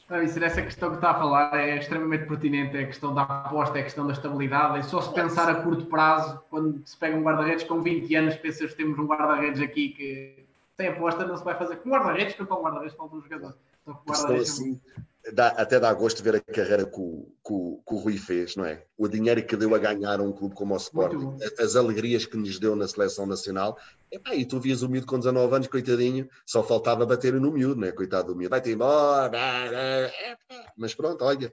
[0.08, 3.22] Não, isso nessa questão que está a falar é extremamente pertinente, é a questão da
[3.22, 6.96] aposta, é a questão da estabilidade, e só se pensar a curto prazo, quando se
[6.96, 10.44] pega um guarda-redes com 20 anos, pensas que temos um guarda-redes aqui que
[10.76, 11.76] sem aposta não se vai fazer.
[11.76, 13.56] Com guarda-redes, que com guarda-redes para outros jogadores.
[13.82, 14.80] Então, guarda-redes assim,
[15.30, 18.18] dá, até dá gosto de ver a carreira que o, que, o, que o Rui
[18.18, 18.84] fez, não é?
[18.96, 22.58] O dinheiro que deu a ganhar um clube como o Sporting, as alegrias que nos
[22.58, 23.78] deu na seleção nacional.
[24.10, 27.80] Epá, e tu vias o miúdo com 19 anos, coitadinho, só faltava bater no miúdo,
[27.80, 27.92] não é?
[27.92, 29.30] Coitado do miúdo, vai-te embora.
[30.76, 31.52] Mas pronto, olha,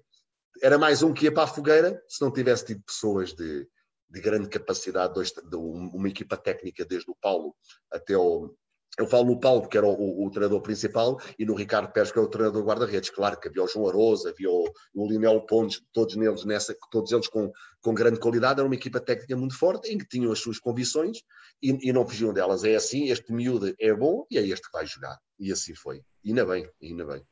[0.61, 3.67] era mais um que ia para a fogueira se não tivesse tido pessoas de,
[4.09, 7.55] de grande capacidade, de uma equipa técnica, desde o Paulo
[7.91, 8.53] até o,
[8.97, 12.19] eu falo no Paulo, que era o, o, treinador principal, e no Ricardo Pérez, que
[12.19, 13.09] é o treinador guarda-redes.
[13.09, 17.11] Claro que havia o João Arosa, havia o, o Lionel Pontes, todos, neles nessa, todos
[17.11, 17.51] eles com,
[17.81, 18.59] com grande qualidade.
[18.59, 21.19] Era uma equipa técnica muito forte, em que tinham as suas convicções
[21.61, 22.63] e, e não fugiam delas.
[22.63, 25.17] É assim, este miúdo é bom e é este que vai jogar.
[25.39, 26.01] E assim foi.
[26.23, 27.23] E ainda bem, ainda bem.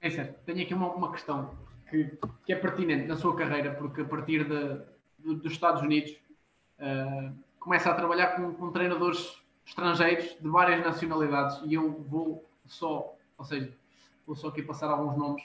[0.00, 0.40] É certo.
[0.46, 1.58] Tenho aqui uma, uma questão
[1.90, 2.16] que,
[2.46, 4.80] que, é pertinente na sua carreira, porque a partir de
[5.18, 6.12] dos Estados Unidos
[6.78, 9.39] uh, começa a trabalhar com, com treinadores
[9.70, 13.72] estrangeiros de várias nacionalidades e eu vou só, ou seja,
[14.26, 15.42] vou só aqui passar alguns nomes.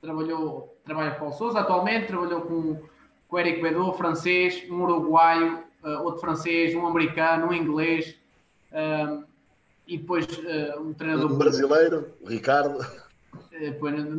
[0.00, 2.80] Trabalhou, trabalha com o Souza atualmente, trabalhou com,
[3.28, 8.16] com o Eric Bedot, francês, um uruguaio, uh, outro francês, um americano, um inglês
[8.72, 9.24] uh,
[9.86, 11.32] e depois uh, um treinador.
[11.32, 12.78] Um brasileiro, Ricardo.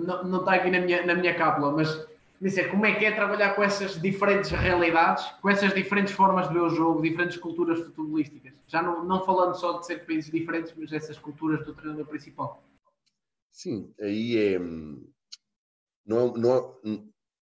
[0.06, 2.08] não, não está aqui na minha, na minha cápula, mas
[2.40, 6.54] dizer como é que é trabalhar com essas diferentes realidades, com essas diferentes formas de
[6.54, 8.54] ver o jogo, diferentes culturas futebolísticas.
[8.68, 12.64] Já não, não falando só de ser países diferentes, mas essas culturas do treinador principal.
[13.52, 14.60] Sim, aí é.
[16.06, 16.80] Não, não,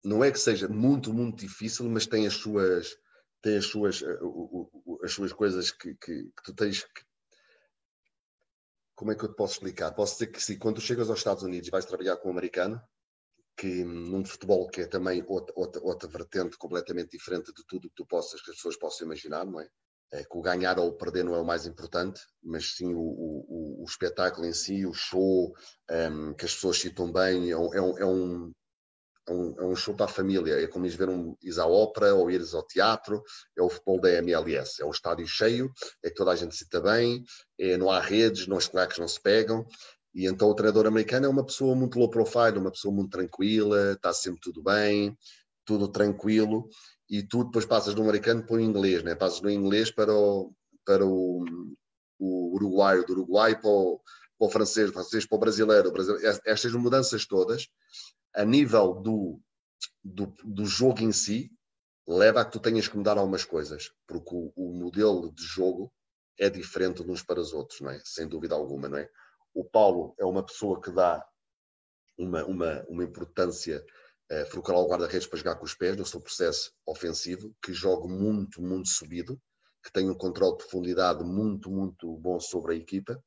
[0.05, 2.97] não é que seja muito, muito difícil, mas tem as suas,
[3.41, 4.19] tem as suas, eh,
[5.05, 7.05] as suas coisas que, que, que tu tens que.
[8.95, 9.93] Como é que eu te posso explicar?
[9.93, 12.83] Posso dizer que sim, quando chegas aos Estados Unidos vais trabalhar com um americano,
[13.56, 17.94] que num futebol que é também outra, outra, outra vertente completamente diferente de tudo que
[17.94, 19.68] tu possas, que as pessoas possam imaginar, não é?
[20.12, 23.01] é que o ganhar ou o perder não é o mais importante, mas sim o,
[23.01, 25.55] o, o espetáculo em si, o show,
[25.90, 28.52] um, ehm, que as pessoas citam bem, é um, é um, é um,
[29.60, 32.31] é um show para a família, é como ir ver um, ir à ópera ou
[32.31, 33.22] ires ao teatro,
[33.56, 35.70] é o futebol da MLS, é o estádio cheio,
[36.02, 37.22] é que toda a gente cita bem,
[37.59, 39.64] é, não há redes, não, os claques não se pegam,
[40.15, 43.93] e então o treinador americano é uma pessoa muito low profile, uma pessoa muito tranquila,
[43.93, 45.16] está sempre tudo bem,
[45.65, 46.69] tudo tranquilo,
[47.09, 49.15] e tu depois passas do americano para o inglês, né?
[49.15, 50.53] passas do inglês para o,
[50.85, 51.45] para o,
[52.19, 54.01] o uruguaio, do uruguai para o,
[54.39, 57.69] para o francês, do francês para o brasileiro, brasileiro, estas mudanças todas,
[58.35, 59.41] a nível do,
[60.03, 61.51] do, do jogo em si,
[62.07, 65.93] leva a que tu tenhas que mudar algumas coisas, porque o, o modelo de jogo
[66.39, 68.01] é diferente de uns para os outros, não é?
[68.05, 69.09] Sem dúvida alguma, não é?
[69.55, 71.24] O Paulo é uma pessoa que dá
[72.16, 73.85] uma, uma, uma importância
[74.31, 78.06] uh, frucal ao guarda-redes para jogar com os pés no seu processo ofensivo, que joga
[78.06, 79.40] muito, muito subido,
[79.82, 83.22] que tem um controle de profundidade muito, muito bom sobre a equipa.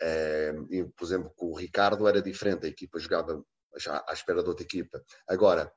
[0.00, 3.42] Uh, e, por exemplo, com o Ricardo era diferente, a equipa jogava
[3.78, 5.02] já à espera de outra equipa.
[5.28, 5.70] Agora,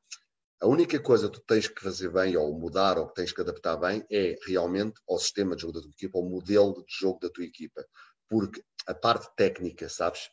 [0.61, 3.41] a única coisa que tu tens que fazer bem, ou mudar, ou que tens que
[3.41, 7.19] adaptar bem, é realmente ao sistema de jogo da tua equipa, ao modelo de jogo
[7.19, 7.85] da tua equipa
[8.29, 10.31] porque a parte técnica, sabes?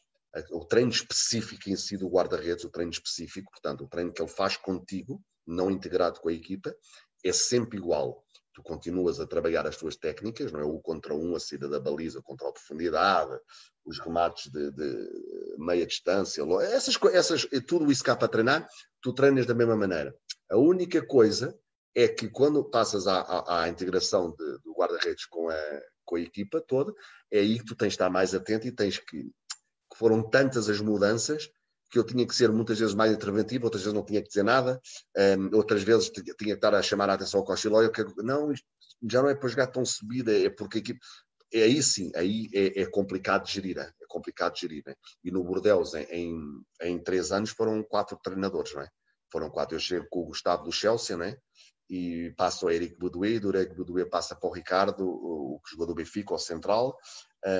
[0.50, 4.30] O treino específico em si do guarda-redes, o treino específico, portanto, o treino que ele
[4.30, 6.74] faz contigo, não integrado com a equipa,
[7.22, 8.24] é sempre igual.
[8.54, 10.64] Tu continuas a trabalhar as tuas técnicas, não é?
[10.64, 13.38] O contra um, a saída da baliza, contra a profundidade,
[13.84, 18.66] os remates de, de meia distância, essas, essas, tudo isso cá para treinar,
[19.02, 20.16] tu treinas da mesma maneira.
[20.50, 21.58] A única coisa
[21.94, 26.20] é que quando passas à, à, à integração de, do guarda-redes com a, com a
[26.20, 26.94] equipa toda,
[27.30, 29.24] é aí que tu tens de estar mais atento e tens que.
[29.24, 31.50] que foram tantas as mudanças
[31.90, 34.42] que eu tinha que ser muitas vezes mais interventivo, outras vezes não tinha que dizer
[34.42, 34.80] nada,
[35.38, 38.66] um, outras vezes tinha que estar a chamar a atenção ao Cochilói, não, isto
[39.10, 40.96] já não é para jogar tão subida, é porque a.
[41.52, 44.82] É aí sim, aí é, é complicado de gerir, é complicado de gerir.
[44.84, 44.94] Né?
[45.22, 48.88] E no Bordeaux, em, em, em, três anos, foram quatro treinadores, não é?
[49.30, 49.76] Foram quatro.
[49.76, 51.38] Eu chego com o Gustavo do Chelsea, não é?
[51.88, 55.86] E passa ao Eric Boudoué, do Eric Boudoué passa para o Ricardo, o que jogou
[55.86, 56.96] do Benfica, ao Central,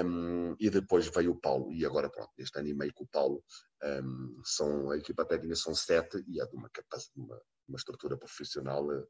[0.05, 3.09] um, e depois veio o Paulo, e agora pronto, este ano e meio com o
[3.09, 3.43] Paulo,
[3.83, 6.69] um, são, a equipa técnica são sete, e é de uma,
[7.17, 9.05] uma, uma estrutura profissional, eh,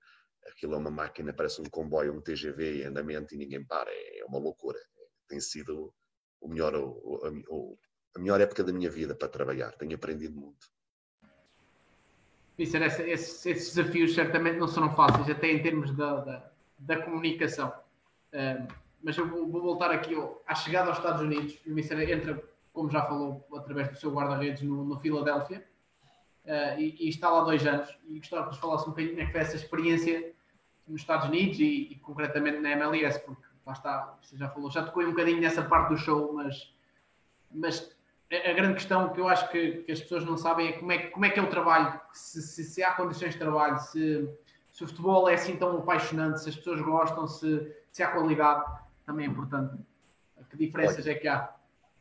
[0.48, 4.20] aquilo é uma máquina, parece um comboio, um TGV em andamento e ninguém para, é,
[4.20, 4.78] é uma loucura,
[5.28, 5.94] tem sido
[6.40, 7.78] o melhor, o, o,
[8.14, 10.75] a melhor época da minha vida para trabalhar, tenho aprendido muito.
[12.58, 17.72] Isso, esses, esses, desafios certamente não serão fáceis, até em termos da, da, da comunicação.
[19.06, 20.14] Mas eu vou, vou, voltar aqui
[20.46, 21.56] à chegada aos Estados Unidos.
[21.64, 22.42] O Mister entra,
[22.72, 25.64] como já falou, através do seu guarda-redes no, no Filadélfia
[26.44, 27.88] uh, e, e, está lá dois anos.
[28.08, 30.32] E gostava que nos falasse um bocadinho como é que foi essa experiência
[30.88, 34.82] nos Estados Unidos e, e, concretamente na MLS, porque lá está, você já falou, já
[34.82, 36.74] tocou um bocadinho nessa parte do show, mas,
[37.52, 37.95] mas
[38.30, 40.98] a grande questão que eu acho que, que, as pessoas não sabem é como é,
[41.10, 44.28] como é que é o trabalho, se, se, se há condições de trabalho, se,
[44.72, 48.64] se, o futebol é assim tão apaixonante, se as pessoas gostam, se, se há qualidade,
[49.04, 49.76] também é importante.
[50.50, 51.54] Que diferenças Olha, é que há?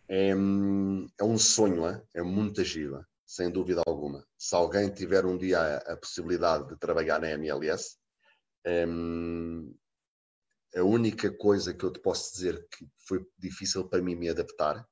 [0.10, 4.26] É, é um sonho, é, é muita gira, sem dúvida alguma.
[4.38, 7.98] Se alguém tiver um dia a, a possibilidade de trabalhar na MLS,
[8.66, 8.84] é,
[10.76, 14.86] a única coisa que eu te posso dizer que foi difícil para mim me adaptar,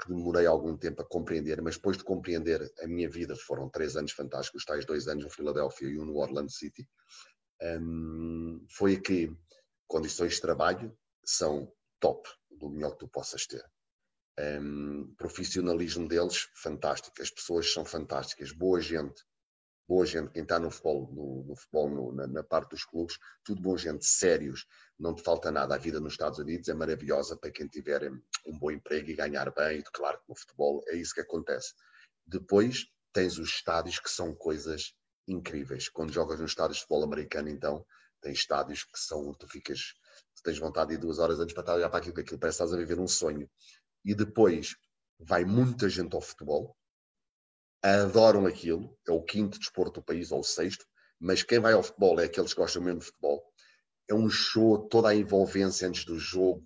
[0.00, 3.96] que demorei algum tempo a compreender, mas depois de compreender a minha vida, foram três
[3.96, 6.88] anos fantásticos, tais dois anos no Filadélfia e um no Orlando City,
[7.62, 9.32] um, foi que
[9.86, 13.64] condições de trabalho são top, do melhor que tu possas ter.
[14.38, 17.20] Um, profissionalismo deles, fantástico.
[17.20, 19.24] As pessoas são fantásticas, boa gente,
[19.88, 23.18] boa gente, quem está no futebol, no, no futebol no, na, na, parte dos clubes,
[23.42, 24.66] tudo boa gente, sérios,
[24.98, 25.74] não te falta nada.
[25.74, 28.12] A vida nos Estados Unidos é maravilhosa para quem tiver
[28.46, 31.72] um bom emprego e ganhar bem, claro que no futebol é isso que acontece.
[32.26, 34.92] Depois tens os estádios que são coisas
[35.26, 35.88] incríveis.
[35.88, 37.84] Quando jogas nos estádios de futebol americano, então,
[38.20, 39.94] tens estádios que são, tu ficas,
[40.44, 42.58] tens vontade de ir duas horas antes para estar a olhar para aquilo, aquilo parece
[42.58, 43.48] que estás a viver um sonho.
[44.04, 44.76] E depois
[45.18, 46.76] vai muita gente ao futebol,
[47.82, 50.84] adoram aquilo, é o quinto desporto do país, ou o sexto,
[51.20, 53.44] mas quem vai ao futebol é aqueles que gostam mesmo de futebol.
[54.08, 56.64] É um show, toda a envolvência antes do jogo,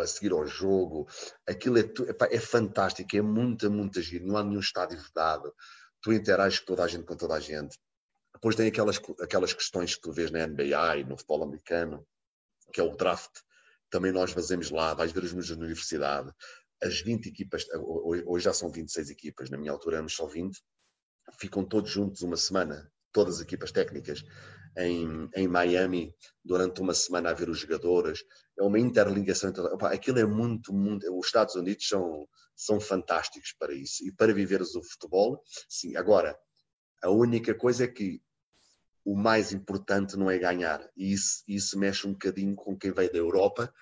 [0.00, 1.08] a seguir ao jogo,
[1.48, 1.84] aquilo é,
[2.30, 5.54] é, fantástico, é muita, muita giro, não há nenhum estádio vedado,
[6.02, 7.78] tu interages com toda a gente, com toda a gente.
[8.34, 12.06] Depois tem aquelas, aquelas questões que tu vês na NBA e no futebol americano,
[12.72, 13.40] que é o draft.
[13.90, 16.30] Também nós fazemos lá, vais ver os meus na universidade,
[16.82, 17.66] as 20 equipas,
[18.26, 20.58] hoje já são 26 equipas, na minha altura éramos só 20,
[21.38, 24.24] ficam todos juntos uma semana, todas as equipas técnicas,
[24.76, 28.24] em, em Miami, durante uma semana a ver os jogadores.
[28.58, 29.50] É uma interligação.
[29.50, 31.06] Opa, aquilo é muito, muito.
[31.18, 34.06] Os Estados Unidos são, são fantásticos para isso.
[34.06, 35.96] E para viveres o futebol, sim.
[35.96, 36.38] Agora,
[37.02, 38.22] a única coisa é que
[39.04, 40.88] o mais importante não é ganhar.
[40.96, 43.72] E isso, isso mexe um bocadinho com quem veio da Europa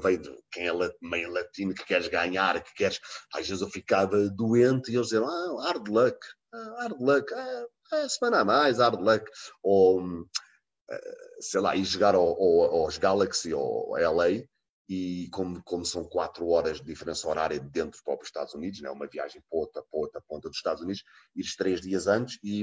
[0.00, 0.72] veio de quem é
[1.02, 3.00] meio latino, que queres ganhar, que queres.
[3.32, 6.18] Às vezes eu ficava doente e eles diziam, ah, hard luck,
[6.52, 9.24] ah, hard luck, ah, ah, semana a mais, hard luck.
[9.62, 10.02] Ou,
[10.90, 14.46] eh, sei lá, ir jogar ao, ao, aos Galaxy ou LA
[14.88, 18.90] e como, como são quatro horas de diferença horária dentro do próprio Estados Unidos, né?
[18.90, 21.02] uma viagem para outra ponta dos Estados Unidos,
[21.34, 22.62] ires três dias antes e,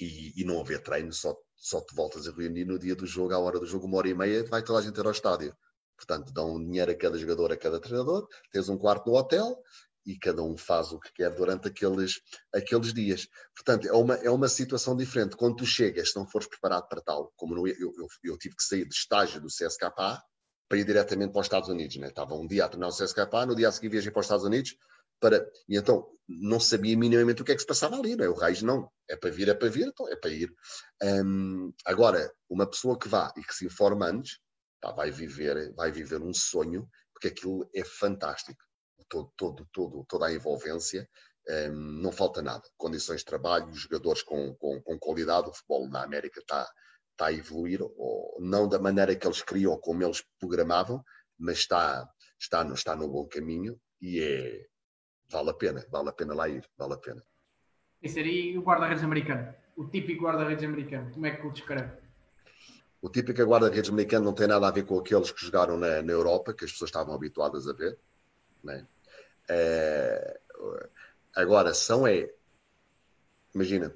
[0.00, 3.34] e, e, não haver treino, só, só te voltas a reunir no dia do jogo,
[3.34, 5.54] à hora do jogo, uma hora e meia, vai toda a gente ir ao estádio.
[5.98, 9.60] Portanto, dão dinheiro a cada jogador, a cada treinador, tens um quarto no hotel
[10.06, 12.20] e cada um faz o que quer durante aqueles,
[12.54, 13.28] aqueles dias.
[13.54, 15.36] Portanto, é uma, é uma situação diferente.
[15.36, 18.56] Quando tu chegas, se não fores preparado para tal, como eu, eu, eu, eu tive
[18.56, 20.22] que sair de estágio do CSKA
[20.66, 21.96] para ir diretamente para os Estados Unidos.
[21.96, 22.08] Né?
[22.08, 24.44] Estava um dia a treinar o CSKA, no dia a seguir viajei para os Estados
[24.46, 24.76] Unidos,
[25.20, 25.46] para...
[25.68, 28.16] e então não sabia minimamente o que é que se passava ali.
[28.16, 28.28] Né?
[28.28, 30.50] O Raiz não, é para vir, é para vir, então é para ir.
[31.02, 34.38] Um, agora, uma pessoa que vá e que se informa antes,
[34.80, 38.62] pá, vai, viver, vai viver um sonho, porque aquilo é fantástico.
[39.08, 41.08] Todo, todo, todo, toda a envolvência,
[41.48, 42.62] um, não falta nada.
[42.76, 46.68] Condições de trabalho, jogadores com, com, com qualidade, o futebol na América está,
[47.12, 51.02] está a evoluir, ou não da maneira que eles queriam ou como eles programavam,
[51.38, 52.06] mas está,
[52.38, 54.66] está, no, está no bom caminho e é,
[55.30, 57.24] vale a pena, vale a pena lá ir, vale a pena.
[58.02, 62.07] E seria o guarda-redes americano, o típico guarda-redes americano, como é que o descreve?
[63.00, 66.12] O típico guarda-redes americano não tem nada a ver com aqueles que jogaram na, na
[66.12, 67.96] Europa, que as pessoas estavam habituadas a ver.
[68.62, 68.86] Né?
[69.48, 70.40] É,
[71.34, 72.32] agora, são é.
[73.54, 73.94] Imagina,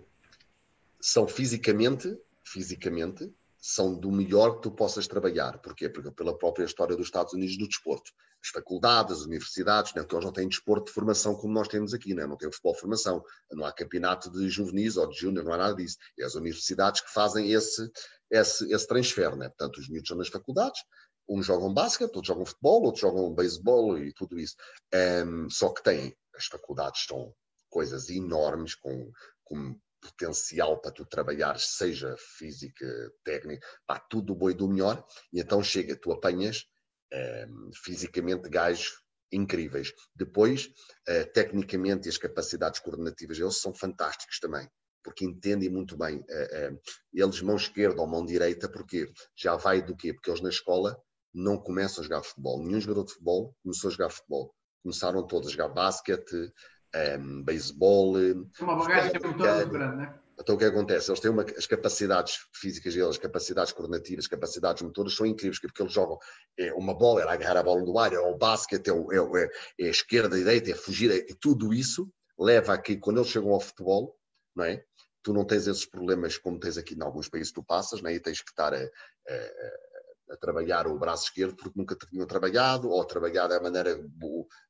[1.00, 5.58] são fisicamente, fisicamente, são do melhor que tu possas trabalhar.
[5.58, 5.88] Porquê?
[5.88, 8.12] Porque pela própria história dos Estados Unidos do desporto.
[8.42, 10.02] As faculdades, as universidades, né?
[10.02, 12.26] porque eles não têm desporto de formação como nós temos aqui, né?
[12.26, 15.58] não tem futebol de formação, não há campeonato de juvenis ou de júnior, não há
[15.58, 15.96] nada disso.
[16.18, 17.88] É as universidades que fazem esse,
[18.32, 19.36] esse, esse transfer.
[19.36, 19.48] Né?
[19.50, 20.80] Portanto, os miúdos são nas faculdades,
[21.28, 24.56] uns jogam basquete, outros jogam futebol, outros jogam beisebol e tudo isso.
[24.94, 27.32] Um, só que têm, as faculdades são
[27.68, 29.12] coisas enormes, com,
[29.44, 32.86] com potencial para tu trabalhares, seja física,
[33.22, 36.64] técnica, pá, tudo o boi do melhor, e então chega, tu apanhas
[37.48, 39.00] um, fisicamente gajos
[39.30, 39.92] incríveis.
[40.14, 40.66] Depois,
[41.08, 44.68] uh, tecnicamente, as capacidades coordenativas eles são fantásticos também
[45.02, 46.80] porque entendem muito bem uh, uh,
[47.12, 50.12] eles mão esquerda ou mão direita, porque já vai do quê?
[50.12, 50.96] Porque eles na escola
[51.34, 52.62] não começam a jogar futebol.
[52.62, 54.54] Nenhum jogador de futebol começou a jogar futebol.
[54.82, 56.50] Começaram todos a jogar basquete, um,
[56.94, 58.16] ehm, beisebol.
[58.60, 60.22] Uma bagagem muito grande, né?
[60.38, 61.10] Então o que acontece?
[61.10, 65.60] Eles têm uma, as capacidades físicas deles, as capacidades coordenativas, as capacidades motoras são incríveis,
[65.60, 66.18] porque eles jogam
[66.58, 69.48] é uma bola, é agarrar a bola do ar, é o basquete, é, o, é,
[69.78, 73.30] é, a esquerda, a direita, é fugir, é, tudo isso leva a que quando eles
[73.30, 74.16] chegam ao futebol,
[74.54, 74.84] não é?
[75.22, 78.12] Tu não tens esses problemas como tens aqui em alguns países que tu passas, né?
[78.14, 82.90] e tens que estar a, a, a, trabalhar o braço esquerdo porque nunca tinham trabalhado,
[82.90, 83.98] ou trabalhar da maneira,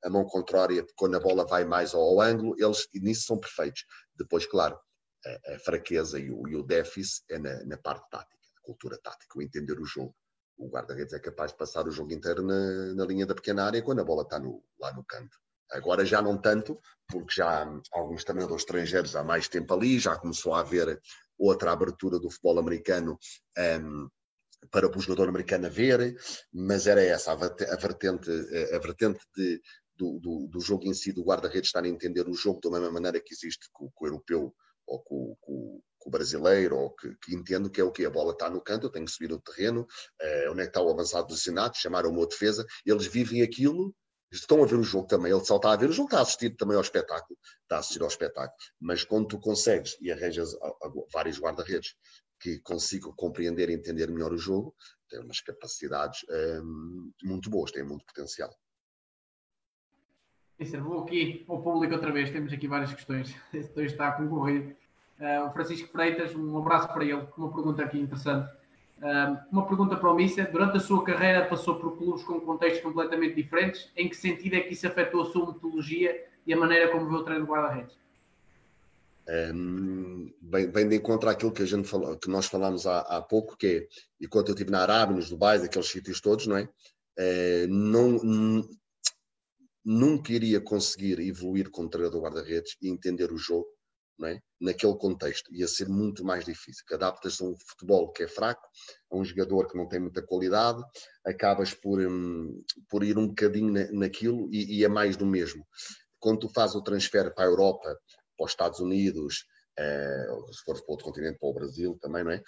[0.05, 3.85] a mão contrária, quando a bola vai mais ao, ao ângulo, eles nisso são perfeitos.
[4.15, 4.79] Depois, claro,
[5.25, 8.99] a, a fraqueza e o, e o déficit é na, na, parte tática, a cultura
[9.03, 10.15] tática, o entender o jogo.
[10.59, 13.83] o guarda-redes é capaz de passar o jogo inteiro na, na, linha da pequena área
[13.83, 15.37] quando a bola está no, lá no canto.
[15.73, 16.79] Agora já não tanto,
[17.09, 21.01] porque já há alguns treinadores estrangeiros há mais tempo ali, já começou a haver
[21.39, 23.19] outra abertura do futebol americano
[23.83, 24.09] um,
[24.71, 26.17] para o jogador americano ver,
[26.53, 28.31] mas era essa a vertente,
[28.73, 29.61] a vertente de,
[29.97, 32.91] do, do, do, jogo em si, do guarda-redes estar a entender o jogo da mesma
[32.91, 34.55] maneira que existe com, com o europeu
[34.87, 38.11] ou com, com, com, o brasileiro, ou que, que entendo que é o que a
[38.11, 40.81] bola está no canto, eu tenho que subir o terreno, uh, onde é que está
[40.81, 43.95] o avançado posicionado, chamar uma defesa, eles vivem aquilo
[44.33, 46.23] estão a ver o jogo também, ele só está a ver o jogo, está a
[46.23, 50.57] assistir também ao espetáculo, está a assistir ao espetáculo, mas quando tu consegues e arranjas
[51.13, 51.95] vários guarda-redes
[52.41, 54.75] que consigam compreender e entender melhor o jogo,
[55.09, 56.21] têm umas capacidades
[56.63, 58.51] hum, muito boas, têm muito potencial.
[60.81, 64.77] Vou aqui ao público outra vez, temos aqui várias questões, este está a concorrer.
[65.19, 68.53] Uh, o Francisco Freitas, um abraço para ele, uma pergunta aqui interessante.
[69.51, 70.45] Uma pergunta para o Missa.
[70.45, 73.91] Durante a sua carreira passou por clubes com contextos completamente diferentes.
[73.97, 77.17] Em que sentido é que isso afetou a sua metodologia e a maneira como vê
[77.17, 77.97] o treino de guarda-redes?
[79.55, 83.23] Um, bem, bem de encontro àquilo que, a gente falou, que nós falámos há, há
[83.23, 83.89] pouco, que é,
[84.21, 86.69] enquanto eu estive na Arábia, nos Dubai, aqueles sítios todos, não é?
[87.17, 88.19] é não,
[89.85, 93.67] nunca iria conseguir evoluir como treinador guarda-redes e entender o jogo
[94.25, 94.41] é?
[94.61, 95.53] naquele contexto.
[95.53, 96.85] Ia ser muito mais difícil.
[96.87, 98.67] Que adaptas a um futebol que é fraco,
[99.11, 100.83] a um jogador que não tem muita qualidade,
[101.25, 105.67] acabas por, um, por ir um bocadinho na, naquilo e, e, é mais do mesmo.
[106.19, 107.99] Quando tu fazes o transfer para a Europa,
[108.37, 109.45] para os Estados Unidos,
[109.79, 112.43] uh, se for para outro continente, para o Brasil também, não é?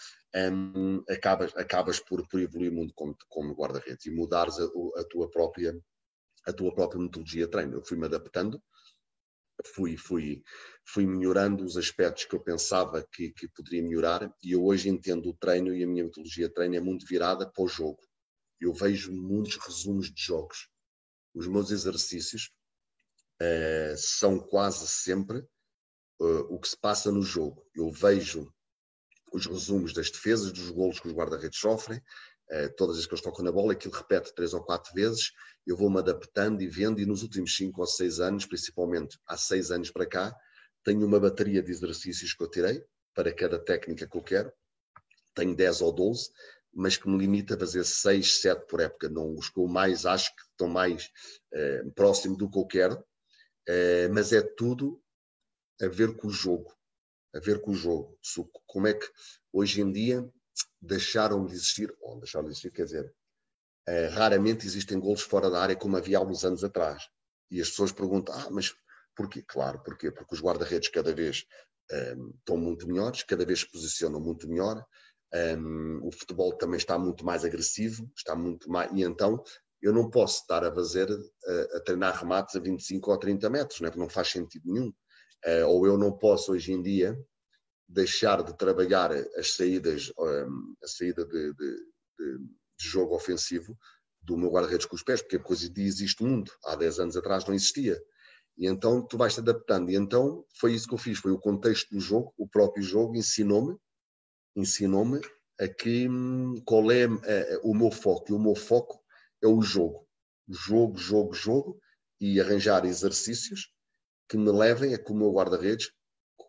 [0.50, 5.28] Um, acabas, acabas por, por evoluir muito como, como guarda-redes e mudares a, a tua
[5.30, 5.74] própria
[6.46, 7.74] a tua própria metodologia de treino.
[7.74, 8.62] Eu fui-me adaptando,
[9.74, 10.42] fui, fui,
[10.84, 15.28] fui melhorando os aspectos que eu pensava que, que poderia melhorar e eu hoje entendo
[15.28, 18.00] o treino e a minha metodologia de treino é muito virada para o jogo.
[18.60, 20.68] Eu vejo muitos resumos de jogos.
[21.34, 22.50] Os meus exercícios
[23.40, 25.38] uh, são quase sempre
[26.20, 27.66] uh, o que se passa no jogo.
[27.74, 28.52] Eu vejo
[29.32, 32.00] os resumos das defesas, dos golos que os guarda-redes sofrem,
[32.76, 35.32] todas as que eles tocam na bola, aquilo repete três ou quatro vezes
[35.66, 39.70] eu vou-me adaptando e vendo, e nos últimos cinco ou seis anos, principalmente há seis
[39.70, 40.36] anos para cá,
[40.82, 42.84] tenho uma bateria de exercícios que eu tirei
[43.14, 44.52] para cada técnica que eu quero.
[45.34, 46.30] Tenho 10 ou 12,
[46.72, 49.08] mas que me limita a fazer 6, 7 por época.
[49.08, 51.10] Não os que eu mais acho que estão mais
[51.52, 53.04] eh, próximo do que eu quero,
[53.66, 55.02] eh, mas é tudo
[55.80, 56.72] a ver com o jogo.
[57.34, 58.18] A ver com o jogo.
[58.66, 59.06] Como é que
[59.52, 60.28] hoje em dia
[60.80, 63.14] deixaram de existir, ou deixaram de existir, quer dizer,
[63.86, 67.06] Uh, raramente existem golos fora da área como havia alguns anos atrás.
[67.50, 68.74] E as pessoas perguntam, ah, mas
[69.14, 69.42] porquê?
[69.46, 70.10] Claro, porquê?
[70.10, 71.44] Porque os guarda-redes cada vez
[71.90, 74.78] ehm, estão muito melhores, cada vez se posicionam muito melhor,
[75.34, 79.42] um, ehm, o futebol também está muito mais agressivo, está muito mais, e então
[79.82, 83.80] eu não posso estar a fazer, a, a treinar remates a 25 ou 30 metros,
[83.80, 83.96] não, é?
[83.96, 84.88] não faz sentido nenhum.
[85.44, 87.14] Uh, ou eu não posso hoje em dia
[87.88, 91.76] deixar de trabalhar as saídas, um, ehm, a saída de, de,
[92.78, 93.78] de jogo ofensivo
[94.22, 96.50] do meu guarda-redes com os pés, porque hoje em dia existe mundo.
[96.64, 98.02] Há 10 anos atrás não existia.
[98.56, 99.90] E então tu vais te adaptando.
[99.90, 103.16] E então foi isso que eu fiz, foi o contexto do jogo, o próprio jogo
[103.16, 103.76] ensinou-me,
[104.56, 105.20] ensinou-me
[105.60, 108.30] a que hum, qual é a, a, o meu foco.
[108.30, 109.02] E o meu foco
[109.42, 110.06] é o jogo.
[110.48, 111.80] Jogo, jogo, jogo
[112.20, 113.72] e arranjar exercícios
[114.28, 115.90] que me levem a que o meu guarda-redes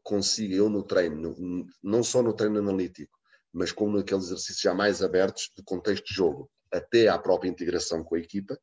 [0.05, 3.17] consiga eu no treino, no, não só no treino analítico,
[3.51, 8.03] mas como naqueles exercícios já mais abertos de contexto de jogo, até à própria integração
[8.03, 8.57] com a equipa,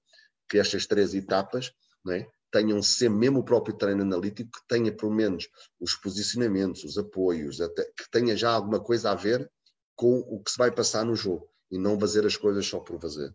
[0.49, 1.73] que estas três etapas
[2.11, 5.49] é, tenham sempre, mesmo o próprio treino analítico, que tenha pelo menos
[5.81, 9.51] os posicionamentos, os apoios, até, que tenha já alguma coisa a ver
[9.97, 13.01] com o que se vai passar no jogo e não fazer as coisas só por
[13.01, 13.35] fazer.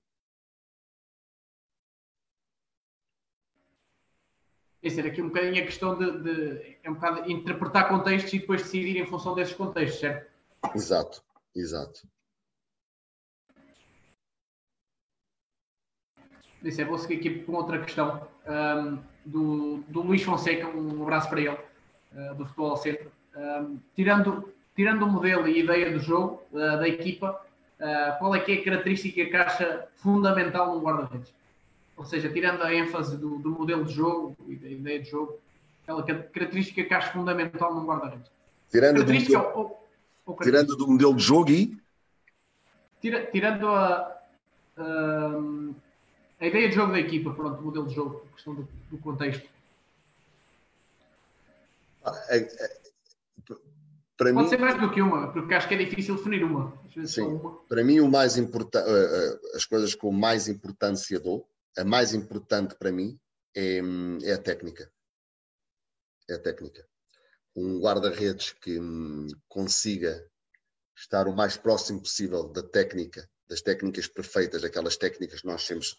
[4.88, 8.40] Isso era aqui um bocadinho a questão de, de é um bocado interpretar contextos e
[8.40, 10.32] depois decidir em função desses contextos, certo?
[10.74, 11.22] Exato.
[11.56, 12.08] Exato.
[16.64, 21.40] É, vou seguir aqui com outra questão um, do, do Luís Fonseca, um abraço para
[21.40, 23.12] ele, uh, do Futebol ao Centro.
[23.36, 27.42] Um, tirando, tirando o modelo e a ideia do jogo, uh, da equipa,
[27.80, 31.34] uh, qual é que é a característica que acha fundamental no guarda-redes?
[31.98, 35.40] Ou seja, tirando a ênfase do, do, modelo de jogo e da ideia de jogo,
[35.82, 38.30] aquela característica que acha fundamental no guarda-redes?
[38.70, 39.78] Tirando do modelo...
[40.44, 41.76] Tirando do modelo de jogo e?
[43.02, 44.20] Tira, tirando a,
[44.78, 45.32] a,
[46.40, 48.98] a, ideia de jogo da equipa, pronto, o modelo de jogo, a questão do, do
[49.00, 49.48] contexto.
[52.04, 52.78] Ah, é, é,
[54.18, 56.74] para Pode mim, ser mais do que uma, porque acho que é difícil definir uma.
[57.06, 57.52] Sim, uma.
[57.70, 61.48] para mim o mais importante, eh, eh, as coisas com mais importância dou,
[61.78, 63.20] a mais importante para mim
[63.56, 63.80] é,
[64.24, 64.92] é a técnica.
[66.30, 66.86] É a técnica.
[67.56, 70.30] Um guarda-redes que hum, consiga
[70.96, 75.96] estar o mais próximo possível da técnica, das técnicas perfeitas, aquelas técnicas que nós temos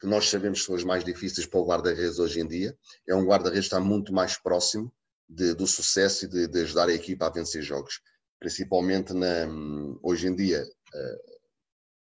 [0.00, 2.76] que nós sabemos que são as mais difíceis para o guarda-redes hoje em dia.
[3.06, 4.92] É um guarda-redes que está muito mais próximo
[5.28, 8.00] de, do sucesso e de, de, ajudar a equipa a vencer jogos.
[8.38, 9.48] Principalmente na,
[10.00, 10.64] hoje em dia,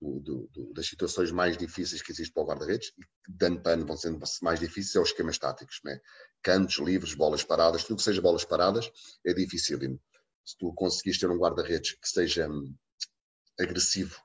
[0.00, 2.92] uh, do, do, das situações mais difíceis que existem para o guarda-redes,
[3.26, 5.80] e de ano para ano vão sendo mais difíceis, é os esquemas táticos.
[5.84, 6.00] Né?
[6.42, 8.90] Cantos, livres, bolas paradas, tudo que seja bolas paradas
[9.24, 9.78] é difícil.
[10.44, 12.74] Se tu conseguires ter um guarda-redes que seja hum,
[13.60, 14.16] agressivo,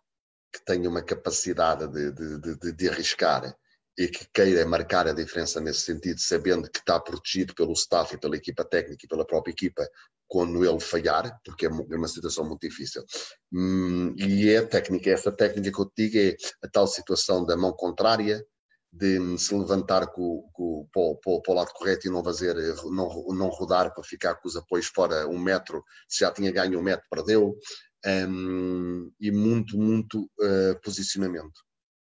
[0.53, 3.57] que tenha uma capacidade de, de, de, de arriscar
[3.97, 8.17] e que queira marcar a diferença nesse sentido, sabendo que está protegido pelo staff e
[8.19, 9.87] pela equipa técnica e pela própria equipa
[10.33, 13.05] quando ele falhar, porque é, é uma situação muito difícil.
[13.53, 16.35] Hum, e é a técnica, essa técnica que eu te digo é
[16.65, 18.43] a tal situação da mão contrária,
[18.91, 22.55] de se levantar com, com, para, para, para, o lado correto e não fazer,
[22.85, 26.79] não, não rodar para ficar com os apoios fora um metro, se já tinha ganho
[26.79, 27.55] um metro, perdeu.
[28.03, 31.61] Um, e muito, muito uh, posicionamento.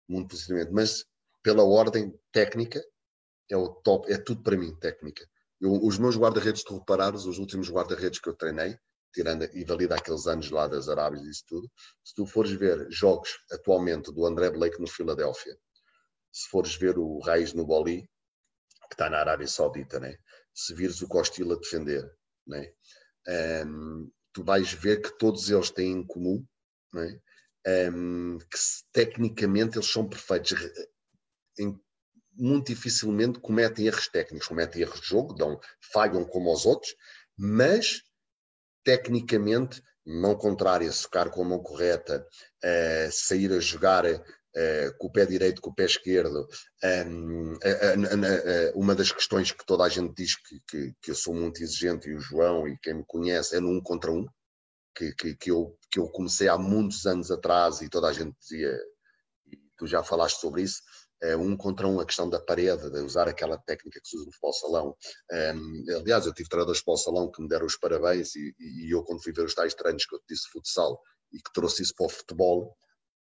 [0.08, 0.72] Muito posicionamento.
[0.72, 1.04] Mas
[1.44, 2.84] pela ordem técnica,
[3.48, 5.24] é o top, é tudo para mim, técnica.
[5.60, 8.78] Eu, os meus guarda-redes, tu reparares, os últimos guarda-redes que eu treinei,
[9.12, 11.70] tirando e valida aqueles anos lá das Arábias e isso tudo,
[12.04, 15.56] se tu fores ver jogos atualmente do André Blake no Filadélfia,
[16.30, 18.02] se fores ver o Raiz no Boli,
[18.88, 20.16] que está na Arábia Saudita, né?
[20.56, 22.10] se vires o Costil a defender,
[22.46, 22.72] né?
[23.66, 26.46] Um, tu vais ver que todos eles têm em comum
[26.92, 27.20] né?
[27.92, 28.58] um, que
[28.92, 30.54] tecnicamente eles são perfeitos
[31.58, 31.78] em,
[32.36, 35.58] muito dificilmente cometem erros técnicos, cometem erros de jogo, dão,
[35.92, 36.94] falham como os outros,
[37.36, 38.02] mas
[38.84, 42.24] tecnicamente, mão contrária, socar com a mão correta,
[42.64, 46.46] uh, sair a jogar uh, com o pé direito, com o pé esquerdo.
[46.84, 51.34] Um, uh, uma das questões que toda a gente diz que, que, que, eu sou
[51.34, 54.24] muito exigente, e o João e quem me conhece, é no um contra um,
[54.94, 58.72] que, que, eu, que eu comecei há muitos anos atrás e toda a gente dizia,
[59.46, 60.80] e tu já falaste sobre isso,
[61.38, 64.32] um contra um, a questão da parede, de usar aquela técnica que se usa no
[64.32, 64.96] futebol salão.
[65.32, 68.94] Um, aliás, eu tive treinadores de futebol salão que me deram os parabéns e, e,
[68.94, 71.00] eu, quando fui ver os tais treinos que eu disse futsal
[71.32, 72.76] e que trouxe isso para o futebol,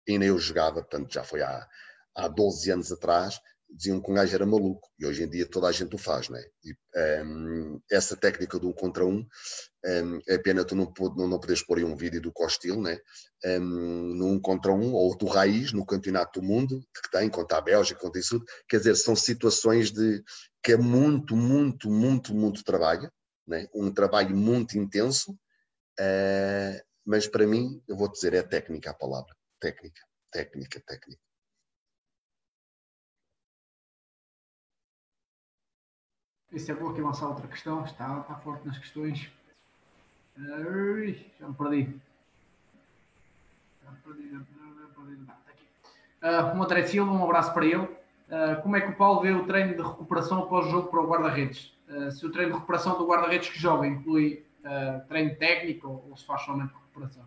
[0.08, 1.68] ainda eu jogava, portanto, já foi há,
[2.16, 3.40] há 12 anos atrás,
[3.70, 6.30] diziam que um gajo era maluco e hoje em dia toda a gente o faz,
[6.30, 6.42] né?
[6.64, 6.76] E,
[7.24, 9.28] um, essa técnica do um contra um,
[9.86, 13.00] um é pena tu não, não, não poderes pôr aí um vídeo do Costil, né?
[13.44, 13.60] Um,
[14.16, 17.62] no um contra um ou do Raiz no Campeonato do Mundo que tem contra a
[17.62, 20.24] Bélgica, contra isso tudo, quer dizer, são situações de
[20.64, 23.12] que é muito, muito, muito, muito trabalho,
[23.48, 23.68] né?
[23.74, 29.36] Um trabalho muito intenso, uh, mas para mim, eu vou dizer, é técnica a palavra,
[29.60, 30.02] técnica,
[30.32, 31.22] técnica, técnica.
[36.56, 37.84] Isso é bom aqui lançar outra questão.
[37.84, 39.30] Está, está forte nas questões.
[40.38, 42.00] Já me perdi.
[43.84, 45.18] Já me perdi, já me perdi.
[45.18, 46.56] Não, está aqui.
[46.56, 47.84] Uh, o André Silva, um abraço para ele.
[47.84, 51.02] Uh, como é que o Paulo vê o treino de recuperação após o jogo para
[51.02, 51.74] o guarda-redes?
[51.90, 56.08] Uh, se o treino de recuperação do guarda-redes que joga inclui uh, treino técnico ou,
[56.10, 57.26] ou, se faz somente recuperação?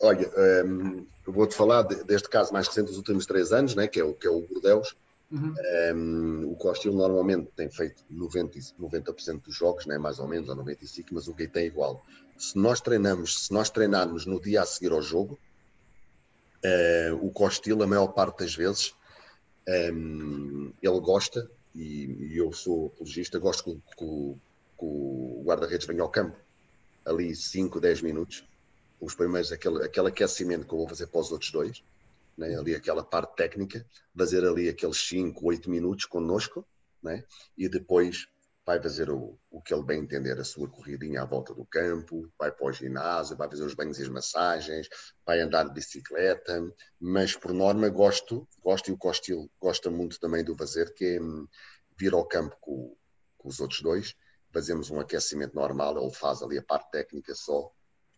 [0.00, 0.30] Olha,
[0.66, 4.00] um, eu vou-te falar de, deste caso mais recente dos últimos três anos, né, que,
[4.00, 4.96] é o, que é o Bordeus.
[5.30, 5.54] Uhum.
[5.94, 10.56] Um, o Costil normalmente tem feito 90%, 90 dos jogos, né, mais ou menos, ou
[10.56, 12.04] 95%, mas o Gate é igual.
[12.38, 15.38] Se nós treinamos, se nós treinarmos no dia a seguir ao jogo,
[16.64, 18.94] uh, o Costil, a maior parte das vezes,
[19.92, 26.36] um, ele gosta, e, e, eu sou apologista, gosto que o guarda-redes venha ao campo,
[27.04, 28.44] ali 5, 10 minutos,
[29.00, 31.82] os primeiros, aquele, aquele aquecimento que eu vou fazer para os outros dois,
[32.36, 32.56] né?
[32.56, 33.84] ali aquela parte técnica,
[34.16, 36.66] fazer ali aqueles 5, 8 minutos conosco,
[37.02, 37.24] né?
[37.56, 38.26] e depois
[38.66, 42.30] vai fazer o, o que ele bem entender, a sua corridinha à volta do campo,
[42.38, 44.88] vai para o ginásio, vai fazer os banhos e as massagens,
[45.24, 46.62] vai andar de bicicleta,
[46.98, 51.20] mas por norma gosto, gosto e o Costil gosta muito também do fazer, que é
[51.20, 51.46] hum,
[51.98, 52.96] vir ao campo com,
[53.36, 54.14] com os outros dois,
[54.50, 57.70] fazemos um aquecimento normal, ele faz ali a parte técnica só,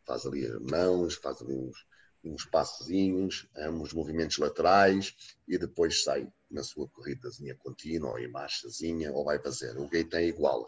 [0.06, 1.76] faz ali as mãos, faz ali uns,
[2.24, 5.14] uns passozinhos, uns movimentos laterais
[5.46, 9.78] e depois sai na sua corridazinha contínua ou em marchazinha ou vai fazer.
[9.78, 10.66] O gate é igual.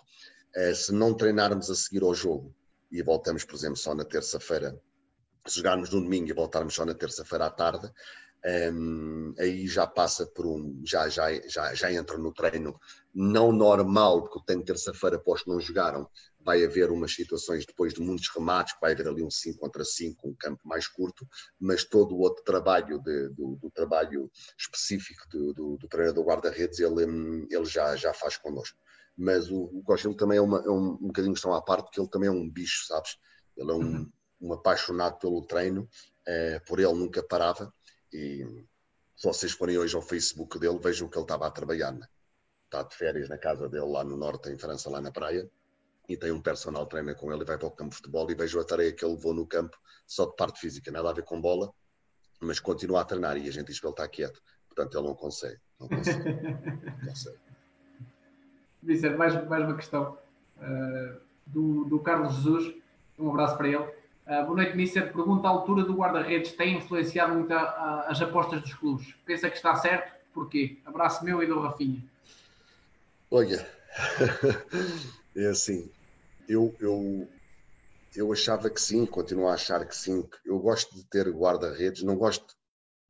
[0.54, 2.54] Eh, se não treinarmos a seguir ao jogo
[2.90, 4.80] e voltamos, por exemplo, só na terça-feira,
[5.46, 7.90] se jogarmos no domingo e voltarmos só na terça-feira à tarde,
[8.72, 12.78] um, aí já passa por um, já, já, já, já entra no treino
[13.14, 16.08] não normal, porque tem terça-feira após que não jogaram,
[16.40, 20.28] vai haver umas situações depois de muitos remates, vai haver ali um 5 contra 5,
[20.28, 21.26] um campo mais curto,
[21.60, 26.78] mas todo o outro trabalho de, do, do, trabalho específico do, do, do treinador guarda-redes,
[26.78, 27.02] ele,
[27.50, 28.78] ele já, já faz connosco.
[29.16, 32.00] Mas o, o Costa também é, uma, é um, um bocadinho questão à parte, porque
[32.00, 33.18] ele também é um bicho, sabes?
[33.56, 34.12] Ele é um, uhum.
[34.40, 35.88] um apaixonado pelo treino,
[36.26, 37.72] é, por ele nunca parava,
[38.12, 38.44] e
[39.16, 41.92] se vocês forem hoje ao Facebook dele, vejam o que ele estava a trabalhar.
[41.92, 42.06] Né?
[42.64, 45.50] Está de férias na casa dele, lá no norte, em França, lá na praia,
[46.08, 48.34] e tem um personal trainer com ele e vai para o campo de futebol e
[48.34, 49.76] vejo a tarefa que ele levou no campo
[50.06, 51.70] só de parte física, nada a ver com bola,
[52.40, 54.40] mas continua a treinar e a gente diz que ele está quieto.
[54.66, 55.58] Portanto, ele não consegue.
[55.78, 56.30] Não consegue.
[56.42, 57.38] não consegue.
[58.82, 60.16] Vicente, mais, mais uma questão
[60.58, 62.74] uh, do, do Carlos Jesus.
[63.18, 63.76] Um abraço para ele.
[63.76, 65.12] Uh, boa noite, Mister.
[65.12, 69.14] Pergunta: a altura do guarda-redes tem influenciado muito a, a, as apostas dos clubes?
[69.26, 70.16] Pensa que está certo?
[70.32, 70.78] Porquê?
[70.86, 72.02] Abraço meu e do Rafinha.
[73.30, 73.68] Olha,
[75.36, 75.90] é assim,
[76.48, 77.28] eu, eu,
[78.16, 80.28] eu achava que sim, continuo a achar que sim.
[80.44, 82.56] Eu gosto de ter guarda-redes, não gosto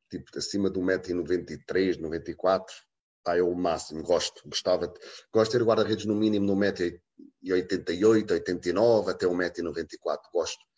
[0.09, 2.75] tipo acima do 1,93m, 94
[3.23, 4.99] pá, é o máximo, gosto, gostava, de,
[5.31, 10.69] gosto de ter guarda-redes no mínimo no 1,88m, 89 até 1,94m, gosto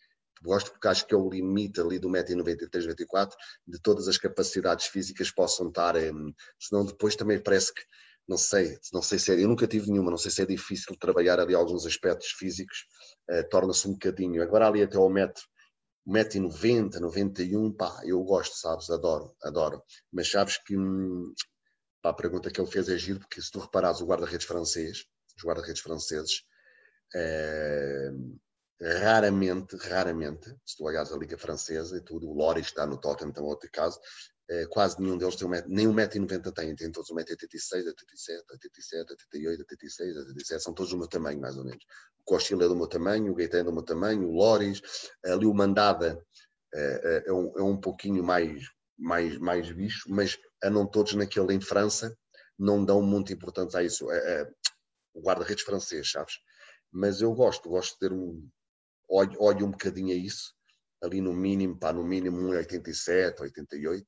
[0.42, 3.36] gosto porque acho que é o limite ali do 1,93m, 94
[3.66, 7.82] de todas as capacidades físicas possam estar, um, senão depois também parece que,
[8.28, 10.96] não sei, não sei se é, eu nunca tive nenhuma, não sei se é difícil
[10.96, 12.84] trabalhar ali alguns aspectos físicos,
[13.30, 15.42] uh, torna-se um bocadinho, agora ali até ao metro,
[16.06, 19.82] 1,90m, 91 pá, eu gosto, sabes, adoro, adoro,
[20.12, 21.32] mas sabes que hum,
[22.00, 25.04] pá, a pergunta que ele fez é giro, porque se tu reparares o guarda-redes francês,
[25.36, 26.42] os guarda-redes franceses,
[27.14, 28.10] é,
[29.00, 33.32] raramente, raramente, se tu olhares a Liga Francesa e tudo, o Loris está no Tottenham,
[33.32, 34.00] também outro caso,
[34.70, 39.60] quase nenhum deles tem um metro, nem 1,90m tem, tem todos 1,86m, 87, 87, 88,
[39.60, 41.84] 86, 87, são todos do meu tamanho, mais ou menos.
[42.20, 44.80] O Cochil é do meu tamanho, o Gaetan é do meu tamanho, o Loris,
[45.24, 46.20] ali o Mandada
[46.74, 48.64] é, é, um, é um pouquinho mais,
[48.98, 52.16] mais, mais bicho, mas andam todos naquele em França,
[52.58, 54.10] não dão muito importância a isso.
[54.10, 54.50] É,
[55.14, 56.34] o guarda-redes francês, sabes?
[56.90, 58.48] Mas eu gosto, gosto de ter um,
[59.08, 60.54] olho, olho um bocadinho a isso,
[61.02, 64.06] ali no mínimo, pá, no mínimo 1,87, 88,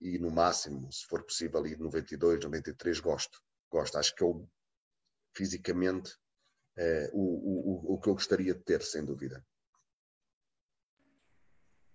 [0.00, 3.42] e no máximo, se for possível, ali 92, 93, gosto.
[3.70, 4.48] Gosto, acho que eu,
[5.34, 6.16] fisicamente,
[6.76, 9.44] é, o, o, o que eu gostaria de ter, sem dúvida.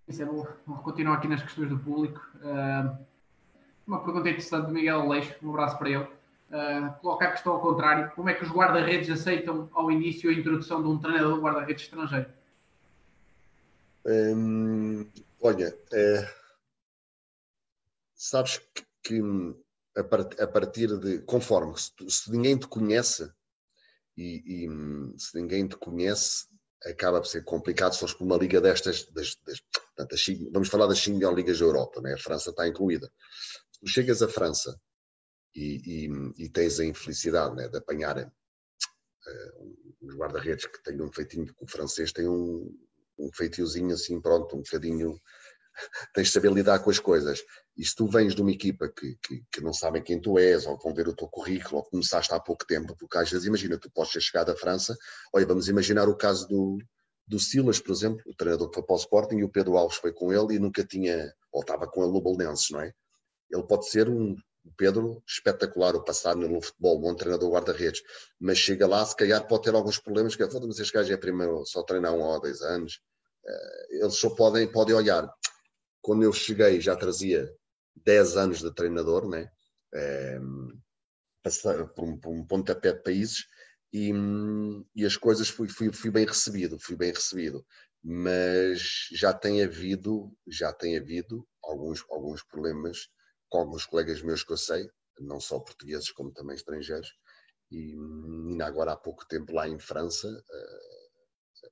[0.08, 0.26] É.
[0.68, 2.22] Vamos continuar aqui nas questões do público.
[2.36, 2.96] Uh,
[3.88, 6.04] uma pergunta interessante do Miguel Aleixo, um abraço para ele.
[6.04, 10.34] Uh, coloca a questão ao contrário: como é que os guarda-redes aceitam ao início a
[10.34, 12.30] introdução de um treinador guarda-redes estrangeiro?
[15.42, 16.30] Olha, é,
[18.30, 19.22] sabes que, que
[19.96, 23.32] a, part, a, partir de conforme se, se ninguém te conhece
[24.18, 26.48] e, e, se ninguém te conhece
[26.86, 29.60] acaba por ser complicado se fores por uma liga destas das, das,
[30.52, 32.14] vamos falar das 5 ligas da Europa, né?
[32.14, 33.12] a França está incluída
[33.72, 34.80] se tu chegas à França
[35.56, 41.12] e, e, e tens a infelicidade né, de apanhar uh, os guarda-redes que têm um
[41.12, 42.78] feitinho, que o francês tem um,
[43.18, 45.20] um feitiozinho assim, pronto, um bocadinho.
[46.14, 47.42] tens de saber lidar com as coisas.
[47.78, 50.66] E se tu vens de uma equipa que, que, que, não sabem quem tu és,
[50.66, 53.78] ou vão ver o teu currículo, ou começaste há pouco tempo, porque às vezes, imagina,
[53.78, 54.98] tu podes ter chegado à França,
[55.34, 56.78] olha, vamos imaginar o caso do,
[57.28, 59.98] do Silas, por exemplo, o treinador que foi para o Sporting, e o Pedro Alves
[59.98, 62.94] foi com ele e nunca tinha, ou estava com ele no Bolonenses, não é?
[63.52, 64.36] Ele pode ser um,
[64.78, 68.02] Pedro, espetacular o passado no futebol, bom treinador guarda-redes,
[68.40, 71.18] mas chega lá, se calhar pode ter alguns problemas, que é, mas este gajo é
[71.18, 73.00] primeiro, só treinar um ou dois anos,
[73.46, 75.30] uh, eles só podem, podem olhar.
[76.06, 77.52] Quando eu cheguei já trazia
[77.96, 79.50] 10 anos de treinador, né?
[80.40, 80.80] Um,
[81.96, 83.48] por, um, por um pontapé de países,
[83.92, 84.12] e,
[84.96, 87.66] e, as coisas fui, fui, fui, bem recebido, fui bem recebido,
[88.04, 93.10] mas já tem havido, já tem havido alguns, alguns problemas
[93.50, 94.88] com alguns colegas meus que eu sei,
[95.20, 97.10] não só portugueses como também estrangeiros,
[97.72, 100.28] e ainda agora há pouco tempo lá em França,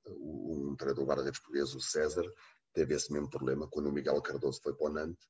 [0.07, 2.25] uh, um treinador guarda-redes português, o César,
[2.73, 5.27] teve esse mesmo problema quando o Miguel Cardoso foi para o Nantes,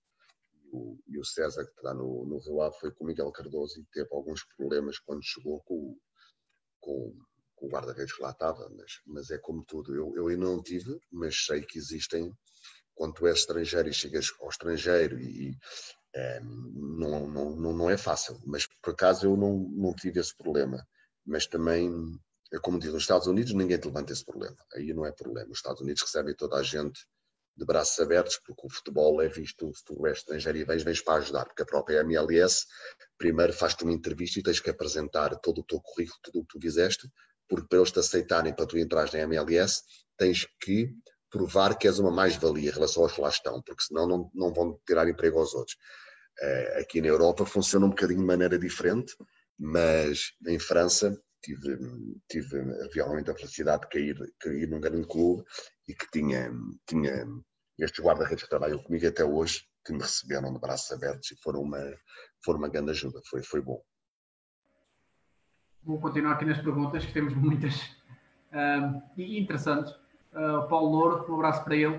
[1.07, 3.85] e o César, que está no, no Rio Ave, foi com o Miguel Cardoso e
[3.91, 5.95] teve alguns problemas quando chegou com,
[6.79, 7.15] com,
[7.55, 10.63] com o guarda-redes que lá estava, mas, mas é como tudo, eu, eu ainda não
[10.63, 12.33] tive, mas sei que existem,
[12.95, 15.55] quando tu és estrangeiro e chegas ao estrangeiro e,
[16.15, 20.85] é, não, não, não é fácil, mas por acaso eu não, não tive esse problema.
[21.25, 21.91] Mas também,
[22.53, 24.57] é como diz, nos Estados Unidos ninguém te levanta esse problema.
[24.75, 25.51] Aí não é problema.
[25.51, 27.07] Os Estados Unidos recebem toda a gente
[27.55, 31.01] de braços abertos, porque o futebol é visto, se tu és estrangeiro e vens, vens
[31.01, 32.65] para ajudar, porque a própria MLS
[33.17, 36.57] primeiro faz-te uma entrevista e tens que apresentar todo o teu currículo, tudo o que
[36.57, 37.07] tu fizeste,
[37.47, 39.81] porque para eles te aceitarem para tu entrares na MLS,
[40.17, 40.89] tens que
[41.29, 44.53] provar que és uma mais-valia em relação aos que lá estão, porque senão não, não
[44.53, 45.77] vão tirar emprego aos outros.
[46.41, 49.15] Uh, aqui na Europa funciona um bocadinho de maneira diferente,
[49.57, 51.77] mas em França tive,
[52.29, 52.63] tive
[52.93, 55.43] realmente a felicidade de cair, cair num grande clube
[55.87, 56.51] e que tinha,
[56.87, 57.25] tinha
[57.77, 61.61] estes guarda-redes que trabalham comigo até hoje, que me receberam de braços abertos e foram
[61.61, 61.81] uma,
[62.43, 63.81] foram uma grande ajuda, foi, foi bom.
[65.83, 67.75] Vou continuar aqui nas perguntas, que temos muitas
[68.53, 69.91] uh, e interessantes.
[70.31, 71.97] Uh, Paulo Louro, um abraço para ele.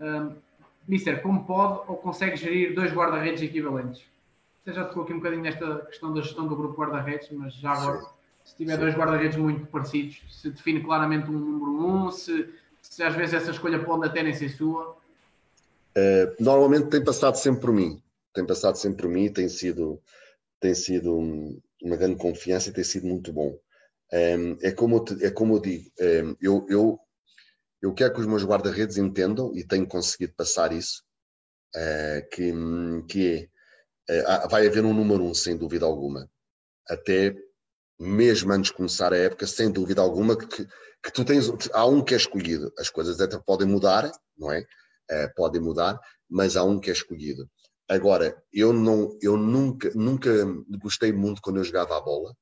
[0.00, 0.34] Uh,
[0.88, 4.02] Mister, como pode ou consegue gerir dois guarda-redes equivalentes?
[4.64, 7.72] Você já tocou aqui um bocadinho nesta questão da gestão do grupo guarda-redes, mas já
[7.72, 8.06] agora, Sim.
[8.44, 8.80] se tiver Sim.
[8.80, 12.52] dois guarda-redes muito parecidos, se define claramente um número um, se,
[12.96, 14.96] se às vezes essa escolha pode até nem ser sua?
[15.94, 18.02] Uh, normalmente tem passado sempre por mim.
[18.32, 20.00] Tem passado sempre por mim, tem sido,
[20.58, 21.14] tem sido
[21.82, 23.54] uma grande confiança e tem sido muito bom.
[24.10, 26.98] Um, é, como eu te, é como eu digo, um, eu, eu,
[27.82, 31.02] eu quero que os meus guarda-redes entendam e tenho conseguido passar isso,
[31.74, 32.50] uh, que,
[33.10, 33.50] que
[34.08, 36.30] é, uh, vai haver um número um, sem dúvida alguma.
[36.88, 37.36] Até
[38.00, 40.66] mesmo antes de começar a época, sem dúvida alguma, que,
[41.06, 42.72] que tu tens, há um que é escolhido.
[42.76, 44.60] As coisas até podem mudar, não é?
[44.60, 47.48] Uh, podem mudar, mas há um que é escolhido.
[47.88, 50.30] Agora, eu, não, eu nunca, nunca
[50.82, 52.36] gostei muito quando eu jogava a bola,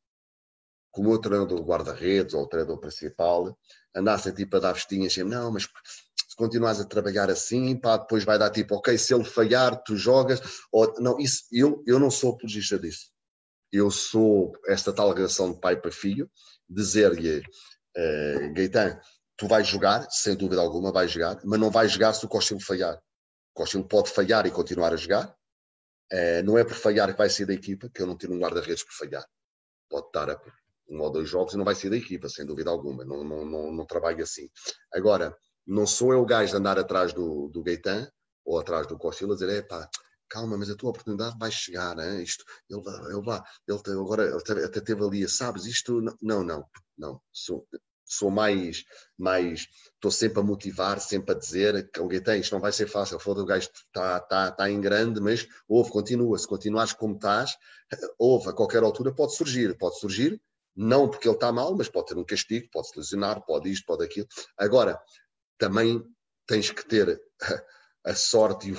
[0.90, 3.54] como o treinador do guarda-redes ou o treinador principal,
[3.94, 8.38] andassem tipo a dar vestinhas, não, mas se continuas a trabalhar assim, pá, depois vai
[8.38, 10.40] dar tipo, ok, se ele falhar, tu jogas,
[10.72, 13.10] ou, não, isso, eu, eu não sou apologista disso.
[13.70, 16.30] Eu sou esta tal relação de pai para filho,
[16.70, 17.42] dizer-lhe,
[17.96, 19.00] uh, Gaetan,
[19.36, 22.60] tu vais jogar, sem dúvida alguma, vais jogar, mas não vais jogar se o Costello
[22.60, 23.00] falhar.
[23.52, 25.34] Costello pode falhar e continuar a jogar.
[26.12, 28.38] Uh, não é por falhar que vai sair da equipa, que eu não tiro um
[28.38, 29.24] guarda-redes por falhar.
[29.88, 30.40] Pode estar a
[30.88, 33.04] um ou dois jogos e não vai sair da equipa, sem dúvida alguma.
[33.04, 34.48] Não, não, não, não trabalho assim.
[34.92, 35.34] Agora,
[35.66, 38.08] não sou eu o gajo de andar atrás do, do Gaetan
[38.44, 39.88] ou atrás do Costello a dizer, pá,
[40.28, 42.22] calma, mas a tua oportunidade vai chegar, hein?
[42.22, 46.64] isto, ele, ele, vai, ele agora ele até teve ali, sabes, isto, não, não,
[46.96, 47.66] não, sou,
[48.04, 48.84] sou mais,
[49.18, 52.86] mais, estou sempre a motivar, sempre a dizer que alguém tem, isto não vai ser
[52.86, 57.14] fácil, foda o gajo está tá, tá em grande, mas ouve, continua, se continuares como
[57.14, 57.56] estás,
[58.18, 60.40] ouve, a qualquer altura pode surgir, pode surgir,
[60.76, 63.86] não porque ele está mal, mas pode ter um castigo, pode se lesionar, pode isto,
[63.86, 64.26] pode aquilo.
[64.58, 65.00] Agora,
[65.56, 66.02] também
[66.46, 67.20] tens que ter
[68.04, 68.70] a, sorte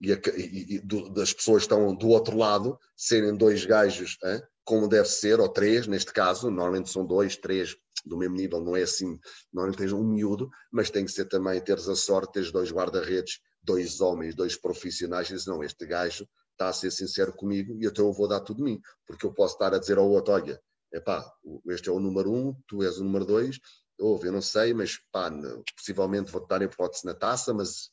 [0.00, 0.80] e, e, e
[1.12, 4.42] das pessoas que estão do outro lado serem dois gajos, hein?
[4.70, 7.76] Como deve ser, ou três, neste caso, normalmente são dois, três
[8.06, 9.18] do mesmo nível, não é assim,
[9.52, 13.40] não tens um miúdo, mas tem que ser também teres a sorte, teres dois guarda-redes,
[13.64, 17.86] dois homens, dois profissionais, e dizes, não, este gajo está a ser sincero comigo e
[17.86, 20.34] então eu vou dar tudo de mim, porque eu posso estar a dizer ao outro,
[20.34, 20.62] olha,
[20.94, 21.28] epá,
[21.70, 23.58] este é o número um, tu és o número dois,
[23.98, 25.32] ouve, eu não sei, mas pá,
[25.76, 27.90] possivelmente vou-te dar hipótese na taça, mas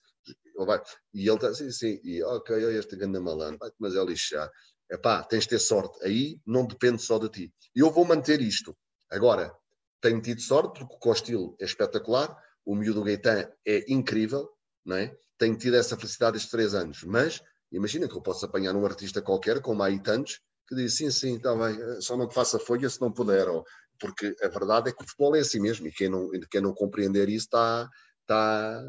[1.14, 4.52] e ele está assim, sim, e ok, este grande malandro, mas é lixar.
[4.90, 6.04] Epá, tens de ter sorte.
[6.04, 7.54] Aí não depende só de ti.
[7.76, 8.76] E eu vou manter isto.
[9.10, 9.54] Agora,
[10.02, 12.36] tenho tido sorte porque o Costil é espetacular,
[12.66, 14.50] o miúdo Gaetan é incrível,
[14.86, 15.16] não é?
[15.38, 17.42] Tenho tido essa felicidade estes três anos, mas
[17.72, 21.10] imagina que eu posso apanhar um artista qualquer, como há aí tantos, que diz sim,
[21.10, 23.64] sim, está bem, só não te faça folha se não puder, ou,
[24.00, 26.74] porque a verdade é que o futebol é assim mesmo, e quem não, quem não
[26.74, 27.90] compreender isso está,
[28.22, 28.84] está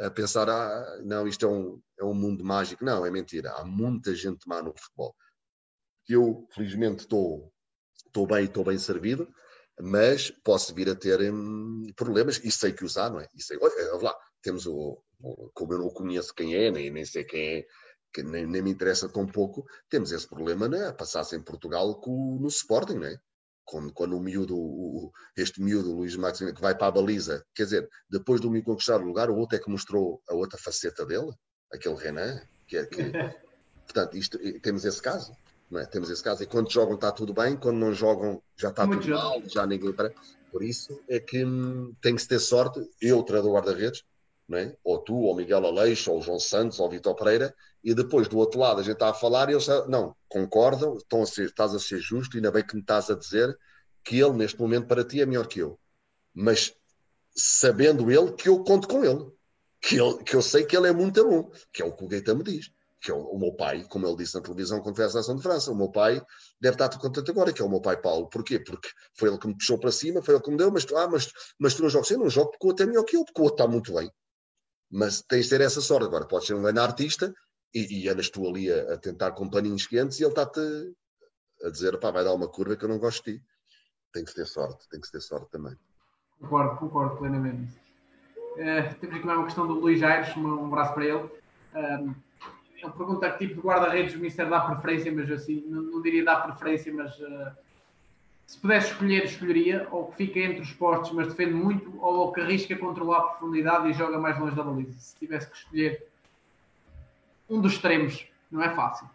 [0.00, 2.84] a, a pensar, ah, não, isto é um, é um mundo mágico.
[2.84, 5.14] Não, é mentira, há muita gente má no futebol.
[6.12, 7.52] Eu, felizmente, estou,
[8.06, 9.28] estou bem, estou bem servido,
[9.80, 13.28] mas posso vir a ter hum, problemas e sei que usar, não é?
[13.34, 17.04] E sei, olha, lá, temos o, o, como eu não conheço quem é, nem, nem
[17.04, 17.66] sei quem é,
[18.12, 22.00] que nem, nem me interessa tão pouco, temos esse problema né, a passar-se em Portugal
[22.00, 23.16] com, no Sporting, não é?
[23.64, 27.44] Quando, quando o miúdo, o, este miúdo, o Luís Max, que vai para a baliza,
[27.54, 30.58] quer dizer, depois do miúdo conquistar o lugar, o outro é que mostrou a outra
[30.58, 31.32] faceta dele,
[31.72, 32.96] aquele Renan, que é que.
[33.86, 35.36] Portanto, isto, temos esse caso.
[35.74, 35.86] É?
[35.86, 36.42] Temos esse caso.
[36.42, 39.66] E quando jogam está tudo bem, quando não jogam já está Muito tudo mal, já
[39.66, 40.12] ninguém para.
[40.50, 42.80] Por isso é que hum, tem que se ter sorte.
[43.00, 44.04] Eu, treinador guarda-redes,
[44.52, 44.76] é?
[44.84, 48.60] ou tu, ou Miguel Aleixo, ou João Santos, ou Vitor Pereira, e depois do outro
[48.60, 51.78] lado a gente está a falar e eles não, concordam, estão a ser, estás a
[51.78, 53.56] ser justo, ainda bem que me estás a dizer
[54.04, 55.78] que ele neste momento para ti é melhor que eu.
[56.34, 56.74] Mas
[57.34, 59.26] sabendo ele que eu conto com ele,
[59.80, 62.08] que, ele, que eu sei que ele é muito bom, que é o que o
[62.08, 62.70] Gueita me diz
[63.02, 65.34] que é o, o, meu pai, como ele disse na televisão quando foi a seleção
[65.34, 66.22] de França, o meu pai
[66.60, 68.28] deve estar contente agora, que é o meu pai Paulo.
[68.28, 68.60] Porquê?
[68.60, 68.88] Porque
[69.18, 71.32] foi ele que me puxou para cima, foi ele que me deu, mas, ah, mas,
[71.58, 73.40] mas tu não jogas, eu não jogo porque o outro é melhor que eu, porque
[73.40, 74.08] o outro está muito bem.
[74.88, 76.06] Mas tens de ter essa sorte.
[76.06, 77.34] Agora, podes ser um grande artista
[77.74, 80.60] e, e andas tu ali a, a, tentar com paninhos quentes e ele está-te
[81.64, 83.44] a dizer, pá, vai dar uma curva que eu não gosto de ti.
[84.12, 85.74] Tem que ter sorte, tem que ter sorte também.
[86.38, 87.72] Concordo, concordo plenamente.
[88.52, 91.30] Uh, temos aqui uma questão do Luís Aires, um, um abraço para ele.
[91.74, 92.14] Um,
[92.84, 96.24] ele pergunta que tipo de guarda-redes o Mister dá preferência, mas assim, não, não diria
[96.24, 97.52] dar preferência, mas uh,
[98.46, 102.40] se pudesse escolher, escolheria, ou que fica entre os postos, mas defende muito, ou que
[102.40, 104.98] arrisca controlar a profundidade e joga mais longe da baliza.
[104.98, 106.06] Se tivesse que escolher
[107.48, 109.08] um dos extremos, não é fácil.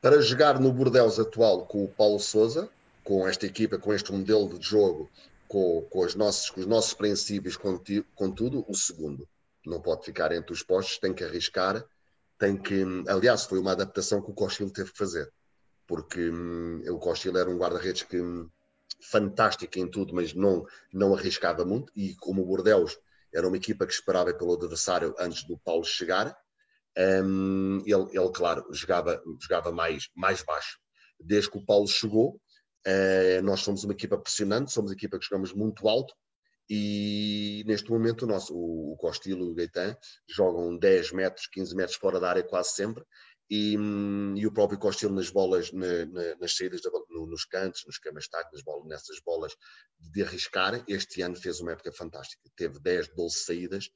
[0.00, 2.70] Para jogar no Bordeaux atual com o Paulo Souza,
[3.04, 5.10] com esta equipa, com este modelo de jogo,
[5.46, 7.56] com, com, os, nossos, com os nossos princípios,
[8.14, 9.28] contudo, o segundo.
[9.66, 11.84] Não pode ficar entre os postos, tem que arriscar,
[12.40, 12.84] tem que.
[13.06, 15.30] Aliás, foi uma adaptação que o Cochil teve que fazer
[15.90, 18.48] porque hum, o Costa era um guarda-redes que hum,
[19.10, 21.92] fantástico em tudo, mas não, não arriscava muito.
[21.96, 22.96] E como o Bordeaux
[23.34, 26.32] era uma equipa que esperava pelo adversário antes do Paulo chegar,
[27.24, 30.78] um, ele, ele, claro, jogava, jogava mais, mais baixo.
[31.18, 32.40] Desde que o Paulo chegou,
[32.86, 36.14] uh, nós somos uma equipa pressionante, somos uma equipa que jogamos muito alto.
[36.72, 39.96] E neste momento o nosso, o, Costilo e o Gaetan
[40.28, 43.04] jogam 10 metros, 15 metros fora da área quase sempre,
[43.50, 43.74] e,
[44.36, 47.98] e, o próprio Costello nas bolas, na, na, nas saídas, da, no, nos cantos, nos
[47.98, 49.52] camastacos, nas bolas, nessas bolas
[49.98, 52.48] de arriscar, este ano fez uma época fantástica.
[52.54, 53.90] Teve 10, 12 saídas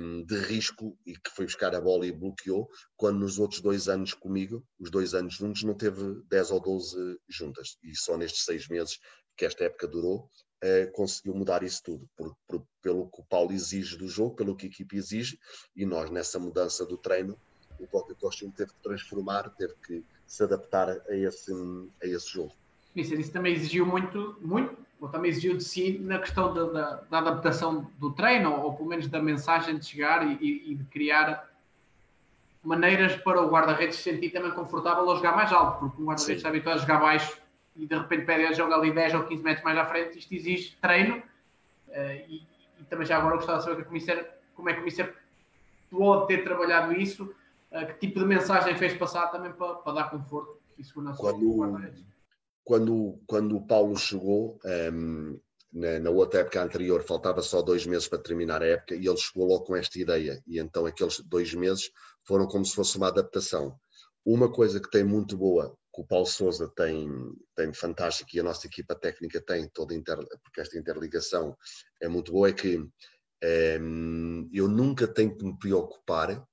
[0.00, 2.66] um, de risco e que foi buscar a bola e bloqueou,
[2.96, 7.18] quando nos outros dois anos comigo, os dois anos juntos, não teve 10 ou 12
[7.28, 7.76] juntas.
[7.82, 8.98] E só nestes seis meses
[9.36, 10.30] que esta época durou,
[10.64, 14.56] uh, conseguiu mudar isso tudo, por, por, pelo que o Paulo exige do jogo, pelo
[14.56, 15.38] que a equipe exige,
[15.76, 17.38] e nós nessa mudança do treino
[17.78, 21.52] o próprio Costume teve que transformar, teve que se adaptar a esse,
[22.02, 22.52] a esse jogo.
[22.94, 26.94] Isso, isso também exigiu muito, muito, ou também exigiu de si na questão da, da,
[27.08, 30.84] da adaptação do treino, ou, ou, pelo menos da mensagem de chegar e, e de
[30.84, 31.48] criar
[32.62, 36.38] maneiras para o guarda-redes se sentir também confortável a jogar mais alto, porque o guarda-redes
[36.38, 37.40] está habituado a jogar baixo
[37.78, 40.34] e de repente pede a jogar ali 10 ou 15 metros mais à frente, isto
[40.34, 41.22] exige treino.
[41.88, 42.46] Uh, e,
[42.80, 45.14] e, também já agora gostava de saber como, é, como é que o Mister
[45.90, 47.24] pode ter trabalhado isso
[47.70, 51.94] uh, que tipo de mensagem fez passar também para, para dar conforto e segurança quando,
[52.64, 55.40] quando, quando o Paulo chegou, um, ehm,
[55.72, 59.16] na, na, outra época anterior, faltava só dois meses para terminar a época e ele
[59.16, 60.42] chegou logo com esta ideia.
[60.46, 61.90] E então aqueles dois meses
[62.24, 63.76] foram como se fosse uma adaptação.
[64.24, 67.08] Uma coisa que tem muito boa, que o Paulo Souza tem,
[67.56, 71.56] tem fantástico e a nossa equipa técnica tem, toda inter, porque esta interligação
[72.00, 72.78] é muito boa, é que
[73.42, 76.46] ehm, eu nunca tenho que me preocupar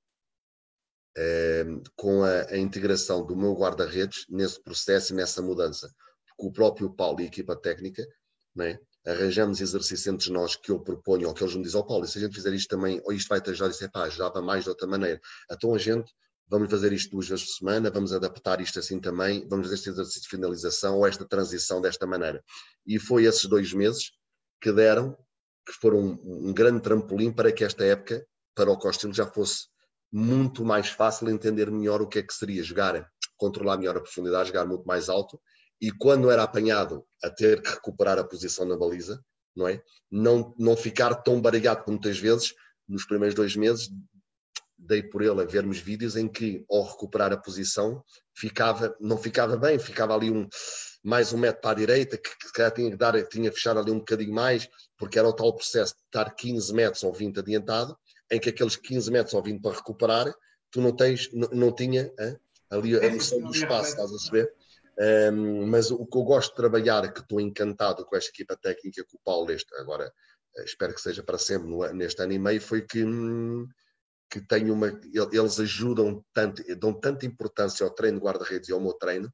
[1.17, 5.89] Ehm, com a, a, integração do meu guarda-redes nesse processo e nessa mudança.
[6.27, 8.05] Porque o próprio Paulo e a equipa técnica
[8.53, 8.77] né,
[9.07, 12.17] arranjamos exercícios entre nós que eu proponho, ou que eles me dizem, oh Paulo, se
[12.17, 14.65] a gente fizer isto também, ou isto vai te ajudar, isso é pá, ajudava mais
[14.65, 15.21] de outra maneira.
[15.49, 16.11] Então a gente,
[16.47, 19.89] vamos fazer isto duas vezes por semana, vamos adaptar isto assim também, vamos fazer este
[19.89, 22.43] exercício de finalização ou esta transição desta maneira.
[22.85, 24.11] E foi esses dois meses
[24.61, 25.17] que deram,
[25.65, 29.67] que foram um, um grande trampolim para que esta época, para o Costello, já fosse
[30.11, 34.47] muito mais fácil entender melhor o que é que seria jogar, controlar melhor a profundidade,
[34.47, 35.39] jogar muito mais alto
[35.81, 39.21] e quando era apanhado a ter que recuperar a posição na baliza,
[39.55, 39.81] não é?
[40.09, 42.53] Não, não ficar tão baralhado como muitas vezes
[42.87, 43.89] nos primeiros dois meses
[44.85, 48.03] dei por ele a vermos vídeos em que ao recuperar a posição
[48.33, 50.47] ficava, não ficava bem, ficava ali um
[51.03, 53.91] mais um metro para a direita, que, que tinha que dar, tinha que fechar ali
[53.91, 54.67] um bocadinho mais,
[54.97, 57.95] porque era o tal processo de estar 15 metros ou 20 adiantado,
[58.31, 60.33] em que aqueles 15 metros ao vindo para recuperar,
[60.71, 62.39] tu não tens, não, não tinha hein,
[62.71, 64.51] ali a noção do espaço, estás a saber?
[65.31, 69.03] Um, mas o que eu gosto de trabalhar, que estou encantado com esta equipa técnica
[69.03, 70.11] que o Paulo este, agora
[70.57, 73.67] eh, espero que seja para sempre no, neste ano e meio, foi que, hum,
[74.29, 74.87] que tenho uma,
[75.31, 79.31] eles ajudam tanto, dão tanta importância ao treino de guarda-redes e ao meu treino,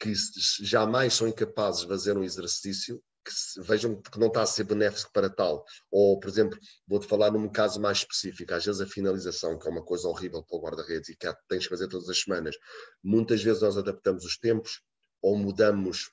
[0.00, 0.12] que
[0.60, 5.10] jamais são incapazes de fazer um exercício que vejam que não está a ser benéfico
[5.12, 5.64] para tal.
[5.90, 9.70] Ou, por exemplo, vou-te falar num caso mais específico, às vezes a finalização, que é
[9.70, 12.54] uma coisa horrível para o guarda-redes e que tens que fazer todas as semanas.
[13.02, 14.82] Muitas vezes nós adaptamos os tempos
[15.22, 16.10] ou mudamos,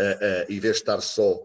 [0.00, 1.40] uh, uh, em vez de estar só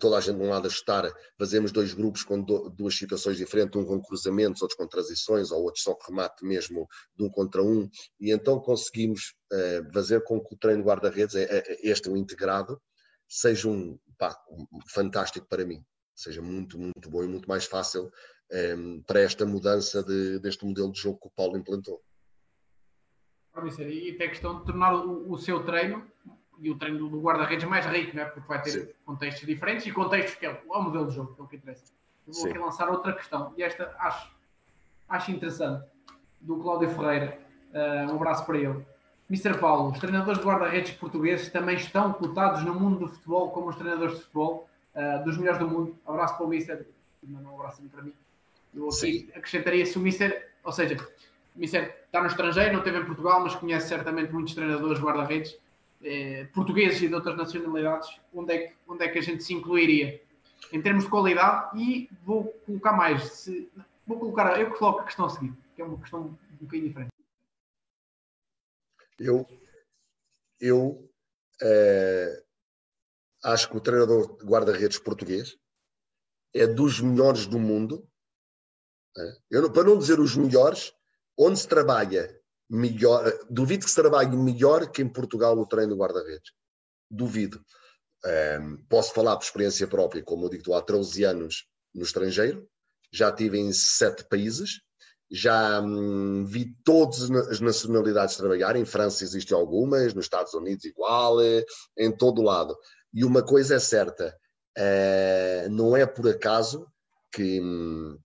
[0.00, 1.04] toda a gente de um lado a estar,
[1.38, 5.62] fazemos dois grupos com do, duas situações diferentes, um com cruzamentos, outros com transições, ou
[5.62, 7.88] outros só remate mesmo de um contra um,
[8.20, 12.80] e então conseguimos uh, fazer com que o treino guarda-redes, é, é, este um integrado,
[13.28, 14.36] seja um, pá,
[14.88, 15.84] fantástico para mim,
[16.14, 20.64] seja muito, muito bom e muito mais fácil um, ehm, para esta mudança de, deste
[20.64, 22.02] modelo de jogo que o Paulo implantou.
[23.56, 26.06] E tem a questão de tornar o, o seu treino
[26.58, 28.24] e o treino do guarda-redes mais rico, né?
[28.24, 28.88] porque vai ter Sim.
[29.04, 31.46] contextos diferentes e contextos que é o, é o modelo de jogo, que é o
[31.48, 31.92] que interessa.
[32.26, 32.50] Eu vou Sim.
[32.50, 34.36] aqui lançar outra questão, e esta acho
[35.08, 35.86] acho interessante,
[36.40, 37.38] do Cláudio Ferreira.
[37.72, 38.84] Uh, um abraço para ele.
[39.28, 39.58] Mr.
[39.58, 43.76] Paulo, os treinadores de guarda-redes portugueses também estão cotados no mundo do futebol como os
[43.76, 45.96] treinadores de futebol, uh, dos melhores do mundo.
[46.06, 46.86] Abraço para o Mr.
[47.22, 48.12] Não, um abraço para mim.
[48.74, 50.42] Eu aqui acrescentaria se o Mr.
[50.62, 50.96] Ou seja,
[51.56, 51.92] o Mr.
[52.04, 55.56] está no estrangeiro, não esteve em Portugal, mas conhece certamente muitos treinadores guarda-redes
[56.02, 58.20] eh, portugueses e de outras nacionalidades.
[58.32, 60.22] Onde é, que, onde é que a gente se incluiria?
[60.72, 63.22] Em termos de qualidade, e vou colocar mais.
[63.24, 63.70] Se,
[64.06, 67.10] vou colocar, eu coloco a questão a seguir, que é uma questão um bocadinho diferente.
[69.18, 69.46] Eu,
[70.60, 71.10] eu
[71.62, 72.42] é,
[73.44, 75.56] acho que o treinador de guarda-redes português
[76.54, 78.08] é dos melhores do mundo.
[79.16, 79.38] É?
[79.50, 80.94] Eu, para não dizer os melhores,
[81.38, 86.00] onde se trabalha melhor, duvido que se trabalhe melhor que em Portugal o treino de
[86.00, 86.52] guarda-redes.
[87.10, 87.60] Duvido.
[88.24, 92.68] Um, posso falar por experiência própria, como eu digo, há 13 anos no estrangeiro,
[93.12, 94.80] já estive em sete países,
[95.30, 98.76] já hum, vi todas as nacionalidades trabalhar.
[98.76, 101.38] Em França existem algumas, nos Estados Unidos igual,
[101.96, 102.76] em todo lado.
[103.12, 104.36] E uma coisa é certa:
[104.78, 106.86] uh, não é por acaso
[107.32, 108.18] que, hum,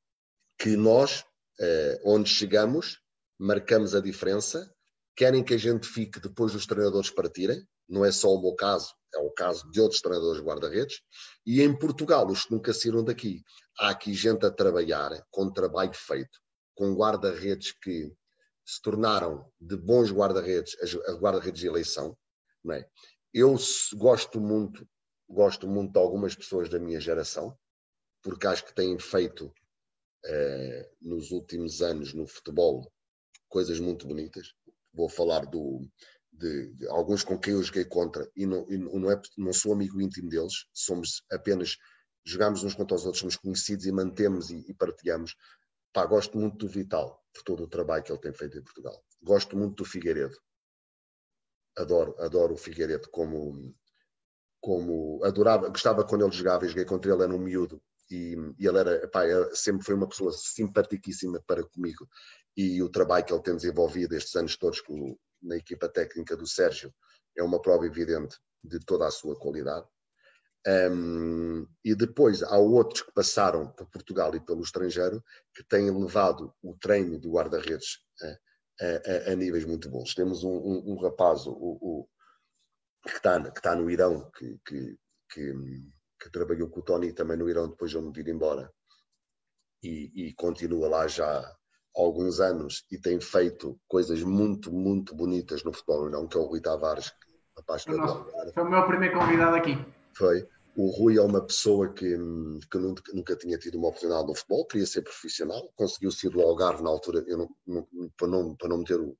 [0.60, 1.22] que nós,
[1.60, 3.00] uh, onde chegamos,
[3.42, 4.72] marcamos a diferença.
[5.16, 7.68] Querem que a gente fique depois dos treinadores partirem.
[7.90, 11.02] Não é só o meu caso, é o caso de outros treinadores guarda-redes.
[11.46, 13.44] E em Portugal, os que nunca saíram daqui,
[13.80, 16.40] há aqui gente a trabalhar com trabalho feito
[16.76, 18.14] com guarda-redes que
[18.64, 22.16] se tornaram de bons guarda-redes, as guarda-redes de eleição.
[22.64, 22.88] Não é?
[23.34, 23.56] Eu
[23.96, 24.88] gosto muito,
[25.28, 27.58] gosto muito de algumas pessoas da minha geração,
[28.22, 29.52] porque acho que têm feito
[30.26, 32.92] eh, nos últimos anos no futebol
[33.52, 34.54] coisas muito bonitas.
[34.94, 35.88] Vou falar do,
[36.32, 39.74] de, de, alguns com quem eu joguei contra e não, e não, é, não sou
[39.74, 41.78] amigo íntimo deles, somos apenas
[42.26, 45.36] jogamos uns contra os outros, somos conhecidos e mantemos e, e partilhamos.
[45.94, 49.04] Pá, gosto muito do Vital, por todo o trabalho que ele tem feito em Portugal.
[49.22, 50.38] Gosto muito do Figueiredo.
[51.78, 53.76] Adoro, adoro o Figueiredo como,
[54.62, 57.82] como adorava, gostava quando ele jogava e joguei contra ele, era um miúdo
[58.12, 59.22] e, e ele era, pá,
[59.54, 62.08] sempre foi uma pessoa simpaticíssima para comigo
[62.56, 66.46] e o trabalho que ele tem desenvolvido estes anos todos com, na equipa técnica do
[66.46, 66.94] Sérgio
[67.38, 69.88] é uma prova evidente de toda a sua qualidade.
[70.68, 75.24] Um, e depois há outros que passaram por Portugal e pelo estrangeiro
[75.56, 80.14] que têm levado o treino do guarda-redes a, a, a, níveis muito bons.
[80.14, 82.08] Temos um, um, um rapaz o, o,
[83.04, 85.00] que, está, está no Irão, que, que,
[85.32, 85.54] que,
[86.22, 88.72] que, trabalhou com o Tony também no Irão depois de eu me vir embora
[89.84, 91.56] e, e continua lá já há
[91.96, 96.46] alguns anos e tem feito coisas muito, muito bonitas no futebol Irão, que é o
[96.46, 97.12] Rui Tavares.
[97.58, 99.78] Rapaz, foi, nosso, foi o meu primeiro convidado aqui.
[100.14, 100.48] Foi.
[100.76, 102.18] O Rui é uma pessoa que,
[102.72, 106.42] que nunca, nunca, tinha tido uma oportunidade no futebol, queria ser profissional, conseguiu ser do
[106.42, 109.18] Algarve na altura, eu não, não, para, não, para não meter o,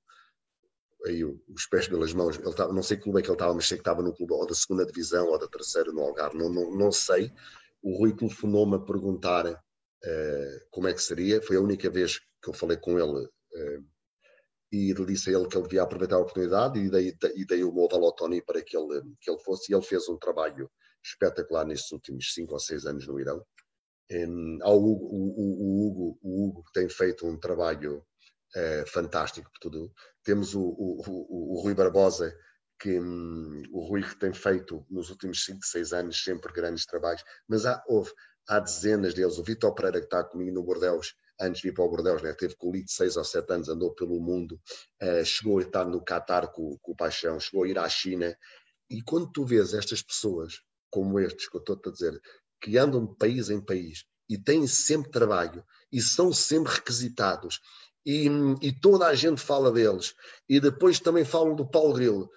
[1.06, 3.54] aí os pés pelas mãos, ele estava, não sei que clube é que ele estava,
[3.54, 6.38] mas sei que estava no clube ou da segunda divisão ou da terceira no Algarve,
[6.38, 7.32] não, não, não sei.
[7.82, 12.50] O Rui telefonou-me a perguntar uh, como é que seria, foi a única vez que
[12.50, 13.86] eu falei com ele uh,
[14.72, 17.74] e disse a ele que ele devia aproveitar a oportunidade e dei, e dei o
[17.74, 20.70] meu ao Tony para que ele, que ele fosse e ele fez um trabalho
[21.04, 23.44] espetacular nestes últimos cinco ou seis anos no Irão.
[24.12, 28.06] Um, ao Hugo, o, o, Hugo, o Hugo tem feito um trabalho
[28.56, 29.94] uh, fantástico por tudo.
[30.24, 32.34] Temos o, o, o Rui Barbosa,
[32.80, 37.24] que um, o Rui que tem feito nos últimos cinco, seis anos sempre grandes trabalhos,
[37.48, 38.12] mas há, houve,
[38.48, 39.38] há dezenas deles.
[39.38, 42.34] O Vitor Pereira, que está comigo no Bordeus, antes de ir para o Bordeus, né?
[42.34, 44.60] teve com o Lito seis ou sete anos, andou pelo mundo,
[45.02, 48.36] uh, chegou a estar no Qatar com, com o Paixão, chegou a ir à China.
[48.90, 50.62] E quando tu vês estas pessoas
[50.92, 52.22] como estes que eu estou a dizer,
[52.60, 57.60] que andam de país em país e têm sempre trabalho e são sempre requisitados
[58.06, 58.28] e,
[58.62, 60.14] e toda a gente fala deles
[60.50, 62.30] e depois também falam do Paulo Grilo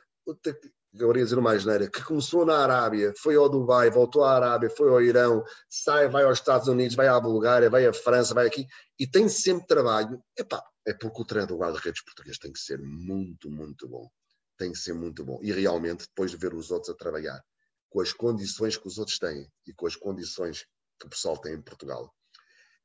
[0.97, 4.71] eu ia dizer uma geneira, que começou na Arábia, foi ao Dubai, voltou à Arábia,
[4.71, 8.47] foi ao Irão, sai, vai aos Estados Unidos, vai à Bulgária, vai à França, vai
[8.47, 8.67] aqui,
[8.99, 10.23] e tem sempre trabalho.
[10.39, 14.09] Epá, é porque o treinador guarda-redes português tem que ser muito, muito bom.
[14.57, 15.41] Tem que ser muito bom.
[15.43, 17.43] E realmente, depois de ver os outros a trabalhar,
[17.91, 20.65] com as condições que os outros têm e com as condições
[21.01, 22.13] que o pessoal tem em Portugal.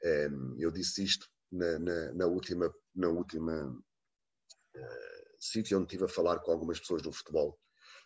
[0.04, 3.70] Ehm, eu disse isto na, na, na última, na última
[4.76, 7.60] uh, sítio onde estive a falar com algumas pessoas do futebol.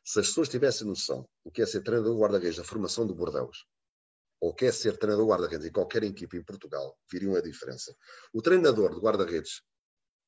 [0.05, 3.65] Se as pessoas tivessem noção do que é ser treinador guarda-redes da formação do Bordeus,
[4.41, 7.95] ou o que é ser treinador guarda-redes em qualquer equipe em Portugal, viriam a diferença.
[8.33, 9.61] O treinador de guarda-redes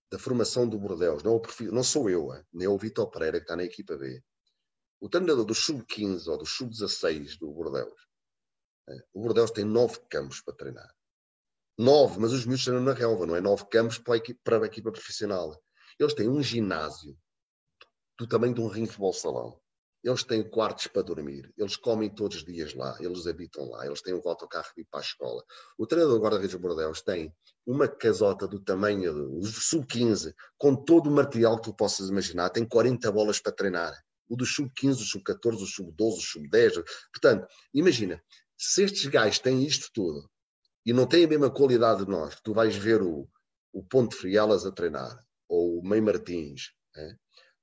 [0.09, 3.55] da formação do Bordeus, não, não sou eu, nem é o Vitor Pereira que está
[3.55, 4.23] na equipa B,
[5.01, 8.07] o treinador do sub-15 ou do sub-16 do Bordeus,
[8.87, 10.89] eh, o Bordeus tem nove campos para treinar.
[11.77, 13.41] Nove, mas os miúdos treinam na relva, não é?
[13.41, 15.61] Nove campos para a equipa, para a equipa profissional.
[15.99, 17.18] Eles têm um ginásio
[18.18, 19.60] do tamanho de um ringue de futebol salão.
[20.02, 24.02] Eles têm quartos para dormir, eles comem todos os dias lá, eles habitam lá, eles
[24.02, 25.43] têm um autocarro para ir para a escola.
[25.77, 27.34] O treinador guarda-redes Bordeus tem
[27.65, 32.65] uma casota do tamanho do sub-15, com todo o material que tu possas imaginar, tem
[32.65, 33.93] 40 bolas para treinar.
[34.30, 36.84] O do sub-15, o sub-14, o sub-12, o sub-10.
[37.11, 38.23] Portanto, imagina,
[38.56, 40.30] se estes gajos têm isto tudo
[40.86, 43.28] e não têm a mesma qualidade de nós, tu vais ver o,
[43.74, 47.16] o Ponte Frielas a treinar, ou o Mei Martins, é?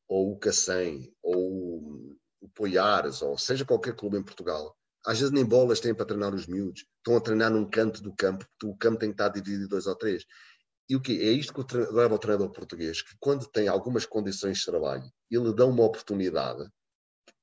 [0.09, 4.77] ou o Cacém, ou o Poiares, ou seja qualquer clube em Portugal,
[5.07, 8.15] às vezes nem bolas têm para treinar os miúdos, estão a treinar num canto do
[8.15, 10.25] campo, o campo tem que estar dividido em dois ou três.
[10.89, 14.59] E o que É isto que leva o treinador português, que quando tem algumas condições
[14.59, 16.69] de trabalho, ele dá uma oportunidade,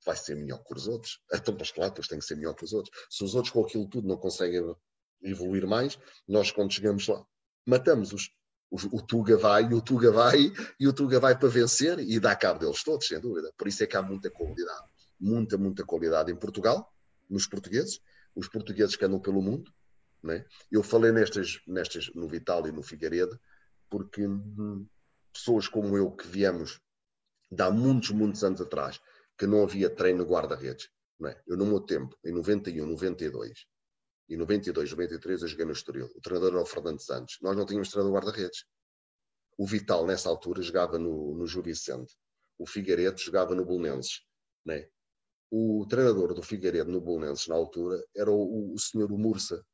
[0.06, 1.20] vai ser melhor que os outros.
[1.34, 2.96] Então, mas claro, depois tem que ser melhor que os outros.
[3.10, 4.76] Se os outros com aquilo tudo não conseguem
[5.22, 5.98] evoluir mais,
[6.28, 7.24] nós quando chegamos lá,
[7.66, 8.32] matamos-os.
[8.72, 12.20] O, o, Tuga vai, e o Tuga vai, e o Tuga vai para vencer e
[12.20, 13.52] dá cabo deles todos, sem dúvida.
[13.58, 14.88] Por isso é que há muita qualidade.
[15.20, 16.94] Muita, muita qualidade em Portugal,
[17.28, 18.00] nos portugueses,
[18.36, 19.74] os portugueses que andam pelo mundo.
[20.22, 20.46] Né?
[20.72, 23.40] Eu falei nestas, nestas no Vital e no Figueiredo,
[23.90, 24.88] porque hum,
[25.34, 26.80] pessoas como eu que viemos
[27.52, 29.00] de há muitos, muitos anos atrás,
[29.38, 30.90] que não havia treino guarda-redes.
[31.26, 31.41] É?
[31.48, 33.66] Eu, no meu tempo, em 91, 92,
[34.30, 36.08] e 92, 93, eu joguei no Estoril.
[36.16, 37.40] O treinador era o Fernando Santos.
[37.42, 38.64] Nós não tínhamos treinador guarda-redes.
[39.58, 42.16] O Vital, nessa altura, jogava no, no Vicente.
[42.58, 44.22] O Figueiredo jogava no Bolonenses.
[44.64, 44.88] Né?
[45.50, 49.66] O treinador do Figueiredo no Bolonenses, na altura, era o, o senhor Mursa.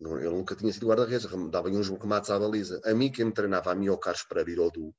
[0.00, 2.80] Ele nunca tinha sido guarda-redes, dava uns remates à baliza.
[2.84, 4.94] A mim, quem me treinava, a mim, o Carlos Pereira ou Du,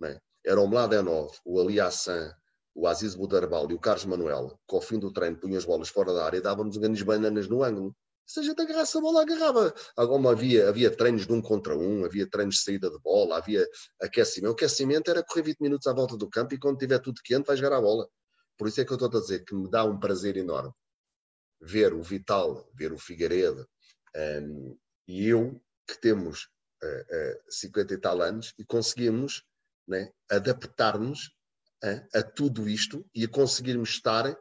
[0.00, 0.18] né?
[0.44, 2.34] era o Mladenov, o Ali Hassan,
[2.74, 5.90] o Aziz Budarbal e o Carlos Manuel, que ao fim do treino punham as bolas
[5.90, 7.94] fora da área e davam-nos grandes bananas no ângulo
[8.32, 9.74] se a gente agarrasse a bola, agarrava.
[10.30, 13.66] Havia, havia treinos de um contra um, havia treinos de saída de bola, havia
[14.00, 14.50] aquecimento.
[14.50, 17.46] O aquecimento era correr 20 minutos à volta do campo e quando tiver tudo quente
[17.46, 18.08] vai jogar a bola.
[18.56, 20.72] Por isso é que eu estou a dizer que me dá um prazer enorme
[21.60, 23.68] ver o Vital, ver o Figueiredo
[24.16, 26.48] um, e eu, que temos
[26.82, 29.44] uh, uh, 50 e tal anos e conseguimos
[29.86, 31.32] né, adaptar-nos
[31.82, 34.36] a, a tudo isto e a conseguirmos estar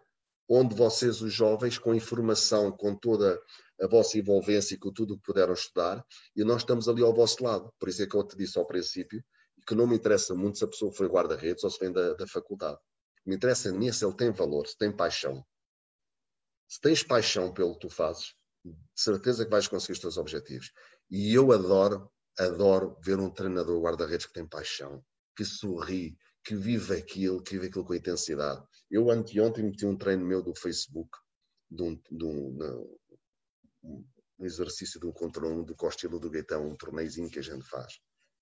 [0.50, 3.40] onde vocês, os jovens, com informação, com toda
[3.82, 7.14] a vossa envolvência e com tudo o que puderam estudar, e nós estamos ali ao
[7.14, 7.72] vosso lado.
[7.80, 9.24] Por isso é que eu te disse ao princípio
[9.68, 12.28] que não me interessa muito se a pessoa foi guarda-redes ou se vem da, da
[12.28, 12.80] faculdade.
[13.26, 15.46] Me interessa mim é se ele tem valor, se tem paixão.
[16.68, 18.34] Se tens paixão pelo que tu fazes,
[18.66, 20.72] de certeza que vais conseguir os teus objetivos.
[21.10, 25.04] E eu adoro, adoro ver um treinador guarda-redes que tem paixão,
[25.36, 28.64] que sorri, que vive aquilo, que vive aquilo com intensidade.
[28.90, 31.10] Eu anteontem meti um treino meu do Facebook,
[31.70, 32.99] de um, de um,
[33.84, 37.64] um exercício de um contra um do Costilo do Gaitão, um torneizinho que a gente
[37.68, 38.00] faz.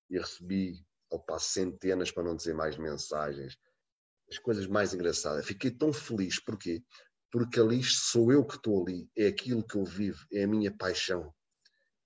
[0.09, 3.57] E recebi, opa, centenas, para não dizer mais mensagens,
[4.29, 5.45] as coisas mais engraçadas.
[5.45, 6.83] Fiquei tão feliz, porquê?
[7.31, 10.75] Porque ali sou eu que estou ali, é aquilo que eu vivo, é a minha
[10.75, 11.33] paixão.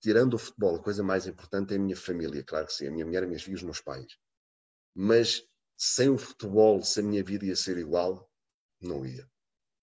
[0.02, 2.92] Tirando o futebol, a coisa mais importante é a minha família, claro que sim, a
[2.92, 4.18] minha mulher, minhas filhos, os meus pais.
[4.96, 5.44] Mas
[5.78, 8.30] sem o futebol, se a minha vida ia ser igual,
[8.82, 9.30] não ia.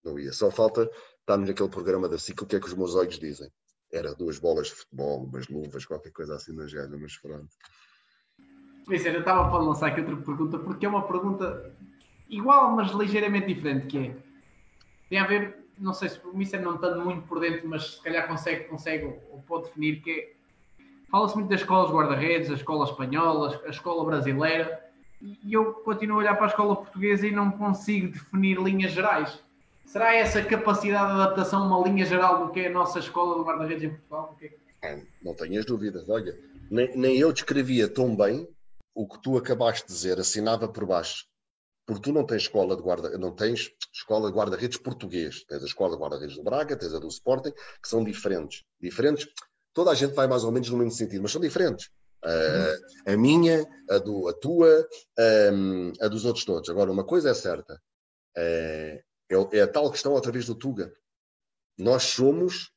[0.04, 0.32] Não ia.
[0.32, 0.88] Só falta
[1.28, 3.50] estarmos naquele programa da ciclo, o que é que os meus olhos dizem?
[3.92, 7.48] Era duas bolas de futebol, umas luvas, qualquer coisa assim na gelha, mas pronto.
[8.88, 11.70] Vicente, eu estava para lançar aqui outra pergunta, porque é uma pergunta
[12.30, 14.16] igual, mas ligeiramente diferente, que é,
[15.10, 18.02] tem a ver, não sei se o Mister não está muito por dentro, mas se
[18.02, 20.32] calhar consegue, consegue ou pode definir, que é,
[21.10, 24.82] fala-se muito das escolas guarda-redes, a escola espanhola, a escola brasileira,
[25.20, 29.38] e eu continuo a olhar para a escola portuguesa e não consigo definir linhas gerais.
[29.88, 33.48] Será essa capacidade de adaptação uma linha geral do que é a nossa escola de
[33.48, 34.36] guarda-redes em Portugal?
[34.82, 36.06] É, não tenhas dúvidas.
[36.10, 36.38] Olha,
[36.70, 38.46] nem, nem eu descrevia tão bem
[38.94, 41.24] o que tu acabaste de dizer, assinava por baixo.
[41.86, 45.42] Porque tu não tens escola de guarda, não tens escola de guarda-redes português.
[45.44, 48.64] Tens a escola de guarda-redes do Braga, tens a do Sporting, que são diferentes.
[48.78, 49.26] Diferentes,
[49.72, 51.86] toda a gente vai mais ou menos no mesmo sentido, mas são diferentes.
[52.22, 54.86] Uh, a minha, a, do, a tua,
[55.50, 56.68] um, a dos outros todos.
[56.68, 57.80] Agora, uma coisa é certa:
[58.36, 60.92] uh, é, é a tal questão outra vez do Tuga.
[61.76, 62.72] Nós somos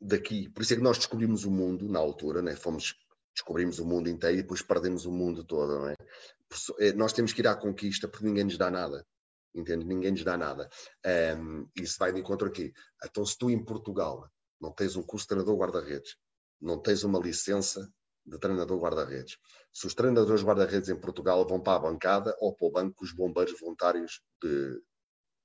[0.00, 2.54] daqui, por isso é que nós descobrimos o mundo na altura, né?
[2.54, 2.94] fomos
[3.34, 5.80] descobrimos o mundo inteiro e depois perdemos o mundo todo.
[5.80, 5.96] Não é?
[6.78, 6.92] é?
[6.92, 9.04] Nós temos que ir à conquista porque ninguém nos dá nada.
[9.54, 9.84] Entende?
[9.84, 10.68] Ninguém nos dá nada.
[11.36, 12.72] Um, isso vai de encontro aqui.
[13.04, 14.28] Então, se tu em Portugal
[14.60, 16.16] não tens um curso de treinador guarda-redes,
[16.60, 17.88] não tens uma licença
[18.24, 19.38] de treinador guarda-redes.
[19.72, 23.12] Se os treinadores guarda-redes em Portugal vão para a bancada ou para o banco os
[23.12, 24.80] bombeiros voluntários de,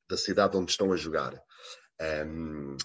[0.09, 1.41] da cidade onde estão a jogar.
[2.25, 2.77] Um,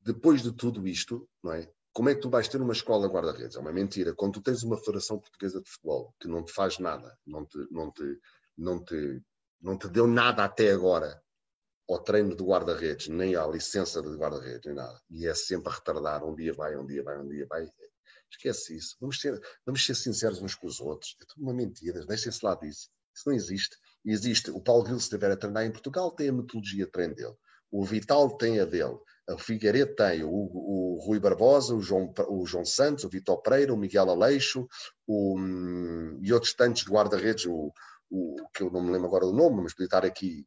[0.00, 1.68] depois de tudo isto, não é?
[1.94, 3.56] como é que tu vais ter uma escola guarda-redes?
[3.56, 4.14] É uma mentira.
[4.14, 7.56] Quando tu tens uma Federação Portuguesa de Futebol que não te faz nada, não te,
[7.70, 8.20] não te,
[8.58, 9.22] não te,
[9.62, 11.22] não te deu nada até agora
[11.88, 15.76] ao treino de guarda-redes, nem à licença de guarda-redes, nem nada, e é sempre a
[15.76, 17.68] retardar, um dia vai, um dia vai, um dia vai,
[18.36, 18.96] esquece isso.
[19.00, 21.16] Vamos ser, vamos ser sinceros uns com os outros.
[21.20, 22.88] É tudo uma mentira, deixem-se lá disso.
[23.14, 23.76] Isso não existe.
[24.04, 24.50] Existe.
[24.50, 27.34] O Paulo Gil, se estiver a treinar em Portugal, tem a metodologia de treino dele.
[27.70, 28.98] O Vital tem a dele.
[29.28, 33.72] O Figueiredo tem, o, o Rui Barbosa, o João, o João Santos, o Vitor Pereira,
[33.72, 34.68] o Miguel Aleixo
[35.06, 37.72] o, um, e outros tantos de guarda-redes, o,
[38.10, 40.46] o, que eu não me lembro agora do nome, mas podia estar aqui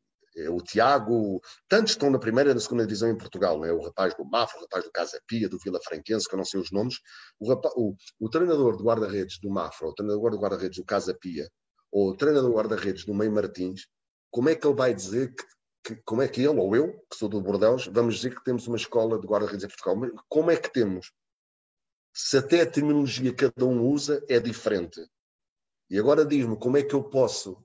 [0.50, 3.72] o Tiago, tantos estão na primeira e na segunda divisão em Portugal, né?
[3.72, 6.46] o rapaz do Mafra, o rapaz do Casa Pia, do Vila Franquense, que eu não
[6.46, 7.00] sei os nomes,
[7.40, 11.18] o, rapaz, o, o treinador de guarda-redes do Mafra, o treinador de guarda-redes do Casa
[11.20, 11.50] Pia,
[11.92, 13.88] ou o treinador de guarda-redes do Meio Martins,
[14.30, 15.46] como é que ele vai dizer que,
[15.84, 18.68] que, como é que ele ou eu, que sou do Bordeus, vamos dizer que temos
[18.68, 20.24] uma escola de guarda-redes em Portugal?
[20.30, 21.12] Como é que temos?
[22.14, 25.02] Se até a terminologia que cada um usa é diferente.
[25.90, 27.64] E agora diz-me como é que eu posso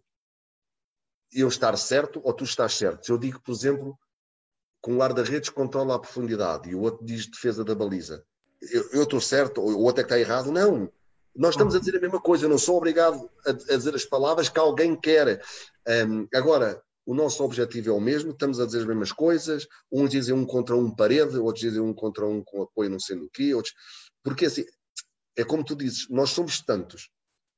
[1.32, 3.06] eu estar certo ou tu estás certo.
[3.06, 3.98] Se eu digo, por exemplo,
[4.82, 8.24] que um guarda-redes controla a profundidade e o outro diz defesa da baliza,
[8.92, 10.52] eu, estou certo ou o outro é que está errado?
[10.52, 10.90] Não.
[11.34, 14.04] Nós estamos a dizer a mesma coisa, eu não sou obrigado a, a dizer as
[14.04, 15.42] palavras que alguém quer.
[16.06, 20.10] Um, agora, o nosso objetivo é o mesmo, estamos a dizer as mesmas coisas, uns
[20.10, 23.28] dizem um contra um parede, outros dizem um contra um com apoio não sei no
[23.30, 23.74] quê, outros...
[24.22, 24.64] porque assim,
[25.36, 27.10] é como tu dizes, nós somos tantos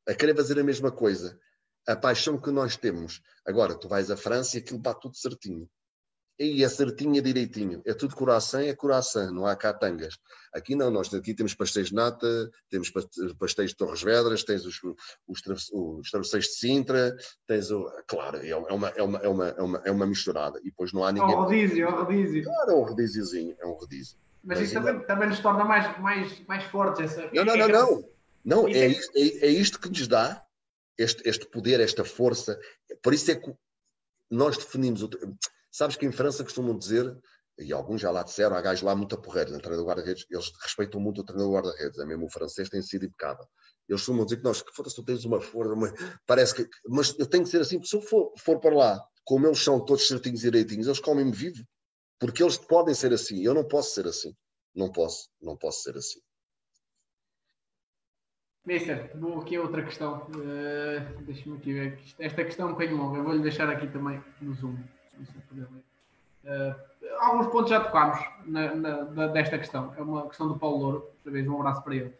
[0.06, 1.38] a querer fazer a mesma coisa,
[1.86, 3.20] a paixão que nós temos.
[3.46, 5.68] Agora, tu vais à França e aquilo bate tudo certinho.
[6.36, 7.80] E é certinho, é direitinho.
[7.86, 10.18] É tudo coração, é coração, não há catangas.
[10.52, 12.90] Aqui não, nós aqui temos pastéis de nata, temos
[13.38, 14.80] pastéis de Torres Vedras, tens os,
[15.28, 15.42] os,
[15.72, 17.16] os travesseiros de Sintra,
[17.46, 17.88] tens o.
[18.08, 18.88] Claro, é uma, é uma,
[19.18, 20.58] é uma, é uma, é uma misturada.
[20.60, 21.32] E depois não há ninguém.
[21.32, 22.42] É um rodízio, é um rodízio.
[22.42, 24.18] Claro, é um rodíziozinho, é um rodízio.
[24.42, 24.90] Mas, Mas isso ainda...
[24.90, 27.00] também, também nos torna mais, mais, mais fortes.
[27.00, 27.30] Essa...
[27.32, 28.04] Não, não, não, não.
[28.44, 30.44] Não, é, é, isto, é, é isto que nos dá
[30.98, 32.58] este, este poder, esta força.
[33.02, 33.52] Por isso é que
[34.30, 35.02] nós definimos.
[35.02, 35.10] O,
[35.70, 37.16] sabes que em França costumam dizer,
[37.58, 41.00] e alguns já lá disseram, há gajos lá muito porreiros no treinador guarda-redes, eles respeitam
[41.00, 43.46] muito o treinador guarda-redes, é mesmo o francês tem sido impecável.
[43.88, 45.92] Eles costumam dizer que nós, que foda-se, tu tens uma força, uma,
[46.26, 46.68] parece que.
[46.88, 49.84] Mas eu tenho que ser assim, se eu for, for para lá, como eles são
[49.84, 51.64] todos certinhos e direitinhos, eles comem-me vivo.
[52.18, 54.34] Porque eles podem ser assim, eu não posso ser assim.
[54.74, 56.20] Não posso, não posso ser assim.
[58.66, 60.26] Mister, vou aqui a outra questão.
[60.30, 61.98] Uh, Deixa-me aqui ver.
[62.18, 63.18] Esta questão é um bocadinho longa.
[63.18, 64.76] Eu vou-lhe deixar aqui também no Zoom.
[65.52, 66.74] Uh,
[67.20, 69.92] alguns pontos já tocámos na, na, desta questão.
[69.98, 70.96] É uma questão do Paulo Louro.
[70.96, 72.14] Outra vez, um abraço para ele.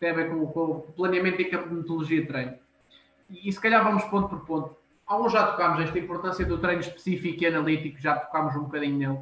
[0.00, 2.54] Tem a ver com, com o planeamento e metodologia de treino.
[3.30, 4.76] E, e se calhar vamos ponto por ponto.
[5.06, 9.18] Alguns já tocámos esta importância do treino específico e analítico, já tocámos um bocadinho nele.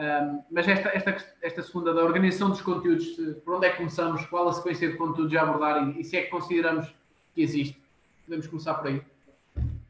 [0.00, 3.06] Um, mas esta, esta, esta segunda da organização dos conteúdos,
[3.44, 4.24] por onde é que começamos?
[4.26, 6.86] Qual a sequência de conteúdos a abordar e, e se é que consideramos
[7.34, 7.78] que existe?
[8.24, 9.02] Podemos começar por aí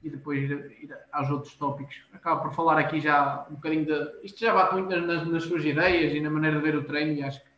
[0.02, 1.94] e depois ir, ir aos outros tópicos.
[2.12, 4.26] Acabo por falar aqui já um bocadinho de.
[4.26, 7.12] Isto já bate muito nas, nas suas ideias e na maneira de ver o treino
[7.12, 7.50] e acho que.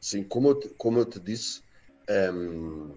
[0.00, 1.62] Sim, como eu te, como eu te disse,
[2.32, 2.92] um,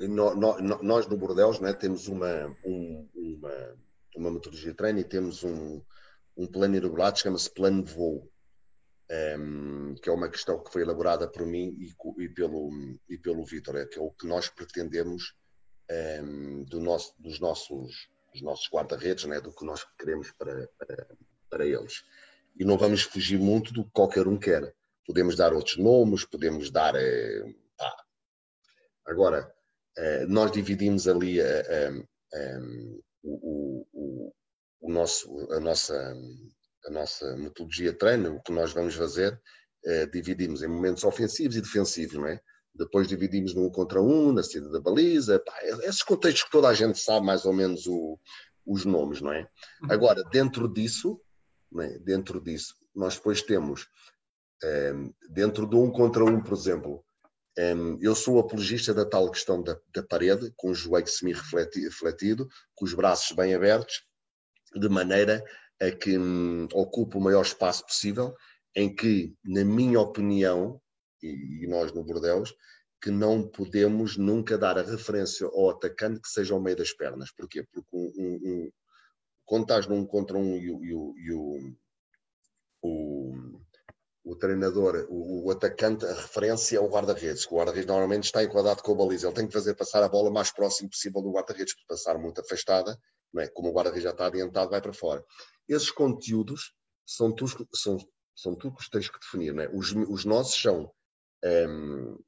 [0.00, 3.74] no, no, nós no Bordeus né, temos uma, um, uma,
[4.16, 5.80] uma metodologia de treino e temos um,
[6.40, 8.30] um plano irregulado, chama-se plano de voo,
[9.10, 11.92] um, ehm, que é uma questão que foi elaborada por mim e,
[12.24, 12.70] e pelo,
[13.08, 15.34] e pelo Vítor, é que é o que nós pretendemos
[15.90, 20.68] um, ehm, do nosso, dos nossos, dos nossos guarda-redes, né, do que nós queremos para,
[20.78, 21.06] para,
[21.50, 22.04] para eles.
[22.58, 24.74] E não vamos fugir muito do que qualquer um quer.
[25.06, 26.94] Podemos dar outros nomes, podemos dar.
[26.94, 27.54] Eh,
[29.06, 29.52] Agora,
[29.96, 31.90] eh, nós dividimos ali eh,
[33.24, 34.32] o, o,
[34.80, 36.16] o nosso, a, nossa,
[36.86, 39.40] a nossa metodologia de treino, o que nós vamos fazer,
[39.84, 42.40] é, dividimos em momentos ofensivos e defensivos, não é?
[42.74, 46.74] Depois dividimos num contra um, na saída da baliza, pá, esses contextos que toda a
[46.74, 48.18] gente sabe mais ou menos o,
[48.66, 49.40] os nomes, não é?
[49.82, 49.92] Uhum.
[49.92, 51.20] Agora, dentro disso,
[51.78, 51.98] é?
[51.98, 53.86] dentro disso, nós depois temos,
[54.62, 54.92] é,
[55.30, 57.04] dentro de um contra um, por exemplo,
[57.58, 62.84] é, eu sou apologista da tal questão da, da parede, com o joelho semi-refletido, com
[62.84, 64.04] os braços bem abertos,
[64.74, 65.42] de maneira
[65.80, 68.34] a que hum, ocupe o maior espaço possível,
[68.76, 70.80] em que, na minha opinião,
[71.22, 72.54] e, e nós no Bordeus,
[73.02, 77.32] que não podemos nunca dar a referência ao atacante que seja ao meio das pernas.
[77.32, 77.64] Porquê?
[77.72, 78.70] Porque um, um, um,
[79.46, 81.74] quando estás num contra um e, e, e o,
[82.82, 83.34] o,
[84.22, 87.46] o, treinador, o, o, atacante, a referência é o guarda-redes.
[87.46, 89.26] O guarda-redes normalmente está enquadrado com a baliza.
[89.26, 92.18] Ele tem que fazer passar a bola o mais próximo possível do guarda-redes, porque passar
[92.18, 92.98] muito afastada
[93.38, 93.48] é?
[93.48, 95.24] como o guarda-redes já está adiantado, vai para fora.
[95.68, 96.74] Esses conteúdos
[97.06, 97.98] são tu, são,
[98.34, 99.56] são tu que tens que definir.
[99.58, 99.68] É?
[99.72, 100.92] Os, os nossos são
[101.44, 102.18] Um,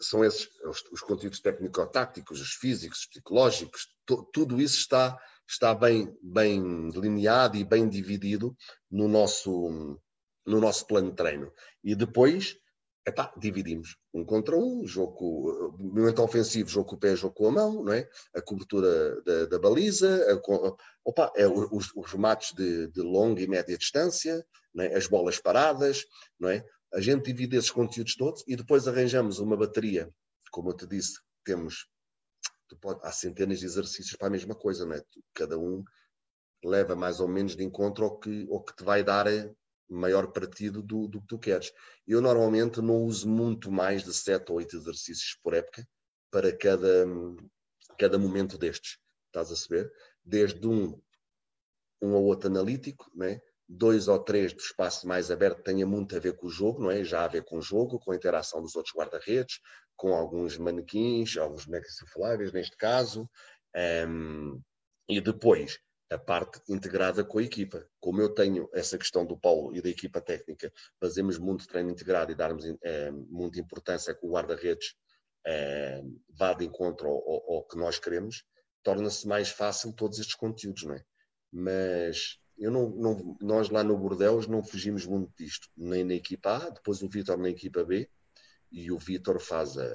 [0.00, 5.18] são esses os, os conteúdos técnico-táticos, os físicos, os psicológicos, to, tudo isso está,
[5.48, 8.56] está bem, bem delineado e bem dividido
[8.90, 9.98] no nosso,
[10.46, 11.52] no nosso plano de treino.
[11.84, 12.56] E depois,
[13.06, 17.48] epá, dividimos um contra um, jogo com, movimento ofensivo, jogo com o pé, jogo com
[17.48, 18.08] a mão, não é?
[18.34, 20.40] a cobertura da, da baliza, a,
[21.04, 24.44] opa, é, os, os remates de, de longa e média distância,
[24.78, 24.96] é?
[24.96, 26.04] as bolas paradas,
[26.38, 26.64] não é?
[26.92, 30.10] A gente divide esses conteúdos todos e depois arranjamos uma bateria.
[30.50, 31.86] Como eu te disse, temos
[32.80, 35.02] pode, há centenas de exercícios para a mesma coisa, não é?
[35.34, 35.84] Cada um
[36.64, 39.26] leva mais ou menos de encontro ao que, ao que te vai dar
[39.90, 41.72] maior partido do, do que tu queres.
[42.06, 45.86] Eu normalmente não uso muito mais de 7 ou 8 exercícios por época
[46.30, 47.06] para cada,
[47.98, 48.98] cada momento destes.
[49.26, 49.90] Estás a saber?
[50.24, 51.00] Desde um,
[52.00, 53.40] um ou outro analítico, né?
[53.70, 56.90] dois ou três do espaço mais aberto tenha muito a ver com o jogo, não
[56.90, 57.04] é?
[57.04, 59.60] Já a ver com o jogo, com a interação dos outros guarda-redes,
[59.96, 63.30] com alguns manequins, alguns bonecos neste caso,
[64.08, 64.60] um,
[65.08, 65.78] e depois
[66.10, 67.86] a parte integrada com a equipa.
[68.00, 72.32] Como eu tenho essa questão do Paulo e da equipa técnica, fazemos muito treino integrado
[72.32, 74.96] e darmos é, muita importância que o guarda-redes
[75.46, 78.44] é, vá de encontro ao, ao, ao que nós queremos,
[78.82, 81.04] torna-se mais fácil todos estes conteúdos, não é?
[81.52, 86.56] Mas eu não, não, nós lá no Bordeus não fugimos muito disto, nem na equipa
[86.56, 88.10] A, depois o Vitor na equipa B,
[88.70, 89.86] e o Vitor faz a,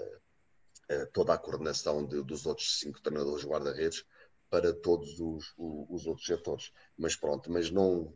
[0.89, 4.05] a, toda a coordenação de, dos outros cinco treinadores guarda-redes
[4.55, 6.71] para todos os, os, os, outros setores.
[6.97, 8.13] Mas pronto, mas não,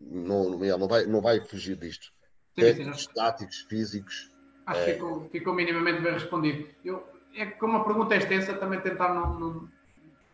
[0.00, 2.10] não, não, vai, não vai fugir disto.
[2.54, 4.32] Técnicos, sim, táticos, físicos.
[4.64, 4.94] Acho que é...
[4.94, 6.66] ficou, ficou minimamente bem respondido.
[6.82, 9.68] Eu, é que como a pergunta é extensa, também tentar não, não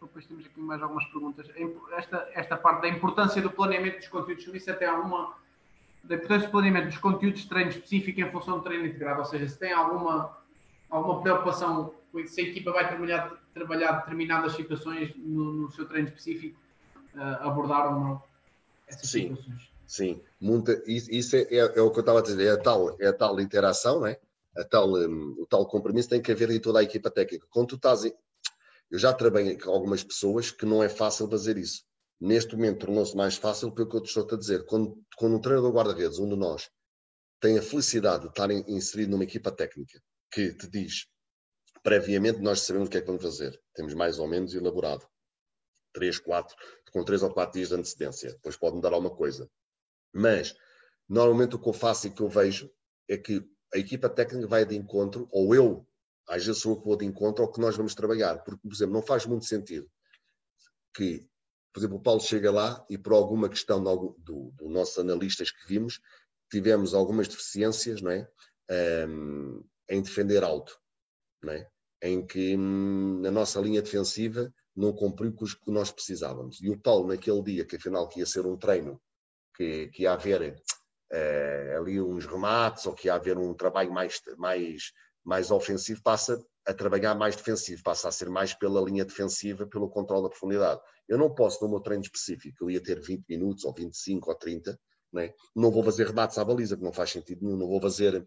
[0.00, 1.48] depois temos aqui mais algumas perguntas.
[1.96, 5.34] Esta, esta parte da importância do planeamento dos conteúdos, se até há uma
[6.04, 9.24] da importância do planeamento dos conteúdos de treino específico em função do treino integrado, ou
[9.24, 10.36] seja, se tem alguma,
[10.88, 11.94] alguma preocupação
[12.26, 16.58] se a equipa vai trabalhar, trabalhar determinadas situações no, no seu treino específico,
[17.14, 18.22] uh, abordar ou não
[18.86, 19.70] essas sim, situações.
[19.86, 22.96] Sim, Muita, isso, é, é, é, o que eu estava a dizer, é a tal,
[23.00, 24.18] é a tal interação, não é?
[24.56, 27.46] A tal, um, o tal compromisso tem que haver em toda a equipa técnica.
[27.50, 31.82] Quando tu estás eu já trabalhei com algumas pessoas que não é fácil fazer isso.
[32.20, 34.66] Neste momento tornou-se mais fácil pelo que eu estou a dizer.
[34.66, 36.70] Quando, quando um treinador guarda-redes, um de nós,
[37.40, 39.98] tem a felicidade de estar inserido numa equipa técnica
[40.30, 41.06] que te diz
[41.82, 43.60] previamente nós sabemos o que é que vamos fazer.
[43.74, 45.06] Temos mais ou menos elaborado.
[45.92, 46.56] Três, quatro,
[46.92, 48.32] com três ou quatro dias de antecedência.
[48.32, 49.50] Depois pode mudar alguma coisa.
[50.12, 50.54] Mas,
[51.08, 52.70] normalmente o que eu faço e que eu vejo
[53.08, 55.86] é que a equipa técnica vai de encontro, ou eu
[56.28, 58.72] às vezes sou eu que vou de encontro ao que nós vamos trabalhar, porque, por
[58.72, 59.90] exemplo, não faz muito sentido
[60.94, 61.26] que,
[61.72, 65.50] por exemplo, o Paulo chega lá e por alguma questão do, do, do nossos analistas
[65.50, 66.00] que vimos,
[66.50, 68.28] tivemos algumas deficiências não é?
[69.08, 70.78] Um, em defender alto,
[71.42, 71.70] não é?
[72.02, 76.60] Em que hum, na nossa linha defensiva não cumpriu com os que nós precisávamos.
[76.60, 79.00] E o Paulo, naquele dia, que afinal que ia ser um treino,
[79.54, 80.54] que, que ia haver
[81.12, 84.92] uh, ali uns remates, ou que ia haver um trabalho mais, mais
[85.24, 89.88] mais ofensivo passa a trabalhar mais defensivo, passa a ser mais pela linha defensiva, pelo
[89.88, 90.80] controle da profundidade.
[91.08, 94.36] Eu não posso, no meu treino específico, eu ia ter 20 minutos, ou 25, ou
[94.36, 94.78] 30,
[95.12, 95.32] né?
[95.54, 98.26] não vou fazer rebates à baliza, que não faz sentido nenhum, não vou fazer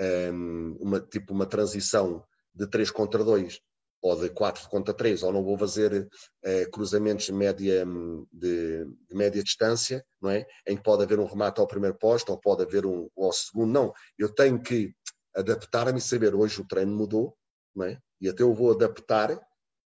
[0.00, 2.24] um, uma, tipo uma transição
[2.54, 3.60] de 3 contra 2,
[4.02, 6.06] ou de 4 contra 3, ou não vou fazer
[6.44, 7.84] uh, cruzamentos de média,
[8.32, 10.46] de, de, média distância, não é?
[10.66, 13.72] em que pode haver um remate ao primeiro posto, ou pode haver um ao segundo,
[13.72, 13.92] não.
[14.18, 14.94] Eu tenho que
[15.34, 17.36] adaptar-me e saber hoje o treino mudou,
[17.74, 17.98] não é?
[18.20, 19.40] e até eu vou adaptar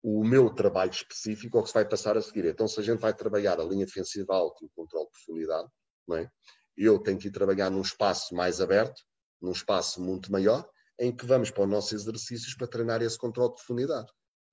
[0.03, 2.47] o meu trabalho específico ao que se vai passar a seguir.
[2.47, 5.69] Então, se a gente vai trabalhar a linha defensiva alta e o controle de profundidade,
[6.07, 6.31] não é?
[6.79, 9.03] eu tenho que ir trabalhar num espaço mais aberto,
[9.41, 10.69] num espaço muito maior,
[10.99, 14.09] em que vamos para os nossos exercícios para treinar esse controle de profundidade.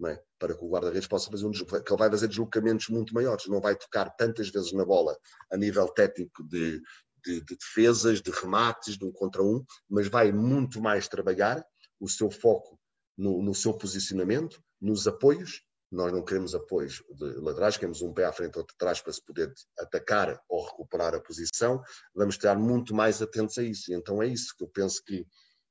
[0.06, 0.22] É?
[0.38, 3.62] Para que o guarda-redes possa fazer um que ele vai fazer deslocamentos muito maiores, não
[3.62, 5.18] vai tocar tantas vezes na bola
[5.50, 6.82] a nível técnico de
[7.26, 11.66] de, de defesas, de remates, de um contra um, mas vai muito mais trabalhar
[12.00, 12.80] o seu foco
[13.18, 15.64] no, no, seu posicionamento, nos apoios.
[15.92, 19.24] Nós não queremos apoios de laterais, queremos um pé à frente ou atrás para se
[19.24, 21.82] poder atacar ou recuperar a posição.
[22.14, 23.94] Vamos estar muito mais atentos a isso.
[23.94, 25.26] Então é isso que eu penso que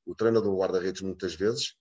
[0.07, 1.75] o treinador guarda-redes muitas vezes,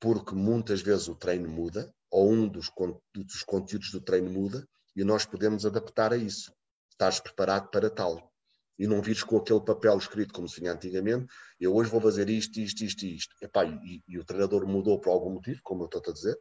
[0.00, 2.70] porque muitas vezes o treino muda, ou um dos,
[3.14, 6.52] dos conteúdos do treino muda, e nós podemos adaptar a isso.
[6.90, 8.32] Estás preparado para tal
[8.78, 11.26] e não vires com aquele papel escrito como se vinha antigamente,
[11.60, 13.34] eu hoje vou fazer isto, isto, isto isto.
[13.40, 16.36] Epá, e, e, o treinador mudou por algum motivo, como eu estou a dizer.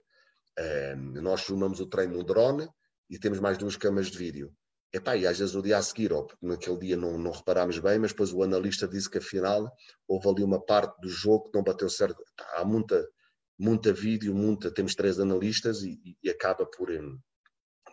[1.22, 2.68] nós filmamos o treino no drone
[3.10, 4.54] e temos mais duas câmaras de vídeo.
[4.96, 7.98] Epá, e às vezes o dia a seguir, ou naquele dia não, não reparámos bem,
[7.98, 9.76] mas depois o analista disse que afinal
[10.08, 12.22] houve ali uma parte do jogo que não bateu certo.
[12.22, 13.10] Epá, há muita,
[13.58, 16.90] muita vídeo, muita, temos três analistas e, e acaba por,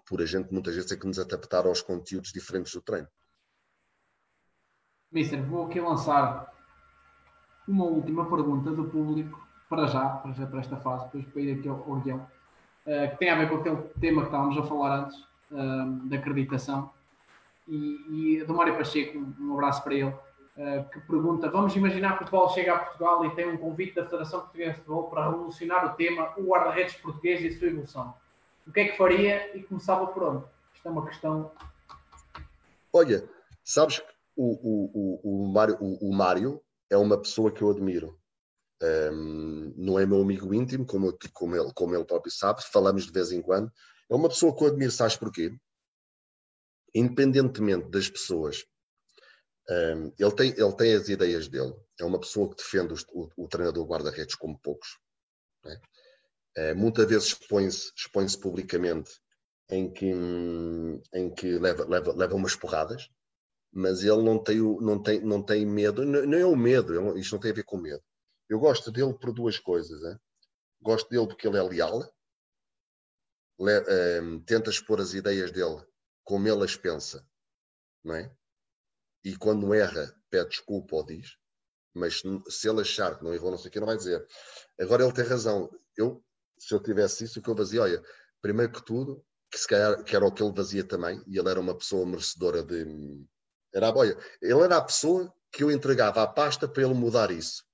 [0.06, 3.08] por a gente muitas vezes ter que nos adaptar aos conteúdos diferentes do treino.
[5.10, 6.52] Mister, vou aqui lançar
[7.66, 9.40] uma última pergunta do público,
[9.70, 13.10] para já, para, já, para esta fase, depois para ir aqui ao, ao guião, uh,
[13.10, 16.90] que tem a ver com aquele tema que estávamos a falar antes, uh, da acreditação.
[17.68, 22.24] E, e do Mário Pacheco, um abraço para ele, uh, que pergunta: Vamos imaginar que
[22.24, 25.30] o Paulo chega a Portugal e tem um convite da Federação Portuguesa de Futebol para
[25.30, 28.14] revolucionar o tema o guarda-redes português e a sua evolução.
[28.66, 30.44] O que é que faria e começava por onde?
[30.74, 31.52] Isto é uma questão.
[32.92, 33.28] Olha,
[33.64, 34.06] sabes que
[34.36, 38.18] o, o, o, o, Mário, o, o Mário é uma pessoa que eu admiro.
[38.82, 43.12] Um, não é meu amigo íntimo, como, como, ele, como ele próprio sabe, falamos de
[43.12, 43.70] vez em quando.
[44.10, 45.56] É uma pessoa que eu admiro, sabes porquê?
[46.94, 48.64] Independentemente das pessoas,
[49.68, 51.72] um, ele, tem, ele tem as ideias dele.
[51.98, 52.96] É uma pessoa que defende o,
[53.36, 54.98] o, o treinador guarda-redes como poucos.
[55.64, 55.80] Né?
[56.58, 59.12] Uh, muitas vezes expõe-se expõe publicamente
[59.70, 60.10] em que,
[61.14, 63.08] em que leva, leva, leva umas porradas,
[63.72, 67.40] mas ele não tem, não tem, não tem medo, não é o medo, isto não
[67.40, 68.02] tem a ver com medo.
[68.48, 70.00] Eu gosto dele por duas coisas.
[70.82, 72.02] Gosto dele porque ele é leal,
[73.60, 75.84] le, um, tenta expor as ideias dele
[76.24, 77.26] como ele as pensa,
[78.02, 78.32] não é?
[79.24, 81.36] E quando erra, pede desculpa ou diz,
[81.92, 84.24] mas se ele achar que não errou, não sei o que, não vai dizer.
[84.78, 85.68] Agora ele tem razão.
[85.96, 86.24] Eu,
[86.56, 88.02] se eu tivesse isso, o que eu fazia, olha,
[88.40, 91.48] primeiro que tudo, que se calhar que era o que ele fazia também, e ele
[91.48, 93.26] era uma pessoa merecedora de,
[93.74, 94.16] era a boia.
[94.40, 97.64] Ele era a pessoa que eu entregava a pasta para ele mudar isso.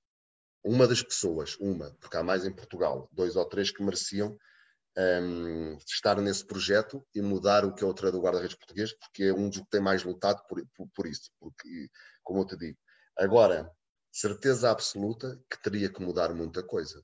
[0.63, 4.37] Uma das pessoas, uma, porque há mais em Portugal, dois ou três que mereciam
[4.97, 9.33] um, estar nesse projeto e mudar o que é o treinador guarda-redes português, porque é
[9.33, 11.31] um dos que tem mais lutado por, por, por, isso.
[11.39, 11.89] Porque,
[12.23, 12.77] como eu te digo,
[13.17, 13.71] agora,
[14.11, 17.03] certeza absoluta que teria que mudar muita coisa.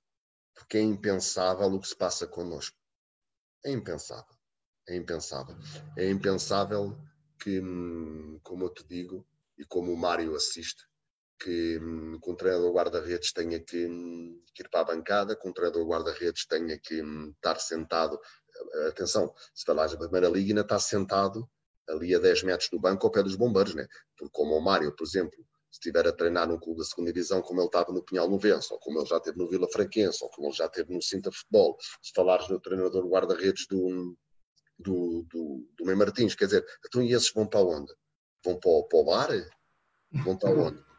[0.55, 2.77] Porque é impensável o que se passa connosco.
[3.63, 4.35] É impensável.
[4.87, 5.55] É impensável.
[5.97, 6.97] É impensável
[7.39, 9.25] que, hum, como eu te digo,
[9.57, 10.83] e como o Mário assiste,
[11.43, 15.47] que, hum, que um treinador guarda-redes tenha que, hum, que, ir para a bancada, que
[15.47, 17.03] um treinador guarda-redes tenha que
[17.35, 18.19] estar sentado.
[18.87, 21.49] Atenção, se falares da Primeira Liga, ainda está sentado
[21.89, 23.85] ali a 10 metros do banco ao pé dos bombeiros, né?
[24.17, 25.37] Porque como o Mário, por exemplo,
[25.69, 28.71] se estiver a treinar num clube da segunda divisão, como ele estava no Pinhal Novense,
[28.71, 31.31] ou como ele já teve no Vila Franquense, ou como ele já teve no Cinta
[31.31, 34.15] Futebol, se falares no treinador guarda-redes do,
[34.79, 36.35] do, do, do Mãe Martins.
[36.35, 37.91] Quer dizer, então e esses vão para onde?
[38.45, 39.29] Vão para, para o bar?
[40.23, 40.83] Vão para onde?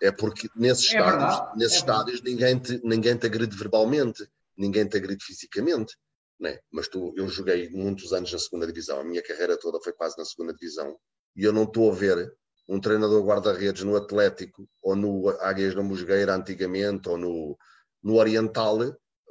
[0.00, 4.28] É porque nesses é estádios, verdade, nesses é estádios ninguém, te, ninguém te agride verbalmente,
[4.56, 5.96] ninguém te agride fisicamente.
[6.38, 6.58] Né?
[6.70, 10.16] Mas tu, eu joguei muitos anos na segunda divisão, a minha carreira toda foi quase
[10.16, 10.96] na segunda divisão,
[11.34, 12.32] e eu não estou a ver
[12.68, 17.58] um treinador guarda-redes no Atlético, ou no Águias da Musgueira antigamente, ou no,
[18.02, 18.78] no Oriental,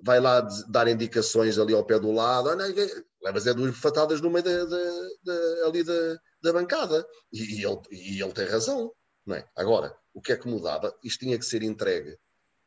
[0.03, 2.49] vai lá dar indicações ali ao pé do lado,
[3.21, 4.77] levas é duas fatadas no meio da, da,
[5.23, 7.05] da ali da, da, bancada.
[7.31, 8.91] E, e, ele, e ele tem razão.
[9.29, 9.47] É?
[9.55, 10.97] Agora, o que é que mudava?
[11.03, 12.17] Isto tinha que ser entregue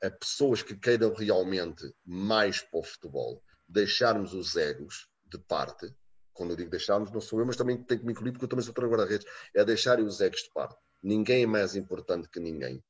[0.02, 5.94] a pessoas que queiram realmente mais para o futebol, deixarmos os egos de parte.
[6.32, 8.48] Quando eu digo deixarmos, não sou eu, mas também tenho que me incluir porque eu
[8.48, 9.26] também sou treinador guarda-redes.
[9.54, 10.76] É deixarem os egos de parte.
[11.02, 12.82] Ninguém é mais importante que ninguém.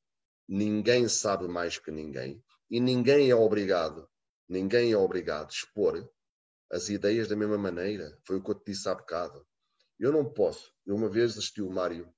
[0.47, 2.43] Ninguém sabe mais que ninguém.
[2.69, 4.09] E ninguém é obrigado
[4.51, 6.11] Ninguém é obrigado a expor
[6.69, 8.19] as ideias da mesma maneira.
[8.25, 9.47] Foi o que eu te disse há bocado.
[9.97, 10.73] Eu não posso.
[10.85, 12.13] Eu uma vez assisti o Mário,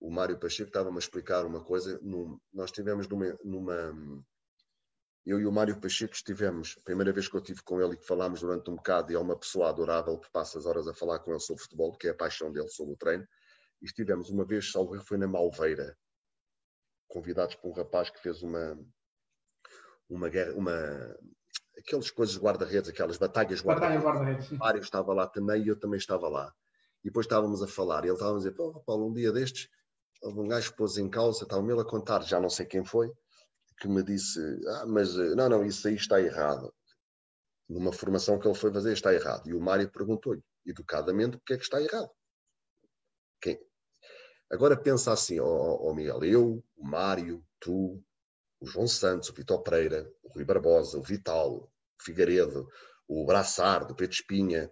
[0.00, 1.98] o Mário Pacheco estava-me a explicar uma coisa.
[2.02, 4.24] Num, nós estivemos numa, numa,
[5.24, 7.96] Eu e o Mário Pacheco estivemos, a primeira vez que eu estive com ele e
[7.96, 10.94] que falámos durante um bocado, e é uma pessoa adorável que passa as horas a
[10.94, 13.26] falar com ele sobre futebol, que é a paixão dele sobre o treino.
[13.82, 15.96] E estivemos uma vez, salvo foi na Malveira,
[17.08, 18.78] convidados por um rapaz que fez uma,
[20.08, 21.16] uma, guerra, uma,
[21.78, 24.02] aquelas coisas guarda-redes, aquelas batalhas guarda-redes.
[24.02, 24.14] Guarda
[24.58, 26.52] Mário estava lá também e eu também estava lá.
[27.02, 29.68] E depois estávamos a falar e ele estava a dizer: Pô, Paulo, um dia destes,
[30.22, 32.84] houve um gajo que pôs em causa, estava ele a contar, já não sei quem
[32.84, 33.10] foi,
[33.78, 36.72] que me disse: Ah, mas eh, não, não, isso aí está errado.
[37.68, 39.48] Numa formação que ele foi fazer, está errado.
[39.48, 42.10] E o Mário perguntou-lhe, educadamente, porque é que está errado.
[43.40, 43.60] Quem?
[44.50, 48.00] Agora pensa assim, ó oh, oh Miguel, eu, o Mário, tu,
[48.60, 51.70] o João Santos, o Vitor Pereira, o Rui Barbosa, o Vital, o
[52.00, 52.68] Figueiredo,
[53.08, 54.70] o Braçar, do Pedro Espinha,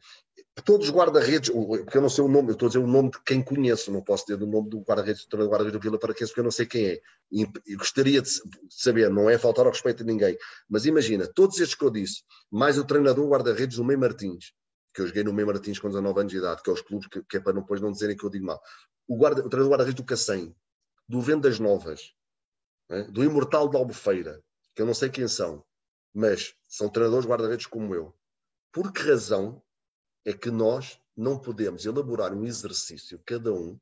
[0.63, 3.11] todos os guarda-redes, porque eu não sei o nome, eu estou a dizer o nome
[3.11, 6.15] de quem conheço, não posso dizer o nome do guarda-redes do guarda-redes do Vila para
[6.15, 7.01] porque eu não sei quem é.
[7.33, 7.45] E,
[7.77, 8.31] gostaria de
[8.71, 12.23] saber, não é faltar ao respeito de ninguém, mas imagina, todos estes que eu disse,
[12.51, 14.53] mais o treinador guarda-redes do Meio Martins,
[14.95, 17.09] que eu joguei no Meio Martins com 19 anos de idade, que é os clubes
[17.09, 18.63] que, que é para depois não dizerem que eu digo mal.
[19.09, 20.55] O, guarda, o treinador guarda-redes do Cacém,
[21.09, 22.15] do Vendas Novas,
[22.89, 23.03] né?
[23.11, 24.41] do Imortal de Albufeira,
[24.73, 25.65] que eu não sei quem são,
[26.15, 28.15] mas são treinadores guarda-redes como eu.
[28.73, 29.61] Por que razão
[30.25, 33.79] é que nós não podemos elaborar um exercício, cada um,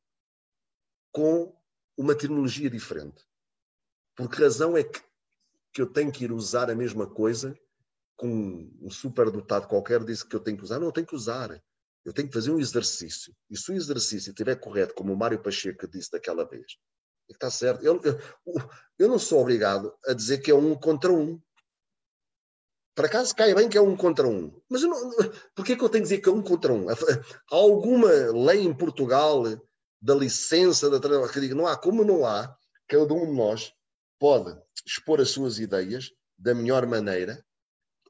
[1.13, 1.57] com
[1.97, 3.25] uma terminologia diferente?
[4.15, 5.01] Por que razão é que,
[5.73, 7.59] que eu tenho que ir usar a mesma coisa
[8.23, 10.79] com um superdotado qualquer disse que eu tenho que usar.
[10.79, 11.61] Não, eu tenho que usar.
[12.05, 13.35] Eu tenho que fazer um exercício.
[13.51, 16.77] E se o exercício estiver correto, como o Mário Pacheco disse daquela vez,
[17.29, 17.85] é está certo.
[17.85, 18.21] Eu, eu,
[18.99, 21.41] eu, não sou obrigado a dizer que é um contra um.
[22.95, 24.53] Para acaso cai bem que é um contra um.
[24.69, 24.93] Mas não,
[25.55, 26.89] porquê que eu tenho que dizer que é um contra um?
[26.91, 26.97] Há
[27.51, 29.45] alguma lei em Portugal
[30.01, 32.55] da licença da que diga não há, como não há,
[32.89, 33.73] cada um de nós
[34.19, 37.43] pode expor as suas ideias da melhor maneira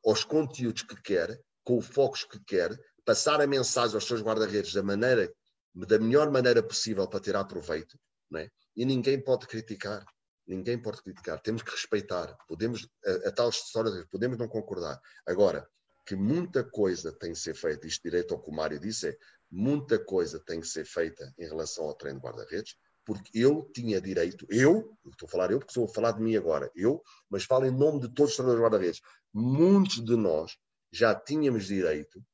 [0.04, 4.72] aos conteúdos que quer, com o foco que quer, passar a mensagem aos seus guarda-redes
[4.72, 5.32] da maneira,
[5.74, 7.98] da melhor maneira possível para tirar proveito,
[8.34, 8.48] é?
[8.74, 10.04] e ninguém pode criticar.
[10.46, 11.40] Ninguém pode criticar.
[11.40, 12.36] Temos que respeitar.
[12.48, 15.00] Podemos, a, a tal história, podemos não concordar.
[15.26, 15.68] Agora,
[16.04, 19.16] que muita coisa tem que ser feita, isto direito ao que o Mário disse, é
[19.50, 24.00] muita coisa tem que ser feita em relação ao treino de guarda-redes, porque eu tinha
[24.00, 27.44] direito, eu, estou a falar eu porque estou a falar de mim agora, eu, mas
[27.44, 29.00] falo em nome de todos os treinadores guarda-redes,
[29.32, 30.56] muitos de nós
[30.92, 32.24] já tínhamos direito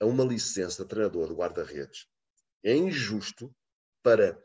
[0.00, 2.06] a uma licença de treinador de guarda-redes.
[2.62, 3.54] É injusto
[4.02, 4.40] para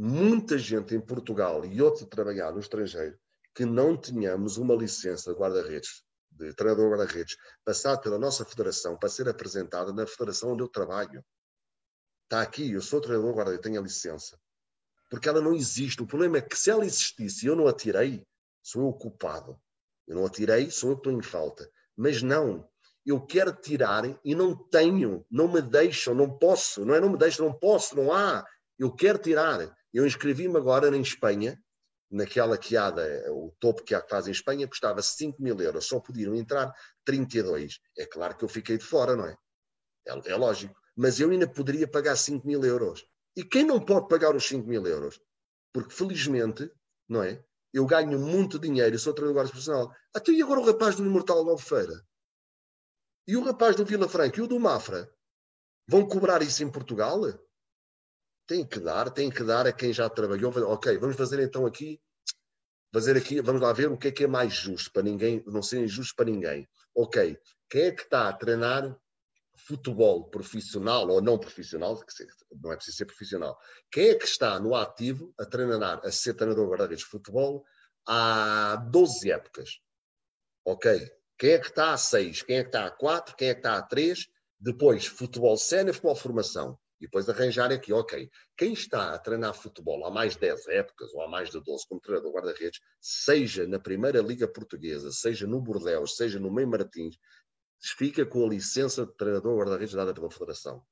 [0.00, 3.18] muita gente em Portugal e outros a trabalhar no estrangeiro
[3.54, 8.96] que não tenhamos uma licença de guarda-redes, de treinador de guarda-redes, passado pela nossa federação
[8.96, 11.24] para ser apresentada na federação onde eu trabalho.
[12.24, 14.38] Está aqui, eu sou treinador de guarda-redes, tenho a licença
[15.10, 16.00] porque ela não existe.
[16.02, 18.24] O problema é que se ela existisse e eu não a tirei,
[18.62, 19.60] sou eu o culpado.
[20.06, 21.68] Eu não a tirei, sou eu que estou em falta.
[21.96, 22.66] Mas não,
[23.04, 27.18] eu quero tirar e não tenho, não me deixam, não posso, não é não me
[27.18, 28.46] deixam, não posso, não há.
[28.78, 29.76] Eu quero tirar.
[29.92, 31.60] Eu inscrevi-me agora em Espanha,
[32.10, 32.92] naquela que há,
[33.30, 36.72] o topo que há que faz em Espanha, custava 5 mil euros, só podiam entrar
[37.04, 37.78] 32.
[37.96, 39.36] É claro que eu fiquei de fora, não é?
[40.06, 40.74] É, é lógico.
[40.96, 43.04] Mas eu ainda poderia pagar 5 mil euros.
[43.36, 45.20] E quem não pode pagar os 5 mil euros?
[45.72, 46.70] Porque, felizmente,
[47.08, 47.42] não é?
[47.72, 49.94] Eu ganho muito dinheiro sou treinador profissional.
[50.12, 52.04] Até e agora o rapaz do Imortal Nova?
[53.26, 55.08] E o rapaz do Vila Franca e o do Mafra?
[55.86, 57.20] Vão cobrar isso em Portugal?
[58.50, 60.52] Tem que dar, tem que dar a quem já trabalhou.
[60.72, 62.02] Ok, vamos fazer então aqui,
[62.92, 65.62] fazer aqui, vamos lá ver o que é que é mais justo para ninguém, não
[65.62, 66.68] ser injusto para ninguém.
[66.92, 68.98] Ok, quem é que está a treinar
[69.54, 72.02] futebol profissional ou não profissional,
[72.60, 73.56] não é preciso ser profissional,
[73.88, 77.64] quem é que está no ativo a treinar, a ser treinador de guarda-redes de futebol
[78.04, 79.78] há 12 épocas?
[80.64, 81.08] Ok.
[81.38, 82.42] Quem é que está a 6?
[82.42, 83.36] Quem é que está a 4?
[83.36, 84.28] Quem é que está a 3?
[84.58, 86.76] Depois, futebol sénior, futebol formação.
[87.00, 91.14] E depois arranjar aqui, ok, quem está a treinar futebol há mais de 10 épocas
[91.14, 95.60] ou há mais de 12 como treinador guarda-redes, seja na Primeira Liga Portuguesa, seja no
[95.62, 97.16] Bordeus, seja no Meio Martins,
[97.80, 100.82] fica com a licença de treinador guarda-redes dada pela Federação.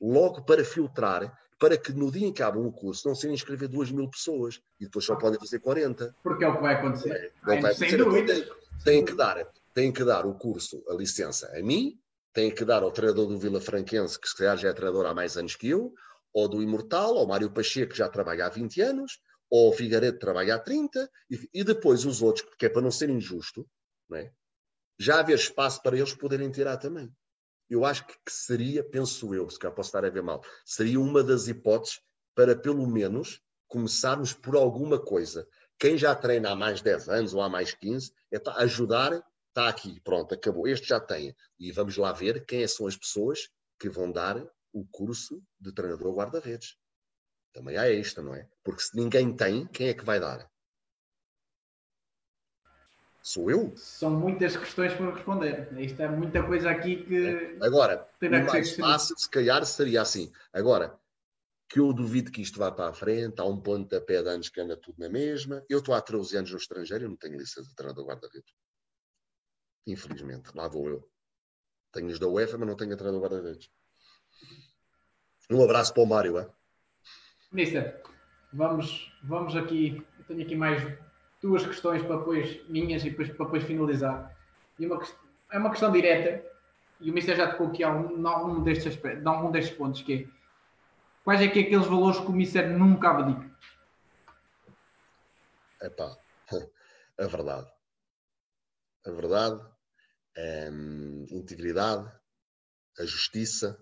[0.00, 3.68] Logo para filtrar, para que no dia em que abram o curso não se inscrever
[3.68, 6.14] 2 mil pessoas e depois só podem fazer 40.
[6.22, 7.10] Porque é o que vai acontecer.
[7.10, 8.52] É, vai acontecer.
[8.84, 11.98] Tem, que dar, tem que dar o curso, a licença a mim,
[12.36, 15.14] tem que dar ao treinador do Vila Franquense, que se calhar já é treinador há
[15.14, 15.94] mais anos que eu,
[16.34, 20.18] ou do Imortal, ou Mário Pacheco, que já trabalha há 20 anos, ou o Figueiredo,
[20.18, 23.66] que trabalha há 30, e, e depois os outros, que é para não ser injusto,
[24.06, 24.30] não é?
[24.98, 27.10] já haver espaço para eles poderem tirar também.
[27.70, 31.24] Eu acho que seria, penso eu, se cá posso estar a ver mal, seria uma
[31.24, 32.02] das hipóteses
[32.34, 35.48] para pelo menos começarmos por alguma coisa.
[35.78, 39.22] Quem já treina há mais 10 anos ou há mais 15, é para ajudar,
[39.56, 40.68] está aqui, pronto, acabou.
[40.68, 41.34] Este já tem.
[41.58, 43.48] E vamos lá ver quem é são as pessoas
[43.80, 46.76] que vão dar o curso de treinador guarda-redes.
[47.54, 48.46] Também há esta, não é?
[48.62, 50.46] Porque se ninguém tem, quem é que vai dar?
[53.22, 53.74] Sou eu?
[53.76, 55.68] São muitas questões para responder.
[55.80, 57.26] Isto é muita coisa aqui que.
[57.26, 57.64] É.
[57.64, 60.30] Agora, o mais fácil, se calhar, seria assim.
[60.52, 60.96] Agora,
[61.68, 64.60] que eu duvido que isto vá para a frente, há um pontapé de anos que
[64.60, 65.64] anda tudo na mesma.
[65.68, 68.52] Eu estou há 13 anos no estrangeiro e não tenho licença de treinador guarda-redes.
[69.86, 71.08] Infelizmente, lá vou eu.
[71.92, 73.70] Tenho os da UEFA, mas não tenho a treinador guarda-redes.
[75.50, 76.48] Um abraço para o Mário, é?
[77.52, 78.02] Mister,
[78.52, 80.04] vamos, vamos aqui.
[80.18, 80.82] Eu tenho aqui mais
[81.40, 84.36] duas questões para depois minhas e depois, para depois finalizar.
[84.78, 85.02] E uma,
[85.52, 86.44] é uma questão direta,
[87.00, 90.14] e o Mister já tocou aqui algum, algum destes aspectos, de algum destes pontos, que
[90.14, 90.28] é
[91.22, 93.50] quais é que é aqueles valores que o Mister nunca abdica?
[95.80, 96.16] Epá,
[97.18, 97.70] a verdade.
[99.06, 99.60] A verdade,
[100.36, 102.10] a hum, integridade,
[102.98, 103.78] a justiça,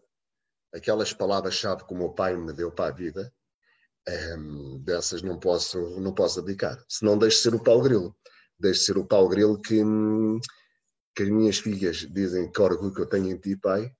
[0.73, 3.33] aquelas palavras-chave que o meu pai me deu para a vida,
[4.37, 6.83] um, dessas não posso, não posso abdicar.
[6.89, 8.15] Se não deixo ser o pau grilo.
[8.59, 9.83] Deixo ser o pau grilo que,
[11.15, 13.93] que as minhas filhas dizem que orgulho que eu tenho em ti, pai,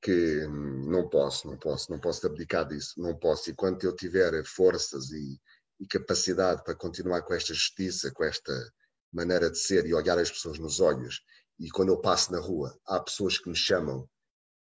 [0.00, 3.50] que não posso, não posso, não posso abdicar disso, não posso.
[3.50, 5.40] E quando eu tiver forças e,
[5.80, 8.52] e capacidade para continuar com esta justiça, com esta
[9.12, 11.22] maneira de ser e olhar as pessoas nos olhos,
[11.58, 14.08] e quando eu passo na rua, há pessoas que me chamam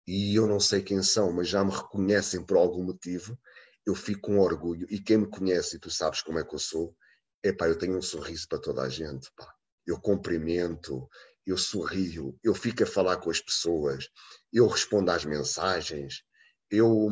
[0.06, 3.38] e eu não sei quem são, mas já me reconhecem por algum motivo,
[3.86, 4.86] eu fico com orgulho.
[4.90, 6.96] E quem me conhece, e tu sabes como é que eu sou,
[7.42, 9.52] é pá, eu tenho um sorriso para toda a gente, pá.
[9.86, 11.08] Eu cumprimento,
[11.46, 14.08] eu sorrio, eu fico a falar com as pessoas,
[14.52, 16.22] eu respondo às mensagens,
[16.70, 17.08] eu,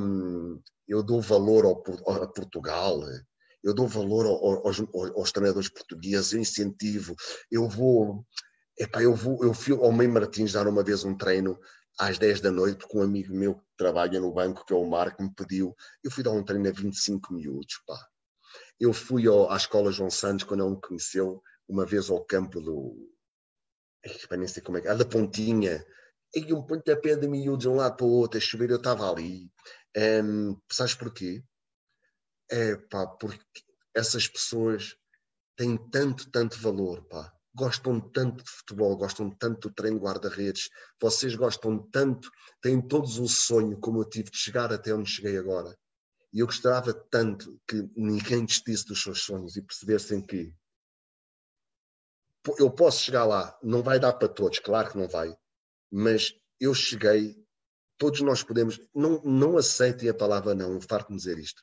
[0.87, 3.01] eu dou valor ao, a Portugal,
[3.63, 4.27] eu dou valor
[4.65, 4.81] aos,
[5.15, 7.17] aos, treinadores portugueses, eu incentivo,
[7.51, 8.25] eu vou,
[8.79, 11.59] epá, eu vou, eu fui ao Meio Martins dar uma vez um treino
[11.99, 14.85] às 10 da noite, porque um amigo meu que trabalha no banco, que é o
[14.85, 17.99] Marco, me pediu, eu fui dar um treino a 25 minutos, pá.
[18.79, 22.61] Eu fui ao, à escola João Santos, quando ele me conheceu, uma vez ao campo
[22.61, 23.11] do,
[24.31, 25.85] nem sei como é que, a da pontinha,
[26.35, 29.11] e um pontapé de miúdos de um lado para o outro, a chover, eu estava
[29.11, 29.51] ali.
[29.97, 31.43] Um, sabes porquê?
[32.51, 33.45] É pá, porque
[33.95, 34.97] essas pessoas
[35.57, 37.33] têm tanto, tanto valor, pá.
[37.59, 40.71] Gostam tanto de futebol, gostam tanto do treino guarda-redes,
[41.01, 42.31] vocês gostam tanto,
[42.63, 45.77] têm todos um sonho como eu tive de chegar até onde cheguei agora.
[46.33, 50.55] E eu gostava tanto que ninguém desistisse dos seus sonhos e percebessem que
[52.59, 55.37] eu posso chegar lá, não vai dar para todos, claro que não vai,
[55.91, 57.37] mas eu cheguei,
[57.99, 61.63] todos nós podemos, não, não aceitem a palavra não, eu farto de dizer isto.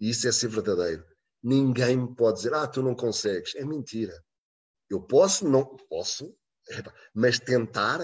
[0.00, 1.04] E isso é ser verdadeiro.
[1.42, 3.54] Ninguém pode dizer, ah, tu não consegues.
[3.54, 4.12] É mentira.
[4.90, 6.34] Eu posso, não posso,
[7.14, 8.00] mas tentar,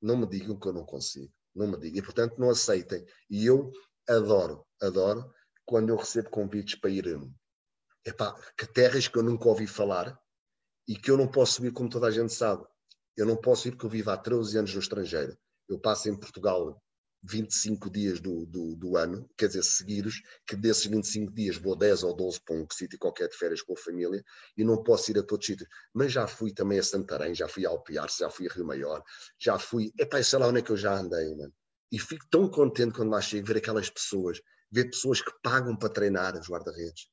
[0.00, 1.32] não me digam que eu não consigo.
[1.54, 1.98] Não me digam.
[1.98, 3.04] E, portanto, não aceitem.
[3.30, 3.72] E eu
[4.08, 5.32] adoro, adoro
[5.64, 7.06] quando eu recebo convites para ir
[8.04, 10.16] epá, que terras que eu nunca ouvi falar,
[10.88, 12.64] e que eu não posso subir como toda a gente sabe.
[13.16, 15.36] Eu não posso ir porque eu vivo há 13 anos no estrangeiro.
[15.68, 16.80] Eu passo em Portugal
[17.26, 22.02] 25 dias do, do, do, ano, quer dizer, seguidos, que desses 25 dias vou 10
[22.04, 24.22] ou 12 para um sítio qualquer de férias com a família
[24.56, 25.68] e não posso ir a todos os sítios.
[25.92, 29.02] Mas já fui também a Santarém, já fui a Alpiarce, já fui a Rio Maior,
[29.38, 29.92] já fui.
[29.98, 31.52] Epá, sei lá onde é que eu já andei, mano.
[31.90, 34.40] E fico tão contente quando lá chego, ver aquelas pessoas,
[34.70, 37.08] ver pessoas que pagam para treinar os guarda-redes,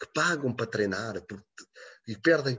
[0.00, 1.14] que pagam para treinar
[2.06, 2.58] e perdem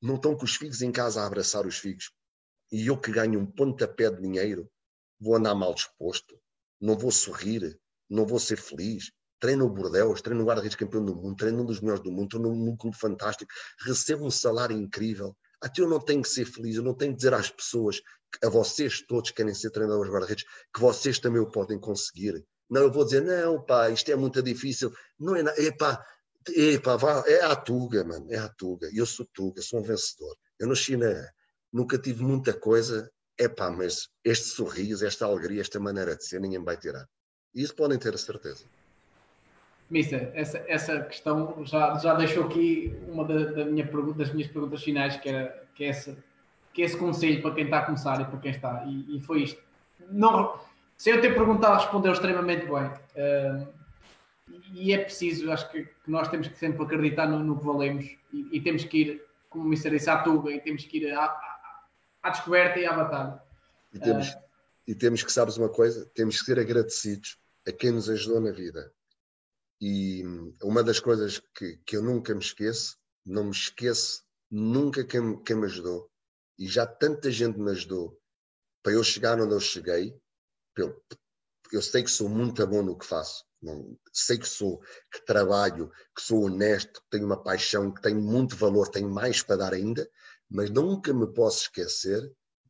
[0.00, 2.12] não estão com os filhos em casa a abraçar os filhos.
[2.70, 4.70] E eu que ganho um pontapé de dinheiro,
[5.20, 6.38] vou andar mal disposto,
[6.80, 9.10] não vou sorrir, não vou ser feliz.
[9.40, 12.24] Treino o Bordeus, treino o guarda-redes campeão do mundo, treino um dos melhores do mundo,
[12.24, 13.50] estou num, clube fantástico,
[13.86, 15.36] recebo um salário incrível.
[15.60, 18.00] Até eu não tenho que ser feliz, eu não tenho que dizer às pessoas,
[18.42, 22.44] a vocês todos que querem ser treinadores guarda-redes, que vocês também o podem conseguir.
[22.68, 24.92] Não, eu vou dizer, não, pá, isto é muito difícil.
[25.18, 25.60] Não é nada.
[25.60, 26.04] Epá,
[26.54, 28.88] Epa, vá, é a Tuga, mano, é a Tuga.
[28.92, 30.36] Eu sou Tuga, sou um vencedor.
[30.58, 31.28] Eu nasci na.
[31.72, 36.62] Nunca tive muita coisa, epá, mas este sorriso, esta alegria, esta maneira de ser, ninguém
[36.62, 37.06] vai tirar.
[37.54, 38.64] Isso podem ter a certeza.
[39.90, 44.82] Mister, essa, essa questão já, já deixou aqui uma da, da minha, das minhas perguntas
[44.82, 46.16] finais, que, era, que, é esse,
[46.74, 48.84] que é esse conselho para quem está a começar e para quem está.
[48.86, 49.62] E, e foi isto.
[50.10, 50.60] Não,
[50.96, 52.90] sem eu ter perguntado, respondeu extremamente bem.
[53.16, 53.66] Uh,
[54.74, 58.04] e é preciso, acho que, que, nós temos que sempre acreditar no, no que valemos
[58.32, 61.12] e, e, temos que ir, como o Mister disse, à tuga e temos que ir
[61.14, 61.24] à,
[62.22, 63.42] à, descoberta e à batalha.
[63.92, 64.38] E temos, uh,
[64.86, 66.06] e temos que, sabes uma coisa?
[66.14, 68.92] Temos que ser agradecidos a quem nos ajudou na vida.
[69.80, 70.22] E
[70.62, 75.56] uma das coisas que, que eu nunca me esqueço, não me esqueço nunca quem, quem
[75.56, 76.10] me ajudou.
[76.58, 78.18] E já tanta gente me ajudou
[78.82, 80.18] para eu chegar onde eu cheguei.
[81.72, 84.80] Eu sei que sou muito bom no que faço não, sei que sou,
[85.12, 89.42] que trabalho, que sou honesto, que tenho uma paixão, que tenho muito valor, tenho mais
[89.42, 90.08] para dar ainda,
[90.50, 92.20] mas nunca me posso esquecer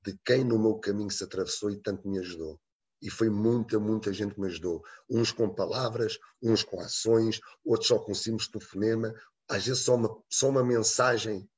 [0.05, 2.61] de quem no meu caminho se atravessou e tanto me ajudou.
[3.01, 4.83] E foi muita, muita gente que me ajudou.
[5.09, 9.15] Uns com palavras, uns com ações, outros só com simples telefonema,
[9.49, 11.49] às vezes só uma, só uma mensagem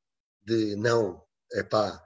[0.42, 2.02] de não, é pá,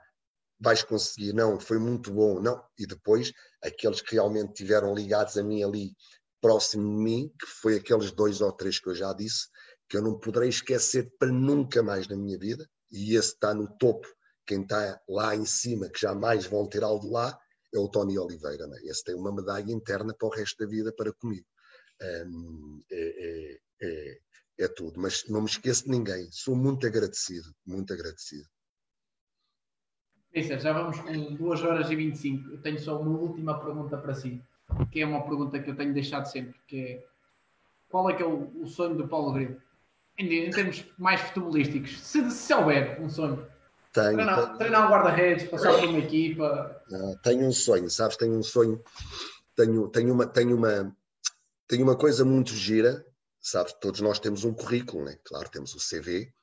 [0.59, 2.63] vais conseguir, não, foi muito bom, não.
[2.77, 5.95] E depois, aqueles que realmente tiveram ligados a mim ali
[6.41, 9.47] próximo de mim, que foi aqueles dois ou três que eu já disse,
[9.89, 13.67] que eu não poderei esquecer para nunca mais na minha vida, e esse está no
[13.77, 14.07] topo,
[14.45, 17.37] quem está lá em cima, que jamais vão ter algo lá,
[17.73, 18.67] é o Tony Oliveira.
[18.67, 18.77] Né?
[18.83, 21.45] Esse tem uma medalha interna para o resto da vida para comigo.
[22.01, 24.19] Um, é, é, é,
[24.59, 26.27] é, tudo, mas não me esqueço de ninguém.
[26.31, 28.47] Sou muito agradecido, muito agradecido.
[30.33, 32.49] Já vamos com 2 horas e 25.
[32.49, 34.43] Eu tenho só uma última pergunta para si,
[34.91, 37.07] que é uma pergunta que eu tenho deixado sempre, que é
[37.89, 39.61] qual é que é o, o sonho do Paulo Grilo?
[40.17, 43.45] Em, termos mais futebolísticos, se, se houver um sonho.
[43.91, 46.83] Tenho, treinar, tenho, treinar um guarda-redes, passar por uma equipa.
[46.89, 48.17] não, tenho um sonho, sabes?
[48.17, 48.81] Tenho um sonho.
[49.55, 50.95] Tenho, tenho, uma, tenho, uma,
[51.67, 53.05] tenho uma coisa muito gira,
[53.41, 53.73] sabes?
[53.73, 55.17] Todos nós temos um currículo, né?
[55.23, 56.33] Claro, temos o CV,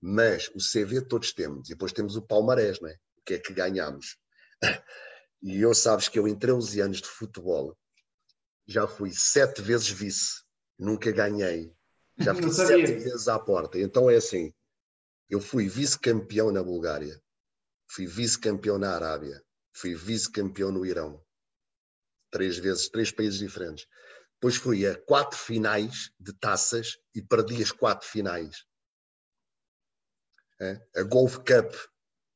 [0.00, 1.68] mas o CV todos temos.
[1.68, 2.94] E depois temos o palmarés, né?
[3.18, 4.16] O que é que ganhamos?
[5.42, 7.74] E eu sabes que eu, em 13 anos de futebol,
[8.66, 10.42] já fui sete vezes vice,
[10.78, 11.72] nunca ganhei.
[12.20, 12.52] Já sabia.
[12.52, 13.78] sete vezes à porta.
[13.78, 14.52] Então é assim:
[15.28, 17.20] eu fui vice-campeão na Bulgária,
[17.88, 19.42] fui vice-campeão na Arábia,
[19.72, 21.24] fui vice-campeão no Irão.
[22.30, 23.86] Três vezes, três países diferentes.
[24.34, 28.64] Depois fui a quatro finais de taças e perdi as quatro finais.
[30.94, 31.74] A Golf Cup,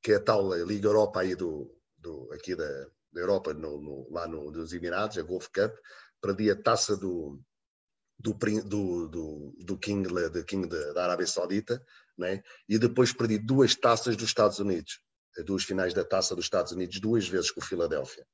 [0.03, 2.67] que é a tal Liga Europa aí do, do, aqui da,
[3.13, 5.75] da Europa, no, no, lá no, nos Emirados, a Golf Cup,
[6.21, 7.39] perdi a taça do,
[8.19, 11.85] do, do, do, do King, do King da, da Arábia Saudita,
[12.17, 12.43] né?
[12.69, 15.01] e depois perdi duas taças dos Estados Unidos,
[15.45, 18.27] duas finais da taça dos Estados Unidos, duas vezes com o Filadélfia.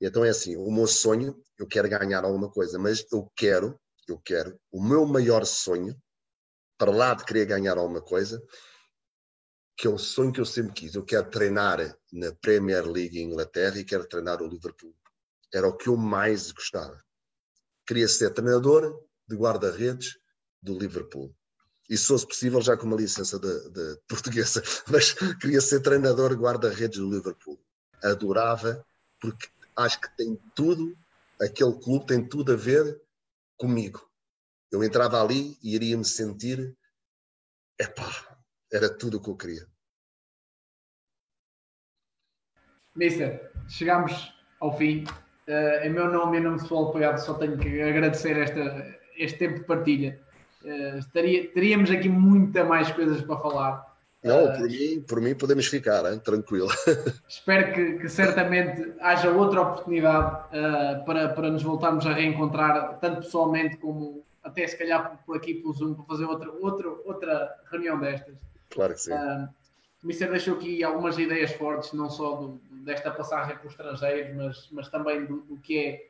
[0.00, 4.18] Então é assim, o meu sonho, eu quero ganhar alguma coisa, mas eu quero, eu
[4.18, 5.96] quero, o meu maior sonho,
[6.78, 8.40] para lá de querer ganhar alguma coisa,
[9.76, 10.94] que é o sonho que eu sempre quis.
[10.94, 11.78] Eu quero treinar
[12.12, 14.94] na Premier League em Inglaterra e quero treinar o Liverpool.
[15.52, 17.00] Era o que eu mais gostava.
[17.86, 20.18] Queria ser treinador de guarda-redes
[20.62, 21.34] do Liverpool.
[21.88, 26.30] E se fosse possível, já com uma licença de, de portuguesa, mas queria ser treinador
[26.30, 27.58] de guarda-redes do Liverpool.
[28.02, 28.84] Adorava,
[29.20, 30.96] porque acho que tem tudo,
[31.40, 33.00] aquele clube tem tudo a ver
[33.56, 34.08] comigo.
[34.70, 36.76] Eu entrava ali e iria me sentir,
[37.80, 38.38] epá,
[38.70, 39.66] era tudo o que eu queria.
[42.94, 45.04] Mister, chegamos ao fim.
[45.46, 49.38] Eh, em meu nome em nome do Futebol Apoiado, só tenho que agradecer esta, este
[49.38, 50.18] tempo de partilha.
[50.64, 53.86] Eh, estaria- teríamos aqui muita mais coisas para falar.
[54.22, 56.18] Não, Eh, por mim, por mim podemos ficar, hein?
[56.18, 56.68] tranquilo.
[57.28, 63.20] Espero que, que certamente haja outra oportunidade eh, para, para nos voltarmos a reencontrar, tanto
[63.22, 67.54] pessoalmente como até se calhar por, por aqui pelo Zoom, para fazer outra, outra, outra
[67.70, 68.34] reunião destas.
[68.70, 69.12] Claro que sim.
[69.12, 69.48] Uh,
[70.02, 74.34] o Mister deixou aqui algumas ideias fortes, não só do- desta passagem para os estrangeiros,
[74.36, 76.06] mas, mas também do, do que é,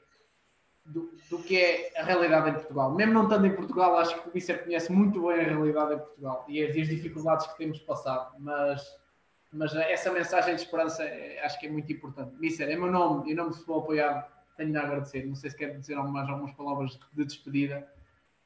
[0.88, 2.94] do, do que é a realidade em Portugal.
[2.94, 5.98] Mesmo não estando em Portugal, acho que o Mister conhece muito bem a realidade em
[5.98, 8.82] Portugal e as, as dificuldades que temos passado, mas,
[9.52, 12.34] mas essa mensagem de esperança é- acho que é muito importante.
[12.38, 14.24] Mister, em meu nome em nome do Futebol Apoiado,
[14.56, 15.26] tenho de agradecer.
[15.26, 17.86] Não sei se quer dizer mais algumas palavras de despedida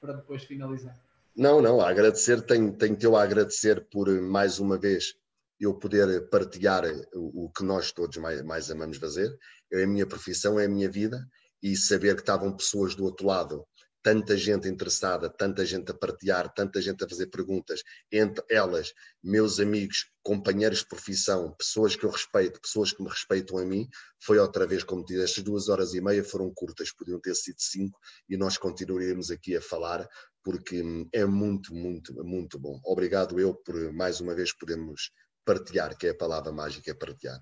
[0.00, 0.98] para depois finalizar.
[1.34, 5.14] Não, não, a agradecer, tenho, tenho teu a agradecer por mais uma vez
[5.58, 6.82] eu poder partilhar
[7.14, 9.30] o, o que nós todos mais, mais amamos fazer.
[9.72, 11.24] É a minha profissão, é a minha vida
[11.62, 13.66] e saber que estavam pessoas do outro lado,
[14.02, 18.92] tanta gente interessada, tanta gente a partilhar, tanta gente a fazer perguntas, entre elas,
[19.22, 23.88] meus amigos, companheiros de profissão, pessoas que eu respeito, pessoas que me respeitam a mim,
[24.20, 27.60] foi outra vez como disse, estas duas horas e meia foram curtas, podiam ter sido
[27.60, 30.06] cinco e nós continuaríamos aqui a falar
[30.42, 32.80] porque hum, é muito, muito, muito bom.
[32.84, 35.12] Obrigado eu por mais uma vez podermos
[35.44, 37.38] partilhar, que é a palavra mágica, é partilhar.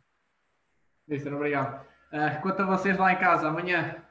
[1.09, 1.87] Mister, obrigado.
[2.13, 4.05] Uh, quanto a vocês lá em casa, amanhã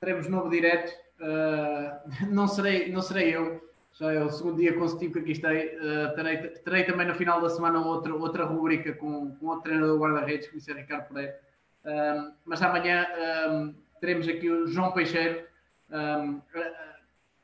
[0.00, 0.92] teremos novo direto.
[1.20, 3.60] Uh, não, serei, não serei eu,
[3.92, 5.76] já é o segundo dia consecutivo que aqui estarei.
[5.76, 9.96] Uh, terei, terei também no final da semana outra, outra rubrica com, com outro treinador
[9.96, 11.38] do guarda-redes, que é Ricardo Pereira.
[11.84, 13.06] Um, mas amanhã
[13.50, 15.44] um, teremos aqui o João Peixeiro,
[15.90, 16.40] um,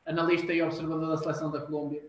[0.05, 2.03] analista e observador da seleção da Colômbia.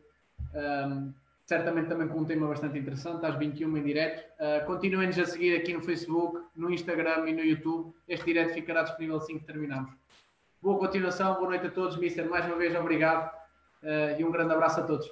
[1.49, 4.23] Certamente também com um tema bastante interessante, às 21 em direto.
[4.39, 7.94] Uh, Continuem-nos a seguir aqui no Facebook, no Instagram e no YouTube.
[8.07, 9.91] Este direto ficará disponível assim que terminarmos.
[10.61, 12.28] Boa continuação, boa noite a todos, Mister.
[12.28, 13.33] Mais uma vez, obrigado
[13.81, 15.09] uh, e um grande abraço a todos.